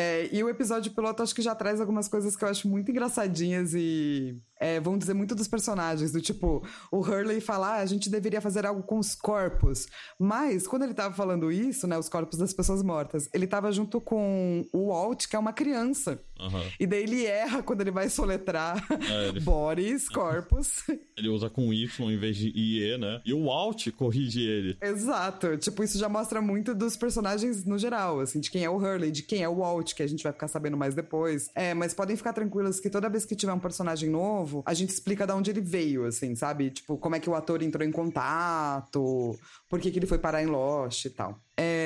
É, 0.00 0.28
e 0.30 0.44
o 0.44 0.48
episódio 0.48 0.92
piloto 0.92 1.24
acho 1.24 1.34
que 1.34 1.42
já 1.42 1.56
traz 1.56 1.80
algumas 1.80 2.06
coisas 2.06 2.36
que 2.36 2.44
eu 2.44 2.48
acho 2.48 2.68
muito 2.68 2.88
engraçadinhas 2.88 3.74
e 3.74 4.40
é, 4.60 4.78
vão 4.78 4.96
dizer 4.96 5.12
muito 5.12 5.34
dos 5.34 5.48
personagens, 5.48 6.12
do 6.12 6.20
tipo, 6.20 6.64
o 6.92 6.98
Hurley 6.98 7.40
falar, 7.40 7.78
ah, 7.78 7.80
a 7.80 7.86
gente 7.86 8.08
deveria 8.08 8.40
fazer 8.40 8.64
algo 8.64 8.84
com 8.84 8.96
os 8.96 9.16
corpos. 9.16 9.88
Mas, 10.16 10.68
quando 10.68 10.84
ele 10.84 10.94
tava 10.94 11.12
falando 11.14 11.50
isso, 11.50 11.88
né, 11.88 11.98
os 11.98 12.08
corpos 12.08 12.38
das 12.38 12.52
pessoas 12.52 12.80
mortas, 12.80 13.28
ele 13.34 13.46
tava 13.48 13.72
junto 13.72 14.00
com 14.00 14.64
o 14.72 14.86
Walt, 14.86 15.26
que 15.26 15.34
é 15.34 15.38
uma 15.38 15.52
criança. 15.52 16.22
Aham. 16.40 16.62
E 16.78 16.86
daí 16.86 17.02
ele 17.02 17.24
erra 17.26 17.62
quando 17.62 17.80
ele 17.80 17.90
vai 17.90 18.08
soletrar 18.08 18.84
É, 19.10 19.28
ele- 19.28 19.40
Boris, 19.48 20.08
Corpus. 20.08 20.82
Ele 21.18 21.28
usa 21.28 21.50
com 21.50 21.72
Y 21.72 22.10
em 22.12 22.16
vez 22.16 22.36
de 22.36 22.48
IE, 22.56 22.96
né? 22.96 23.20
E 23.24 23.34
o 23.34 23.50
Alt 23.50 23.88
corrige 23.90 24.40
ele. 24.40 24.76
Exato. 24.80 25.56
Tipo, 25.56 25.82
isso 25.82 25.98
já 25.98 26.08
mostra 26.08 26.40
muito 26.40 26.72
dos 26.76 26.96
personagens 26.96 27.64
no 27.64 27.76
geral, 27.76 28.20
assim, 28.20 28.38
de 28.38 28.48
quem 28.50 28.62
é 28.64 28.70
o 28.70 28.76
Hurley, 28.76 29.10
de 29.10 29.22
quem 29.24 29.42
é 29.42 29.48
o 29.48 29.56
Walt, 29.56 29.94
que 29.94 30.02
a 30.02 30.06
gente 30.06 30.22
vai 30.22 30.32
ficar 30.32 30.46
sabendo 30.46 30.76
mais 30.76 30.94
depois. 30.94 31.50
É, 31.56 31.74
mas 31.74 31.92
podem 31.92 32.16
ficar 32.16 32.32
tranquilas 32.32 32.78
que 32.78 32.88
toda 32.88 33.08
vez 33.08 33.24
que 33.24 33.34
tiver 33.34 33.52
um 33.52 33.58
personagem 33.58 34.08
novo, 34.08 34.62
a 34.64 34.72
gente 34.74 34.90
explica 34.90 35.26
de 35.26 35.32
onde 35.32 35.50
ele 35.50 35.60
veio, 35.60 36.04
assim, 36.04 36.36
sabe? 36.36 36.70
Tipo, 36.70 36.96
como 36.96 37.16
é 37.16 37.20
que 37.20 37.28
o 37.28 37.34
ator 37.34 37.62
entrou 37.64 37.84
em 37.84 37.90
contato, 37.90 39.36
por 39.68 39.80
que, 39.80 39.90
que 39.90 39.98
ele 39.98 40.06
foi 40.06 40.18
parar 40.18 40.42
em 40.42 40.46
Lost 40.46 41.04
e 41.04 41.10
tal. 41.10 41.38
É, 41.56 41.77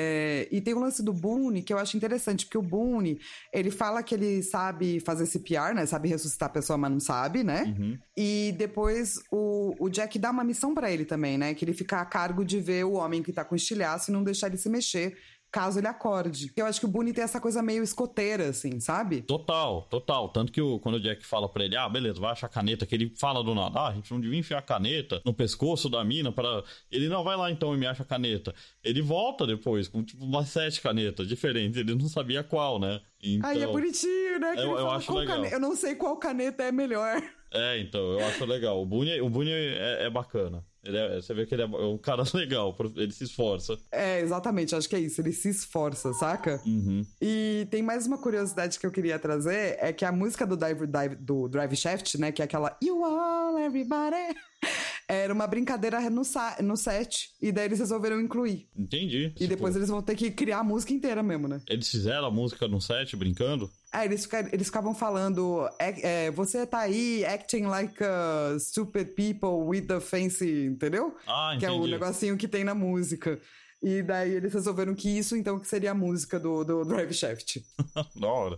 e 0.51 0.61
tem 0.61 0.73
o 0.73 0.79
lance 0.79 1.03
do 1.03 1.13
Boone, 1.13 1.61
que 1.61 1.73
eu 1.73 1.77
acho 1.77 1.97
interessante, 1.97 2.45
porque 2.45 2.57
o 2.57 2.61
Boone, 2.61 3.19
ele 3.51 3.71
fala 3.71 4.03
que 4.03 4.15
ele 4.15 4.41
sabe 4.43 4.99
fazer 4.99 5.25
CPR, 5.25 5.73
né? 5.73 5.85
Sabe 5.85 6.09
ressuscitar 6.09 6.49
a 6.49 6.53
pessoa, 6.53 6.77
mas 6.77 6.91
não 6.91 6.99
sabe, 6.99 7.43
né? 7.43 7.75
Uhum. 7.77 7.97
E 8.15 8.53
depois 8.57 9.19
o, 9.31 9.75
o 9.79 9.89
Jack 9.89 10.17
dá 10.19 10.31
uma 10.31 10.43
missão 10.43 10.73
pra 10.73 10.91
ele 10.91 11.05
também, 11.05 11.37
né? 11.37 11.53
Que 11.53 11.65
ele 11.65 11.73
fica 11.73 11.99
a 11.99 12.05
cargo 12.05 12.43
de 12.43 12.59
ver 12.59 12.85
o 12.85 12.93
homem 12.93 13.23
que 13.23 13.33
tá 13.33 13.43
com 13.43 13.55
estilhaço 13.55 14.11
e 14.11 14.13
não 14.13 14.23
deixar 14.23 14.47
ele 14.47 14.57
se 14.57 14.69
mexer 14.69 15.17
caso 15.53 15.79
ele 15.79 15.85
acorde. 15.87 16.51
Eu 16.57 16.65
acho 16.65 16.79
que 16.79 16.85
o 16.87 16.89
Boone 16.89 17.13
tem 17.13 17.23
essa 17.23 17.39
coisa 17.39 17.61
meio 17.61 17.83
escoteira, 17.83 18.49
assim, 18.49 18.79
sabe? 18.79 19.21
Total, 19.21 19.83
total. 19.83 20.29
Tanto 20.29 20.51
que 20.51 20.59
o, 20.59 20.79
quando 20.79 20.95
o 20.95 20.99
Jack 20.99 21.23
fala 21.25 21.47
pra 21.47 21.63
ele, 21.63 21.77
ah, 21.77 21.87
beleza, 21.87 22.19
vai 22.19 22.31
achar 22.31 22.47
a 22.47 22.49
caneta, 22.49 22.85
que 22.87 22.95
ele 22.95 23.13
fala 23.15 23.43
do 23.43 23.53
nada, 23.53 23.79
ah, 23.79 23.87
a 23.89 23.93
gente 23.93 24.11
não 24.11 24.19
devia 24.19 24.39
enfiar 24.39 24.57
a 24.57 24.61
caneta 24.63 25.21
no 25.23 25.31
pescoço 25.33 25.87
da 25.89 26.03
mina 26.03 26.31
para 26.31 26.63
Ele, 26.91 27.07
não, 27.07 27.23
vai 27.23 27.37
lá 27.37 27.51
então 27.51 27.73
e 27.75 27.77
me 27.77 27.85
acha 27.85 28.01
a 28.01 28.05
caneta. 28.05 28.53
Ele 28.83 29.01
volta 29.01 29.45
depois 29.45 29.87
com, 29.87 30.03
tipo, 30.03 30.25
umas 30.25 30.49
sete 30.49 30.81
canetas 30.81 31.27
diferentes, 31.27 31.77
ele 31.79 31.93
não 31.93 32.09
sabia 32.09 32.43
qual, 32.43 32.79
né? 32.79 32.99
Então, 33.21 33.49
Aí 33.51 33.61
é 33.61 33.67
bonitinho, 33.67 34.39
né? 34.39 34.55
Que 34.55 34.61
eu- 34.61 34.71
ele 34.71 34.81
eu 34.81 34.89
acho 34.89 35.13
legal. 35.13 35.35
cane- 35.37 35.53
Eu 35.53 35.59
não 35.59 35.75
sei 35.75 35.93
qual 35.95 36.17
caneta 36.17 36.63
é 36.63 36.71
melhor. 36.71 37.21
é, 37.53 37.79
então, 37.79 38.01
eu 38.01 38.25
acho 38.25 38.43
legal. 38.45 38.81
O 38.81 38.85
Boone, 38.87 39.21
o 39.21 39.29
Boone 39.29 39.51
é, 39.51 40.05
é 40.05 40.09
bacana. 40.09 40.65
Ele 40.83 40.97
é- 40.97 41.15
você 41.21 41.33
vê 41.33 41.45
que 41.45 41.55
ele 41.55 41.61
é 41.61 41.65
um 41.65 41.97
cara 41.97 42.23
legal, 42.33 42.75
ele 42.97 43.11
se 43.11 43.23
esforça. 43.23 43.77
É, 43.91 44.19
exatamente, 44.19 44.75
acho 44.75 44.89
que 44.89 44.95
é 44.95 44.99
isso. 44.99 45.21
Ele 45.21 45.31
se 45.31 45.49
esforça, 45.49 46.11
saca? 46.13 46.61
Uhum. 46.65 47.05
E 47.21 47.67
tem 47.71 47.81
mais 47.81 48.05
uma 48.05 48.17
curiosidade 48.17 48.77
que 48.77 48.85
eu 48.85 48.91
queria 48.91 49.17
trazer, 49.17 49.77
é 49.79 49.93
que 49.93 50.03
a 50.03 50.11
música 50.11 50.45
do 50.45 50.57
Drive, 50.57 50.85
Drive- 50.85 51.15
do 51.15 51.47
Drive 51.47 51.75
Shaft, 51.75 52.15
né, 52.17 52.31
que 52.31 52.41
é 52.41 52.45
aquela 52.45 52.77
You 52.83 53.03
All 53.05 53.57
Everybody, 53.59 54.35
era 55.07 55.33
uma 55.33 55.45
brincadeira 55.47 55.99
no, 56.09 56.21
no 56.61 56.77
set, 56.77 57.29
e 57.41 57.51
daí 57.51 57.65
eles 57.65 57.79
resolveram 57.79 58.19
incluir. 58.21 58.67
Entendi. 58.75 59.33
E 59.39 59.47
depois 59.47 59.73
Tipo, 59.73 59.79
eles 59.79 59.89
vão 59.89 60.01
ter 60.01 60.15
que 60.15 60.31
criar 60.31 60.59
a 60.59 60.63
música 60.63 60.93
inteira 60.93 61.21
mesmo, 61.21 61.47
né? 61.47 61.61
eles 61.67 61.89
fizeram 61.89 62.25
a 62.25 62.31
música 62.31 62.67
no 62.67 62.79
set 62.81 63.15
brincando? 63.15 63.69
É, 63.93 64.05
eles, 64.05 64.27
eles 64.51 64.67
ficavam 64.67 64.95
falando, 64.95 65.67
é, 65.79 66.25
é, 66.27 66.31
você 66.31 66.65
tá 66.65 66.79
aí 66.79 67.23
acting 67.25 67.63
like 67.65 67.95
a 68.03 68.57
stupid 68.59 69.09
people 69.15 69.65
with 69.67 69.83
the 69.87 69.99
fancy, 69.99 70.65
entendeu? 70.65 71.15
Ah, 71.27 71.55
Que 71.59 71.65
é 71.65 71.71
o 71.71 71.75
entendi. 71.75 71.91
negocinho 71.91 72.37
que 72.37 72.47
tem 72.47 72.63
na 72.63 72.73
música. 72.73 73.39
E 73.83 74.01
daí 74.01 74.31
eles 74.35 74.53
resolveram 74.53 74.95
que 74.95 75.09
isso, 75.09 75.35
então, 75.35 75.59
que 75.59 75.67
seria 75.67 75.91
a 75.91 75.93
música 75.93 76.39
do, 76.39 76.63
do 76.63 76.85
Drive 76.85 77.13
Shaft. 77.13 77.57
da 78.15 78.27
hora. 78.27 78.57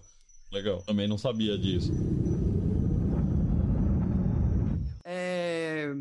Legal. 0.51 0.81
Também 0.83 1.07
não 1.07 1.17
sabia 1.17 1.57
disso. 1.57 1.91
É, 5.03 5.93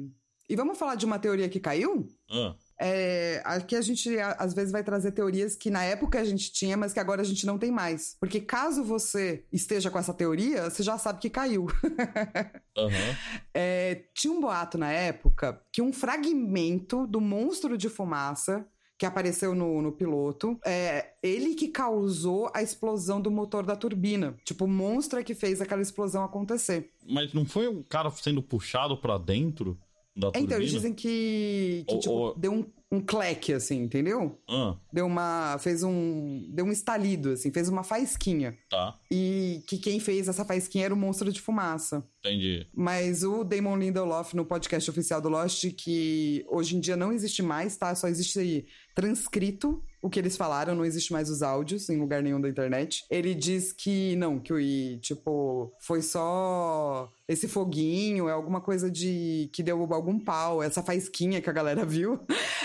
E 0.48 0.56
vamos 0.56 0.78
falar 0.78 0.94
de 0.94 1.06
uma 1.06 1.18
teoria 1.18 1.48
que 1.48 1.58
caiu? 1.58 2.06
Ah, 2.30 2.54
É, 2.78 3.40
aqui 3.44 3.76
a 3.76 3.80
gente 3.80 4.18
às 4.18 4.52
vezes 4.52 4.72
vai 4.72 4.82
trazer 4.82 5.12
teorias 5.12 5.54
que 5.54 5.70
na 5.70 5.84
época 5.84 6.20
a 6.20 6.24
gente 6.24 6.52
tinha, 6.52 6.76
mas 6.76 6.92
que 6.92 7.00
agora 7.00 7.22
a 7.22 7.24
gente 7.24 7.46
não 7.46 7.56
tem 7.56 7.70
mais. 7.70 8.16
Porque 8.18 8.40
caso 8.40 8.82
você 8.82 9.44
esteja 9.52 9.90
com 9.90 9.98
essa 9.98 10.12
teoria, 10.12 10.68
você 10.68 10.82
já 10.82 10.98
sabe 10.98 11.20
que 11.20 11.30
caiu. 11.30 11.66
aham. 12.76 13.16
É, 13.54 14.04
tinha 14.12 14.32
um 14.32 14.40
boato 14.40 14.76
na 14.76 14.90
época 14.90 15.60
que 15.72 15.80
um 15.80 15.92
fragmento 15.92 17.06
do 17.06 17.20
monstro 17.20 17.78
de 17.78 17.88
fumaça 17.88 18.66
que 18.96 19.06
apareceu 19.06 19.54
no, 19.54 19.82
no 19.82 19.90
piloto, 19.92 20.58
é 20.64 21.14
ele 21.22 21.54
que 21.54 21.68
causou 21.68 22.50
a 22.54 22.62
explosão 22.62 23.20
do 23.20 23.30
motor 23.30 23.66
da 23.66 23.74
turbina. 23.74 24.36
Tipo, 24.44 24.66
o 24.66 24.68
monstro 24.68 25.18
é 25.18 25.24
que 25.24 25.34
fez 25.34 25.60
aquela 25.60 25.82
explosão 25.82 26.22
acontecer. 26.24 26.90
Mas 27.08 27.32
não 27.32 27.44
foi 27.44 27.66
o 27.66 27.82
cara 27.84 28.08
sendo 28.10 28.40
puxado 28.40 28.96
pra 28.96 29.18
dentro 29.18 29.76
da 30.16 30.28
É, 30.28 30.30
turbina? 30.30 30.44
Então, 30.46 30.58
eles 30.58 30.70
dizem 30.70 30.92
que, 30.94 31.84
que, 31.88 31.94
Ou- 31.94 32.00
tipo, 32.00 32.12
ou- 32.14 32.34
deu 32.38 32.52
um, 32.52 32.64
um 32.92 33.00
cleque, 33.00 33.52
assim, 33.52 33.82
entendeu? 33.82 34.38
Ah, 34.48 34.76
Deu 34.92 35.06
uma. 35.06 35.56
fez 35.58 35.82
um. 35.82 36.46
deu 36.50 36.64
um 36.64 36.70
estalido, 36.72 37.30
assim, 37.30 37.50
fez 37.52 37.68
uma 37.68 37.82
faísquinha. 37.82 38.56
tá. 38.70 38.98
E 39.10 39.62
que 39.66 39.78
quem 39.78 39.98
fez 39.98 40.28
essa 40.28 40.44
faísquinha 40.44 40.84
era 40.84 40.94
o 40.94 40.96
monstro 40.96 41.32
de 41.32 41.40
fumaça. 41.40 42.04
Entendi. 42.24 42.66
Mas 42.72 43.22
o 43.22 43.44
Damon 43.44 43.76
Lindelof, 43.76 44.34
no 44.34 44.46
podcast 44.46 44.90
oficial 44.90 45.20
do 45.20 45.28
Lost, 45.28 45.70
que 45.76 46.42
hoje 46.48 46.74
em 46.74 46.80
dia 46.80 46.96
não 46.96 47.12
existe 47.12 47.42
mais, 47.42 47.76
tá? 47.76 47.94
Só 47.94 48.08
existe 48.08 48.66
transcrito 48.94 49.84
o 50.00 50.08
que 50.08 50.18
eles 50.18 50.36
falaram, 50.36 50.74
não 50.74 50.84
existe 50.84 51.12
mais 51.12 51.28
os 51.28 51.42
áudios 51.42 51.88
em 51.90 51.98
lugar 51.98 52.22
nenhum 52.22 52.40
da 52.40 52.48
internet. 52.48 53.04
Ele 53.10 53.34
diz 53.34 53.72
que 53.72 54.16
não, 54.16 54.38
que 54.38 54.52
o 54.54 54.98
tipo, 55.00 55.70
foi 55.80 56.00
só 56.00 57.12
esse 57.28 57.46
foguinho, 57.46 58.28
é 58.28 58.32
alguma 58.32 58.60
coisa 58.60 58.90
de 58.90 59.50
que 59.52 59.62
deu 59.62 59.82
algum 59.92 60.18
pau, 60.18 60.62
essa 60.62 60.82
faísquinha 60.82 61.42
que 61.42 61.50
a 61.50 61.54
galera 61.54 61.84
viu, 61.86 62.20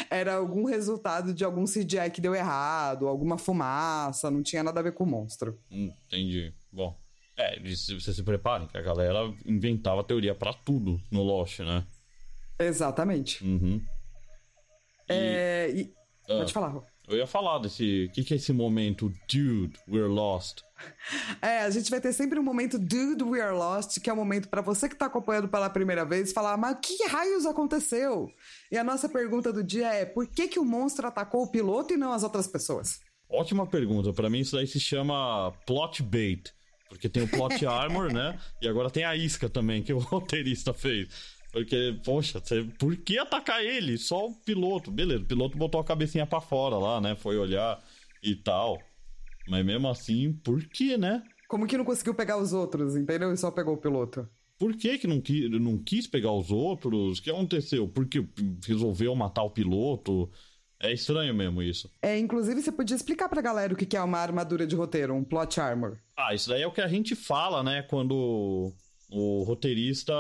era 0.09 0.35
algum 0.35 0.65
resultado 0.65 1.33
de 1.33 1.43
algum 1.43 1.65
CGI 1.65 2.09
que 2.13 2.21
deu 2.21 2.33
errado, 2.33 3.07
alguma 3.07 3.37
fumaça, 3.37 4.31
não 4.31 4.41
tinha 4.41 4.63
nada 4.63 4.79
a 4.79 4.83
ver 4.83 4.93
com 4.93 5.03
o 5.03 5.07
monstro. 5.07 5.59
Hum, 5.69 5.91
entendi. 6.07 6.53
Bom. 6.71 6.97
É, 7.39 7.57
vocês 7.59 8.03
se 8.15 8.23
preparem, 8.23 8.67
que 8.67 8.77
a 8.77 8.81
galera 8.81 9.33
inventava 9.45 10.03
teoria 10.03 10.35
pra 10.35 10.51
tudo 10.53 10.99
no 11.09 11.23
Lost, 11.23 11.59
né? 11.59 11.85
Exatamente. 12.59 13.41
Uhum. 13.43 13.81
E 15.09 15.13
É, 15.13 15.71
e- 15.73 15.93
Ah. 16.29 16.37
Pode 16.39 16.53
falar, 16.53 16.75
eu 17.07 17.17
ia 17.17 17.25
falar 17.25 17.57
desse. 17.57 18.05
O 18.05 18.11
que, 18.11 18.23
que 18.23 18.33
é 18.35 18.37
esse 18.37 18.53
momento, 18.53 19.11
dude, 19.27 19.73
we're 19.87 20.07
lost? 20.07 20.61
É, 21.41 21.59
a 21.59 21.69
gente 21.69 21.89
vai 21.89 21.99
ter 21.99 22.13
sempre 22.13 22.39
um 22.39 22.43
momento 22.43 22.77
Dude, 22.77 23.23
we 23.23 23.41
are 23.41 23.53
lost, 23.55 23.99
que 23.99 24.09
é 24.09 24.13
o 24.13 24.15
um 24.15 24.19
momento 24.19 24.47
pra 24.47 24.61
você 24.61 24.87
que 24.87 24.95
tá 24.95 25.07
acompanhando 25.07 25.47
pela 25.49 25.69
primeira 25.69 26.05
vez 26.05 26.31
falar, 26.31 26.55
mas 26.55 26.77
que 26.81 27.03
raios 27.07 27.45
aconteceu? 27.45 28.29
E 28.71 28.77
a 28.77 28.83
nossa 28.83 29.09
pergunta 29.09 29.51
do 29.51 29.63
dia 29.63 29.91
é, 29.93 30.05
por 30.05 30.27
que 30.27 30.47
que 30.47 30.59
o 30.59 30.63
monstro 30.63 31.07
atacou 31.07 31.43
o 31.43 31.51
piloto 31.51 31.93
e 31.93 31.97
não 31.97 32.13
as 32.13 32.23
outras 32.23 32.47
pessoas? 32.47 32.99
Ótima 33.29 33.65
pergunta. 33.67 34.13
Pra 34.13 34.29
mim, 34.29 34.39
isso 34.39 34.55
daí 34.55 34.67
se 34.67 34.79
chama 34.79 35.51
plot 35.65 36.01
bait. 36.03 36.53
Porque 36.89 37.07
tem 37.07 37.23
o 37.23 37.27
plot 37.27 37.63
armor, 37.67 38.11
né? 38.11 38.37
E 38.61 38.67
agora 38.67 38.89
tem 38.89 39.03
a 39.03 39.15
isca 39.15 39.47
também, 39.47 39.81
que 39.83 39.93
o 39.93 39.99
roteirista 39.99 40.73
fez. 40.73 41.07
Porque, 41.51 41.97
poxa, 42.03 42.39
você, 42.39 42.63
por 42.77 42.95
que 42.97 43.17
atacar 43.17 43.63
ele? 43.63 43.97
Só 43.97 44.27
o 44.27 44.35
piloto. 44.35 44.91
Beleza, 44.91 45.23
o 45.23 45.27
piloto 45.27 45.57
botou 45.57 45.79
a 45.79 45.83
cabecinha 45.83 46.25
pra 46.25 46.41
fora 46.41 46.77
lá, 46.77 46.99
né? 47.01 47.15
Foi 47.15 47.37
olhar 47.37 47.81
e 48.21 48.35
tal. 48.35 48.79
Mas 49.47 49.65
mesmo 49.65 49.87
assim, 49.87 50.33
por 50.33 50.63
que, 50.65 50.97
né? 50.97 51.23
Como 51.47 51.65
que 51.65 51.77
não 51.77 51.85
conseguiu 51.85 52.13
pegar 52.13 52.37
os 52.37 52.53
outros, 52.53 52.95
entendeu? 52.95 53.33
E 53.33 53.37
só 53.37 53.49
pegou 53.49 53.73
o 53.73 53.77
piloto. 53.77 54.27
Por 54.59 54.75
que, 54.75 54.97
que 54.99 55.07
não, 55.07 55.19
qui- 55.21 55.49
não 55.49 55.77
quis 55.77 56.05
pegar 56.05 56.31
os 56.33 56.51
outros? 56.51 57.17
O 57.17 57.23
que 57.23 57.31
aconteceu? 57.31 57.87
Porque 57.87 58.23
resolveu 58.67 59.15
matar 59.15 59.41
o 59.43 59.49
piloto? 59.49 60.29
É 60.81 60.93
estranho 60.93 61.33
mesmo 61.33 61.61
isso. 61.61 61.89
É, 62.01 62.17
inclusive, 62.17 62.61
você 62.61 62.71
podia 62.71 62.95
explicar 62.95 63.27
pra 63.27 63.41
galera 63.41 63.73
o 63.73 63.75
que 63.75 63.97
é 63.97 64.01
uma 64.01 64.17
armadura 64.17 64.65
de 64.65 64.75
roteiro, 64.75 65.13
um 65.13 65.23
plot 65.23 65.59
armor. 65.59 65.97
Ah, 66.15 66.33
isso 66.33 66.47
daí 66.49 66.61
é 66.61 66.67
o 66.67 66.71
que 66.71 66.79
a 66.81 66.87
gente 66.87 67.15
fala, 67.15 67.61
né? 67.61 67.81
Quando 67.83 68.73
o 69.11 69.43
roteirista 69.43 70.13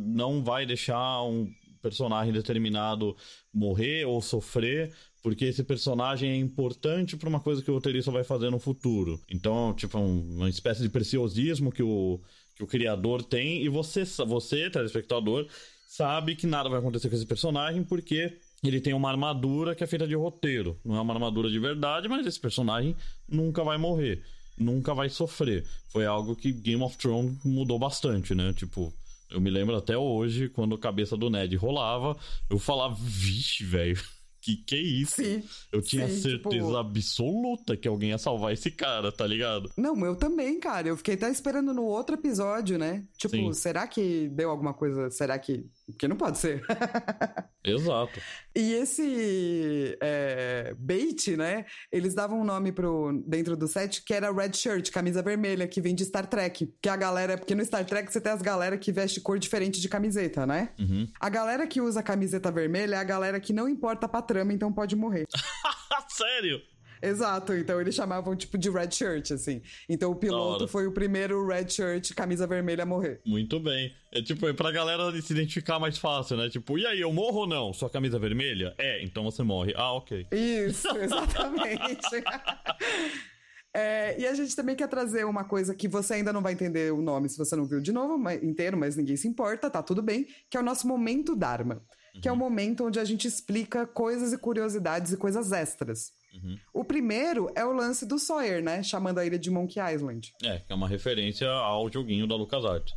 não 0.00 0.42
vai 0.44 0.66
deixar 0.66 1.22
um 1.22 1.50
personagem 1.80 2.32
determinado 2.32 3.16
morrer 3.52 4.04
ou 4.04 4.20
sofrer, 4.20 4.92
porque 5.22 5.46
esse 5.46 5.64
personagem 5.64 6.30
é 6.30 6.36
importante 6.36 7.16
para 7.16 7.28
uma 7.28 7.40
coisa 7.40 7.62
que 7.62 7.70
o 7.70 7.74
roteirista 7.74 8.10
vai 8.10 8.22
fazer 8.24 8.50
no 8.50 8.58
futuro. 8.58 9.20
Então, 9.30 9.72
tipo, 9.74 9.98
um- 9.98 10.36
uma 10.36 10.48
espécie 10.50 10.82
de 10.82 10.88
preciosismo 10.88 11.72
que 11.72 11.82
o, 11.82 12.20
que 12.54 12.62
o 12.62 12.66
criador 12.66 13.22
tem, 13.24 13.62
e 13.64 13.68
você, 13.68 14.04
você, 14.26 14.68
telespectador, 14.68 15.46
sabe 15.88 16.36
que 16.36 16.46
nada 16.46 16.68
vai 16.68 16.78
acontecer 16.80 17.08
com 17.08 17.16
esse 17.16 17.26
personagem 17.26 17.82
porque 17.82 18.38
ele 18.68 18.80
tem 18.80 18.94
uma 18.94 19.10
armadura 19.10 19.74
que 19.74 19.82
é 19.82 19.86
feita 19.86 20.06
de 20.06 20.14
roteiro. 20.14 20.78
Não 20.84 20.96
é 20.96 21.00
uma 21.00 21.12
armadura 21.14 21.50
de 21.50 21.58
verdade, 21.58 22.08
mas 22.08 22.26
esse 22.26 22.38
personagem 22.38 22.94
nunca 23.28 23.64
vai 23.64 23.76
morrer. 23.76 24.22
Nunca 24.56 24.94
vai 24.94 25.08
sofrer. 25.08 25.64
Foi 25.88 26.04
algo 26.06 26.36
que 26.36 26.52
Game 26.52 26.82
of 26.82 26.96
Thrones 26.96 27.36
mudou 27.44 27.78
bastante, 27.78 28.34
né? 28.34 28.52
Tipo, 28.52 28.92
eu 29.30 29.40
me 29.40 29.50
lembro 29.50 29.74
até 29.74 29.96
hoje, 29.96 30.48
quando 30.48 30.74
a 30.74 30.78
cabeça 30.78 31.16
do 31.16 31.30
Ned 31.30 31.56
rolava, 31.56 32.16
eu 32.50 32.58
falava, 32.58 32.94
vixe, 33.00 33.64
velho, 33.64 34.00
que 34.42 34.56
que 34.56 34.74
é 34.76 34.80
isso? 34.80 35.16
Sim, 35.22 35.42
eu 35.72 35.80
tinha 35.80 36.06
sim, 36.08 36.20
certeza 36.20 36.66
tipo- 36.66 36.76
absoluta 36.76 37.76
que 37.76 37.88
alguém 37.88 38.10
ia 38.10 38.18
salvar 38.18 38.52
esse 38.52 38.70
cara, 38.70 39.10
tá 39.10 39.26
ligado? 39.26 39.70
Não, 39.76 39.98
eu 40.04 40.14
também, 40.16 40.60
cara. 40.60 40.88
Eu 40.88 40.96
fiquei 40.96 41.14
até 41.14 41.30
esperando 41.30 41.72
no 41.72 41.84
outro 41.84 42.14
episódio, 42.16 42.76
né? 42.78 43.04
Tipo, 43.16 43.36
Sim. 43.36 43.52
será 43.54 43.86
que 43.86 44.28
deu 44.28 44.50
alguma 44.50 44.74
coisa? 44.74 45.10
Será 45.10 45.38
que 45.38 45.64
Porque 45.86 46.06
não 46.06 46.16
pode 46.16 46.38
ser. 46.38 46.62
Exato. 47.64 48.20
E 48.54 48.72
esse 48.74 49.96
é, 50.00 50.74
bait, 50.78 51.36
né? 51.36 51.64
Eles 51.90 52.14
davam 52.14 52.40
um 52.40 52.44
nome 52.44 52.72
pro, 52.72 53.22
dentro 53.26 53.56
do 53.56 53.66
set 53.66 54.04
que 54.04 54.14
era 54.14 54.32
Red 54.32 54.52
Shirt, 54.54 54.90
camisa 54.90 55.22
vermelha, 55.22 55.66
que 55.66 55.80
vem 55.80 55.94
de 55.94 56.04
Star 56.04 56.26
Trek. 56.26 56.72
Que 56.80 56.88
a 56.88 56.96
galera. 56.96 57.36
Porque 57.36 57.54
no 57.54 57.64
Star 57.64 57.84
Trek 57.84 58.12
você 58.12 58.20
tem 58.20 58.32
as 58.32 58.42
galera 58.42 58.76
que 58.76 58.92
veste 58.92 59.20
cor 59.20 59.38
diferente 59.38 59.80
de 59.80 59.88
camiseta, 59.88 60.46
né? 60.46 60.70
Uhum. 60.78 61.08
A 61.18 61.28
galera 61.28 61.66
que 61.66 61.80
usa 61.80 62.02
camiseta 62.02 62.50
vermelha 62.50 62.96
é 62.96 62.98
a 62.98 63.04
galera 63.04 63.40
que 63.40 63.52
não 63.52 63.68
importa 63.68 64.08
pra 64.08 64.22
trama, 64.22 64.52
então 64.52 64.72
pode 64.72 64.96
morrer. 64.96 65.26
Sério? 66.08 66.60
Exato, 67.02 67.52
então 67.52 67.80
eles 67.80 67.94
chamavam 67.94 68.36
tipo 68.36 68.56
de 68.56 68.70
red 68.70 68.90
shirt, 68.92 69.32
assim. 69.32 69.60
Então 69.88 70.12
o 70.12 70.16
piloto 70.16 70.68
foi 70.68 70.86
o 70.86 70.92
primeiro 70.92 71.44
red 71.46 71.68
shirt, 71.68 72.14
camisa 72.14 72.46
vermelha 72.46 72.84
a 72.84 72.86
morrer. 72.86 73.20
Muito 73.26 73.58
bem. 73.58 73.92
É 74.12 74.22
tipo, 74.22 74.46
é 74.46 74.52
pra 74.52 74.70
galera 74.70 75.10
se 75.20 75.32
identificar 75.32 75.80
mais 75.80 75.98
fácil, 75.98 76.36
né? 76.36 76.48
Tipo, 76.48 76.78
e 76.78 76.86
aí, 76.86 77.00
eu 77.00 77.12
morro 77.12 77.40
ou 77.40 77.46
não? 77.46 77.72
Sua 77.72 77.90
camisa 77.90 78.18
vermelha? 78.18 78.74
É, 78.78 79.02
então 79.02 79.24
você 79.24 79.42
morre. 79.42 79.72
Ah, 79.74 79.94
ok. 79.94 80.26
Isso, 80.30 80.88
exatamente. 80.96 81.98
É, 83.74 84.20
e 84.20 84.26
a 84.26 84.34
gente 84.34 84.54
também 84.54 84.76
quer 84.76 84.86
trazer 84.86 85.24
uma 85.24 85.44
coisa 85.44 85.74
que 85.74 85.88
você 85.88 86.14
ainda 86.14 86.30
não 86.30 86.42
vai 86.42 86.52
entender 86.52 86.92
o 86.92 87.00
nome 87.00 87.30
se 87.30 87.38
você 87.38 87.56
não 87.56 87.64
viu 87.64 87.80
de 87.80 87.90
novo 87.90 88.18
mas, 88.18 88.42
inteiro, 88.42 88.76
mas 88.76 88.96
ninguém 88.96 89.16
se 89.16 89.26
importa, 89.26 89.70
tá 89.70 89.82
tudo 89.82 90.02
bem, 90.02 90.26
que 90.50 90.58
é 90.58 90.60
o 90.60 90.62
nosso 90.62 90.86
momento 90.86 91.34
Dharma. 91.34 91.82
Uhum. 92.14 92.20
Que 92.20 92.28
é 92.28 92.32
o 92.32 92.36
momento 92.36 92.86
onde 92.86 92.98
a 92.98 93.04
gente 93.04 93.26
explica 93.26 93.86
coisas 93.86 94.32
e 94.32 94.38
curiosidades 94.38 95.12
e 95.12 95.16
coisas 95.16 95.52
extras. 95.52 96.12
Uhum. 96.34 96.58
O 96.72 96.84
primeiro 96.84 97.50
é 97.54 97.64
o 97.64 97.72
lance 97.72 98.06
do 98.06 98.18
Sawyer, 98.18 98.62
né? 98.62 98.82
Chamando 98.82 99.18
a 99.18 99.26
ilha 99.26 99.38
de 99.38 99.50
Monkey 99.50 99.80
Island. 99.80 100.32
É, 100.42 100.58
que 100.58 100.72
é 100.72 100.74
uma 100.74 100.88
referência 100.88 101.48
ao 101.48 101.90
joguinho 101.90 102.26
da 102.26 102.36
LucasArts. 102.36 102.94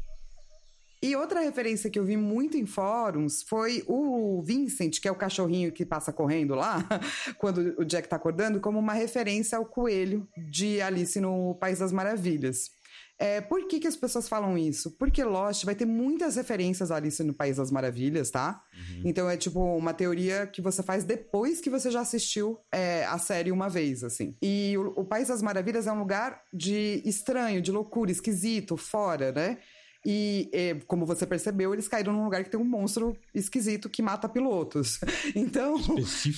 E 1.06 1.16
outra 1.16 1.42
referência 1.42 1.88
que 1.88 2.00
eu 2.00 2.04
vi 2.04 2.18
muito 2.18 2.58
em 2.58 2.66
fóruns 2.66 3.44
foi 3.44 3.84
o 3.86 4.42
Vincent, 4.42 5.00
que 5.00 5.08
é 5.08 5.12
o 5.12 5.16
cachorrinho 5.16 5.72
que 5.72 5.86
passa 5.86 6.12
correndo 6.12 6.56
lá, 6.56 6.84
quando 7.38 7.76
o 7.78 7.86
Jack 7.86 8.08
tá 8.08 8.16
acordando, 8.16 8.60
como 8.60 8.80
uma 8.80 8.94
referência 8.94 9.58
ao 9.58 9.66
coelho 9.66 10.28
de 10.50 10.82
Alice 10.82 11.20
no 11.20 11.54
País 11.60 11.78
das 11.78 11.92
Maravilhas. 11.92 12.72
É, 13.18 13.40
por 13.40 13.66
que, 13.68 13.80
que 13.80 13.88
as 13.88 13.96
pessoas 13.96 14.28
falam 14.28 14.58
isso? 14.58 14.92
Porque 14.98 15.24
Lost 15.24 15.64
vai 15.64 15.74
ter 15.74 15.86
muitas 15.86 16.36
referências 16.36 16.92
a 16.92 16.98
Alice 16.98 17.24
no 17.24 17.34
País 17.34 17.58
das 17.58 17.72
Maravilhas, 17.72 18.30
tá? 18.30 18.62
Uhum. 18.74 19.02
Então 19.06 19.30
é 19.30 19.38
tipo 19.38 19.60
uma 19.60 19.94
teoria 19.94 20.46
que 20.48 20.62
você 20.62 20.84
faz 20.84 21.04
depois 21.06 21.62
que 21.62 21.70
você 21.70 21.90
já 21.90 22.02
assistiu 22.02 22.60
é, 22.72 23.06
a 23.06 23.18
série 23.18 23.52
uma 23.52 23.70
vez, 23.70 24.04
assim. 24.04 24.36
E 24.42 24.76
o, 24.78 25.02
o 25.02 25.06
País 25.06 25.30
das 25.30 25.42
Maravilhas 25.42 25.88
é 25.88 25.92
um 25.92 26.00
lugar 26.00 26.42
de 26.54 27.02
estranho, 27.06 27.62
de 27.62 27.72
loucura, 27.72 28.12
esquisito, 28.12 28.76
fora, 28.76 29.32
né? 29.32 29.60
E, 30.06 30.50
e, 30.54 30.76
como 30.86 31.06
você 31.06 31.26
percebeu, 31.26 31.74
eles 31.74 31.88
caíram 31.88 32.14
num 32.14 32.26
lugar 32.26 32.44
que 32.44 32.50
tem 32.50 32.60
um 32.60 32.66
monstro 32.66 33.18
esquisito 33.34 33.90
que 33.90 34.04
mata 34.04 34.30
pilotos. 34.30 35.00
Então, 35.36 35.76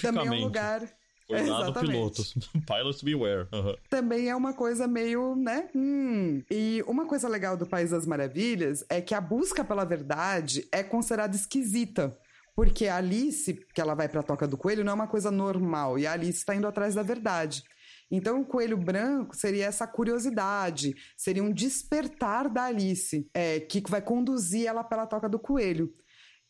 também 0.01 0.27
é 0.27 0.31
um 0.31 0.43
lugar. 0.43 0.81
Cuidado, 1.27 1.63
Exatamente. 1.63 1.91
pilotos. 1.91 2.33
Pilots 2.65 3.01
beware. 3.01 3.47
Uhum. 3.51 3.75
Também 3.89 4.29
é 4.29 4.35
uma 4.35 4.53
coisa 4.53 4.87
meio, 4.87 5.35
né? 5.35 5.69
Hum. 5.75 6.41
E 6.49 6.81
uma 6.87 7.05
coisa 7.05 7.27
legal 7.27 7.57
do 7.57 7.65
País 7.65 7.91
das 7.91 8.05
Maravilhas 8.05 8.85
é 8.89 9.01
que 9.01 9.13
a 9.13 9.19
busca 9.19 9.63
pela 9.63 9.83
verdade 9.83 10.65
é 10.71 10.81
considerada 10.83 11.35
esquisita. 11.35 12.17
Porque 12.55 12.87
a 12.87 12.95
Alice, 12.95 13.53
que 13.73 13.81
ela 13.81 13.93
vai 13.93 14.07
pra 14.07 14.23
Toca 14.23 14.47
do 14.47 14.57
Coelho, 14.57 14.83
não 14.83 14.91
é 14.93 14.95
uma 14.95 15.07
coisa 15.07 15.29
normal. 15.29 15.99
E 15.99 16.07
a 16.07 16.13
Alice 16.13 16.39
está 16.39 16.55
indo 16.55 16.65
atrás 16.65 16.95
da 16.95 17.03
verdade. 17.03 17.61
Então, 18.09 18.41
o 18.41 18.45
coelho 18.45 18.77
branco 18.77 19.35
seria 19.35 19.65
essa 19.65 19.85
curiosidade, 19.85 20.95
seria 21.17 21.43
um 21.43 21.51
despertar 21.51 22.49
da 22.49 22.63
Alice, 22.63 23.29
é, 23.33 23.59
que 23.59 23.83
vai 23.87 24.01
conduzir 24.01 24.65
ela 24.65 24.83
pela 24.83 25.05
toca 25.05 25.27
do 25.27 25.37
coelho. 25.37 25.93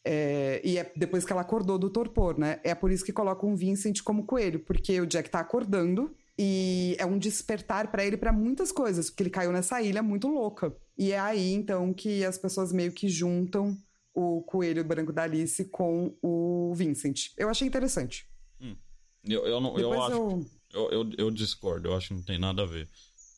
É, 0.06 0.62
e 0.64 0.78
é 0.78 0.92
depois 0.96 1.26
que 1.26 1.32
ela 1.32 1.42
acordou 1.42 1.78
do 1.78 1.90
torpor, 1.90 2.38
né? 2.40 2.60
É 2.64 2.74
por 2.74 2.92
isso 2.92 3.04
que 3.04 3.12
colocam 3.12 3.52
o 3.52 3.56
Vincent 3.56 4.02
como 4.02 4.26
coelho, 4.26 4.60
porque 4.60 5.00
o 5.02 5.06
Jack 5.06 5.30
tá 5.30 5.40
acordando 5.40 6.16
e 6.40 6.96
é 7.00 7.06
um 7.06 7.18
despertar 7.18 7.92
para 7.92 8.06
ele 8.06 8.16
para 8.16 8.32
muitas 8.32 8.72
coisas, 8.72 9.10
porque 9.10 9.24
ele 9.24 9.30
caiu 9.30 9.52
nessa 9.52 9.82
ilha 9.82 10.02
muito 10.02 10.28
louca. 10.28 10.76
E 10.98 11.12
é 11.12 11.20
aí 11.20 11.52
então 11.52 11.94
que 11.94 12.24
as 12.24 12.38
pessoas 12.38 12.72
meio 12.72 12.92
que 12.92 13.10
juntam 13.10 13.78
o 14.14 14.42
coelho 14.44 14.84
branco 14.84 15.12
da 15.12 15.24
Alice 15.24 15.66
com 15.66 16.16
o 16.22 16.74
Vincent. 16.74 17.32
Eu 17.38 17.50
achei 17.50 17.68
interessante. 17.68 18.28
Hum. 18.62 18.76
Eu, 19.26 19.46
eu, 19.46 19.60
não, 19.60 19.78
eu 19.78 20.02
acho. 20.02 20.12
Eu... 20.12 20.46
Eu, 20.74 20.92
eu, 20.92 21.12
eu, 21.18 21.32
discordo, 21.32 21.88
eu 21.88 21.96
acho 21.96 22.10
que 22.10 22.14
não 22.14 22.24
tem 22.24 22.38
nada 22.38 22.64
a 22.64 22.66
ver. 22.66 22.88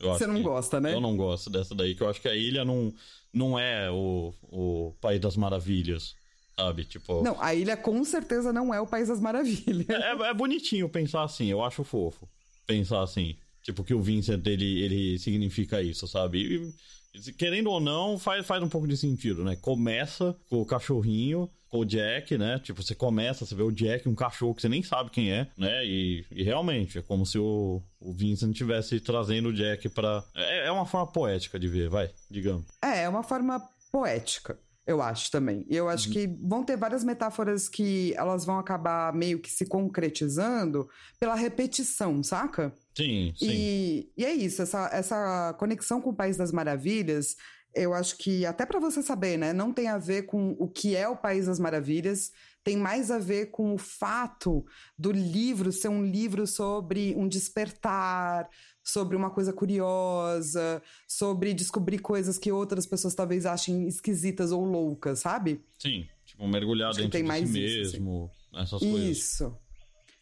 Você 0.01 0.26
não 0.26 0.41
gosta, 0.41 0.80
né? 0.80 0.93
Eu 0.93 1.01
não 1.01 1.16
gosto 1.16 1.49
dessa 1.49 1.76
daí, 1.76 1.93
que 1.93 2.01
eu 2.01 2.10
acho 2.10 2.22
que 2.22 2.28
a 2.28 2.36
ilha 2.36 2.66
não, 2.66 2.93
não 3.34 3.60
é 3.60 3.89
o, 3.91 4.34
o 4.43 4.95
País 4.99 5.20
das 5.20 5.36
Maravilhas 5.36 6.16
sabe? 6.60 6.84
Tipo. 6.84 7.24
Não, 7.24 7.41
a 7.41 7.55
ilha 7.55 7.78
com 7.78 8.03
certeza 8.03 8.51
não 8.51 8.74
é 8.74 8.82
o 8.82 8.88
País 8.88 9.07
das 9.07 9.20
Maravilhas. 9.20 9.88
É, 9.89 10.30
é 10.30 10.34
bonitinho 10.34 10.89
pensar 10.89 11.24
assim, 11.24 11.47
eu 11.47 11.64
acho 11.64 11.84
fofo. 11.84 12.28
Pensar 12.68 13.01
assim. 13.01 13.38
Tipo, 13.64 13.84
que 13.84 13.93
o 13.93 14.01
Vincent 14.01 14.45
ele, 14.45 14.82
ele 14.82 15.20
significa 15.20 15.82
isso, 15.82 16.07
sabe? 16.07 16.74
E, 17.16 17.34
querendo 17.34 17.70
ou 17.70 17.80
não, 17.80 18.18
faz, 18.18 18.45
faz 18.45 18.64
um 18.64 18.70
pouco 18.70 18.88
de 18.88 18.95
sentido, 18.95 19.43
né? 19.43 19.55
Começa 19.55 20.36
com 20.49 20.62
o 20.62 20.66
cachorrinho, 20.66 21.49
com 21.68 21.80
o 21.80 21.86
Jack, 21.86 22.38
né? 22.38 22.60
Tipo, 22.60 22.82
você 22.82 22.95
começa, 22.95 23.45
você 23.45 23.55
vê 23.55 23.64
o 23.64 23.72
Jack, 23.72 24.07
um 24.07 24.16
cachorro 24.16 24.55
que 24.55 24.62
você 24.62 24.70
nem 24.70 24.82
sabe 24.82 25.10
quem 25.10 25.32
é, 25.32 25.47
né? 25.57 25.86
E, 25.86 26.26
e 26.32 26.43
realmente, 26.43 26.99
é 26.99 27.01
como 27.01 27.26
se 27.26 27.38
o, 27.38 27.82
o 27.99 28.14
Vincent 28.14 28.51
estivesse 28.51 28.99
trazendo 28.99 29.49
o 29.49 29.53
Jack 29.53 29.89
pra. 29.89 30.24
É, 30.36 30.68
é 30.68 30.72
uma 30.72 30.86
forma 30.86 31.07
poética 31.07 31.60
de 31.60 31.68
ver, 31.68 31.89
vai, 31.89 32.10
digamos. 32.30 32.66
É, 32.82 33.03
é 33.03 33.10
uma 33.10 33.24
forma 33.24 33.62
poética. 33.91 34.57
Eu 34.89 35.03
acho 35.03 35.29
também. 35.29 35.63
E 35.69 35.77
eu 35.77 35.87
acho 35.87 36.07
uhum. 36.07 36.13
que 36.13 36.27
vão 36.41 36.63
ter 36.63 36.75
várias 36.75 37.03
metáforas 37.03 37.69
que 37.69 38.11
elas 38.17 38.43
vão 38.43 38.57
acabar 38.57 39.13
meio 39.13 39.37
que 39.39 39.51
se 39.51 39.67
concretizando 39.67 40.89
pela 41.19 41.35
repetição, 41.35 42.23
saca? 42.23 42.73
Sim, 42.97 43.31
sim. 43.37 43.51
E, 43.51 44.11
e 44.17 44.25
é 44.25 44.33
isso, 44.33 44.63
essa, 44.63 44.89
essa 44.91 45.55
conexão 45.59 46.01
com 46.01 46.09
o 46.09 46.15
País 46.15 46.37
das 46.37 46.51
Maravilhas, 46.51 47.35
eu 47.75 47.93
acho 47.93 48.17
que 48.17 48.47
até 48.47 48.65
para 48.65 48.79
você 48.79 49.03
saber, 49.03 49.37
né, 49.37 49.53
não 49.53 49.71
tem 49.71 49.87
a 49.89 49.99
ver 49.99 50.23
com 50.23 50.55
o 50.57 50.67
que 50.67 50.95
é 50.95 51.07
o 51.07 51.15
País 51.15 51.45
das 51.45 51.59
Maravilhas, 51.59 52.31
tem 52.63 52.75
mais 52.75 53.11
a 53.11 53.19
ver 53.19 53.51
com 53.51 53.75
o 53.75 53.77
fato 53.77 54.65
do 54.97 55.11
livro 55.11 55.71
ser 55.71 55.89
um 55.89 56.03
livro 56.03 56.47
sobre 56.47 57.13
um 57.15 57.27
despertar, 57.27 58.49
sobre 58.89 59.15
uma 59.15 59.29
coisa 59.29 59.53
curiosa, 59.53 60.81
sobre 61.07 61.53
descobrir 61.53 61.99
coisas 61.99 62.37
que 62.37 62.51
outras 62.51 62.85
pessoas 62.85 63.15
talvez 63.15 63.45
achem 63.45 63.87
esquisitas 63.87 64.51
ou 64.51 64.63
loucas, 64.65 65.19
sabe? 65.19 65.61
Sim, 65.77 66.07
tipo, 66.25 66.47
mergulhar 66.47 66.93
dentro 66.93 67.21
de 67.21 67.47
si 67.47 67.53
mesmo, 67.53 68.31
assim. 68.51 68.61
essas 68.61 68.81
isso. 68.81 68.91
coisas. 68.91 69.17
Isso. 69.17 69.57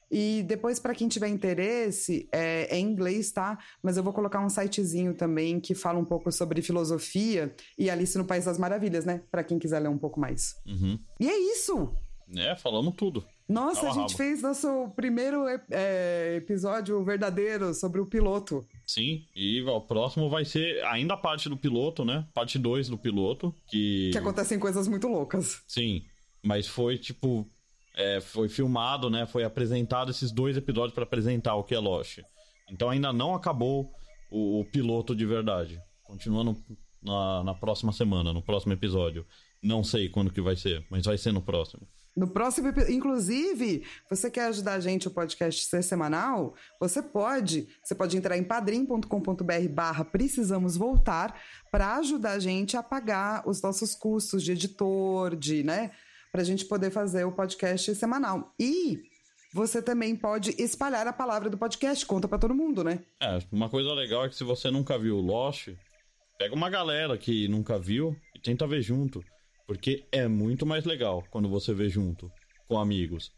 E 0.09 0.43
depois, 0.43 0.79
para 0.79 0.95
quem 0.95 1.07
tiver 1.07 1.27
interesse, 1.27 2.29
é, 2.31 2.73
é, 2.73 2.79
em 2.79 2.85
inglês, 2.85 3.31
tá? 3.31 3.57
Mas 3.83 3.97
eu 3.97 4.03
vou 4.03 4.13
colocar 4.13 4.39
um 4.39 4.49
sitezinho 4.49 5.13
também 5.13 5.59
que 5.59 5.75
fala 5.75 5.99
um 5.99 6.05
pouco 6.05 6.31
sobre 6.31 6.61
filosofia 6.61 7.53
e 7.77 7.89
Alice 7.89 8.17
no 8.17 8.23
País 8.25 8.45
das 8.45 8.57
Maravilhas, 8.57 9.03
né? 9.03 9.21
Para 9.29 9.43
quem 9.43 9.59
quiser 9.59 9.79
ler 9.79 9.89
um 9.89 9.97
pouco 9.97 10.19
mais. 10.19 10.55
Uhum. 10.65 10.97
E 11.19 11.29
é 11.29 11.37
isso! 11.37 11.93
É, 12.35 12.55
falamos 12.55 12.95
tudo. 12.95 13.25
Nossa, 13.47 13.89
a 13.89 13.93
gente 13.93 14.15
fez 14.15 14.41
nosso 14.41 14.89
primeiro 14.95 15.45
é, 15.71 16.35
episódio 16.35 17.01
verdadeiro 17.03 17.73
sobre 17.73 18.01
o 18.01 18.05
piloto. 18.05 18.65
Sim, 18.85 19.25
e 19.33 19.61
o 19.61 19.81
próximo 19.81 20.29
vai 20.29 20.43
ser 20.43 20.83
ainda 20.85 21.13
a 21.13 21.17
parte 21.17 21.47
do 21.47 21.55
piloto, 21.55 22.03
né? 22.03 22.27
Parte 22.33 22.59
2 22.59 22.89
do 22.89 22.97
piloto, 22.97 23.55
que... 23.67 24.09
Que 24.11 24.17
acontecem 24.17 24.59
coisas 24.59 24.87
muito 24.87 25.07
loucas. 25.07 25.63
Sim, 25.67 26.03
mas 26.43 26.67
foi 26.67 26.97
tipo... 26.97 27.47
É, 27.95 28.21
foi 28.21 28.47
filmado, 28.47 29.09
né? 29.09 29.25
Foi 29.25 29.43
apresentado 29.43 30.11
esses 30.11 30.31
dois 30.31 30.55
episódios 30.55 30.93
para 30.93 31.03
apresentar 31.03 31.55
o 31.55 31.63
que 31.63 31.73
é 31.73 31.79
Lost. 31.79 32.19
Então 32.69 32.89
ainda 32.89 33.11
não 33.11 33.33
acabou 33.33 33.91
o, 34.29 34.59
o 34.59 34.65
piloto 34.65 35.15
de 35.15 35.25
verdade. 35.25 35.81
Continuando 36.03 36.55
na, 37.01 37.43
na 37.43 37.53
próxima 37.53 37.91
semana, 37.91 38.33
no 38.33 38.41
próximo 38.41 38.73
episódio. 38.73 39.25
Não 39.63 39.83
sei 39.83 40.09
quando 40.09 40.31
que 40.31 40.41
vai 40.41 40.55
ser, 40.55 40.85
mas 40.89 41.05
vai 41.05 41.17
ser 41.17 41.31
no 41.31 41.41
próximo. 41.41 41.87
No 42.17 42.27
próximo. 42.27 42.73
Inclusive, 42.89 43.85
você 44.09 44.31
quer 44.31 44.47
ajudar 44.47 44.73
a 44.73 44.79
gente 44.79 45.07
o 45.07 45.11
podcast 45.11 45.63
ser 45.65 45.83
semanal? 45.83 46.55
Você 46.79 46.99
pode. 46.99 47.67
Você 47.83 47.93
pode 47.93 48.17
entrar 48.17 48.35
em 48.35 48.43
padrim.com.br 48.43 49.69
barra 49.69 50.03
precisamos 50.03 50.75
voltar 50.75 51.39
para 51.71 51.95
ajudar 51.97 52.31
a 52.31 52.39
gente 52.39 52.75
a 52.75 52.81
pagar 52.81 53.47
os 53.47 53.61
nossos 53.61 53.93
custos 53.93 54.41
de 54.41 54.53
editor, 54.53 55.35
de, 55.35 55.63
né? 55.63 55.91
Pra 56.31 56.43
gente 56.43 56.65
poder 56.65 56.89
fazer 56.89 57.23
o 57.23 57.31
podcast 57.31 57.93
semanal. 57.93 58.51
E 58.59 58.99
você 59.53 59.79
também 59.79 60.15
pode 60.15 60.55
espalhar 60.59 61.05
a 61.05 61.13
palavra 61.13 61.51
do 61.51 61.57
podcast, 61.57 62.03
conta 62.03 62.27
para 62.27 62.39
todo 62.39 62.55
mundo, 62.55 62.83
né? 62.83 62.99
É, 63.21 63.37
uma 63.51 63.69
coisa 63.69 63.93
legal 63.93 64.25
é 64.25 64.29
que 64.29 64.35
se 64.35 64.43
você 64.43 64.71
nunca 64.71 64.97
viu 64.97 65.17
Lost, 65.17 65.69
pega 66.39 66.55
uma 66.55 66.69
galera 66.69 67.15
que 67.15 67.47
nunca 67.47 67.77
viu 67.77 68.15
e 68.35 68.39
tenta 68.39 68.65
ver 68.65 68.81
junto. 68.81 69.23
Porque 69.67 70.07
é 70.11 70.27
muito 70.27 70.65
mais 70.65 70.85
legal 70.85 71.23
quando 71.29 71.49
você 71.49 71.73
vê 71.73 71.89
junto, 71.89 72.31
com 72.67 72.79
amigos. 72.79 73.31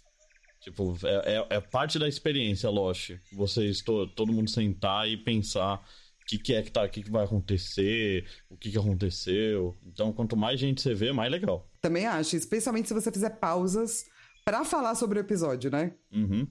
Tipo, 0.61 0.95
é, 1.03 1.37
é, 1.37 1.57
é 1.57 1.59
parte 1.59 1.97
da 1.97 2.07
experiência, 2.07 2.69
Lost. 2.69 3.11
Vocês, 3.33 3.81
to, 3.81 4.07
todo 4.07 4.31
mundo 4.31 4.49
sentar 4.49 5.09
e 5.09 5.17
pensar 5.17 5.83
que, 6.27 6.37
que 6.37 6.53
é 6.53 6.61
que 6.61 6.71
tá, 6.71 6.83
o 6.83 6.89
que, 6.89 7.01
que 7.01 7.09
vai 7.09 7.25
acontecer, 7.25 8.27
o 8.47 8.55
que, 8.55 8.69
que 8.69 8.77
aconteceu. 8.77 9.75
Então, 9.83 10.13
quanto 10.13 10.37
mais 10.37 10.59
gente 10.59 10.81
você 10.81 10.93
vê, 10.93 11.11
mais 11.11 11.31
legal. 11.31 11.67
Também 11.81 12.05
acho, 12.05 12.35
especialmente 12.35 12.87
se 12.87 12.93
você 12.93 13.11
fizer 13.11 13.31
pausas 13.31 14.05
para 14.45 14.63
falar 14.63 14.93
sobre 14.93 15.17
o 15.17 15.21
episódio, 15.21 15.71
né? 15.71 15.93
Uhum. 16.11 16.47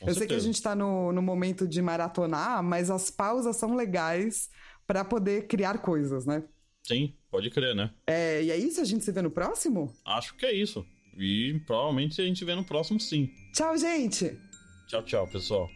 Eu 0.00 0.14
certeza. 0.14 0.18
sei 0.18 0.26
que 0.26 0.34
a 0.34 0.38
gente 0.40 0.60
tá 0.60 0.74
no, 0.74 1.12
no 1.12 1.22
momento 1.22 1.68
de 1.68 1.80
maratonar, 1.80 2.62
mas 2.62 2.90
as 2.90 3.10
pausas 3.10 3.56
são 3.56 3.76
legais 3.76 4.48
para 4.86 5.04
poder 5.04 5.46
criar 5.46 5.78
coisas, 5.78 6.26
né? 6.26 6.42
Sim, 6.82 7.14
pode 7.30 7.50
crer, 7.50 7.74
né? 7.74 7.90
É, 8.06 8.42
e 8.42 8.50
é 8.50 8.56
isso? 8.56 8.80
A 8.80 8.84
gente 8.84 9.04
se 9.04 9.12
vê 9.12 9.22
no 9.22 9.30
próximo? 9.30 9.94
Acho 10.04 10.34
que 10.34 10.46
é 10.46 10.52
isso. 10.52 10.84
E 11.16 11.60
provavelmente 11.66 12.20
a 12.20 12.24
gente 12.24 12.44
vê 12.44 12.54
no 12.54 12.64
próximo 12.64 12.98
sim. 12.98 13.30
Tchau, 13.52 13.76
gente! 13.76 14.38
Tchau, 14.88 15.02
tchau, 15.04 15.28
pessoal. 15.28 15.68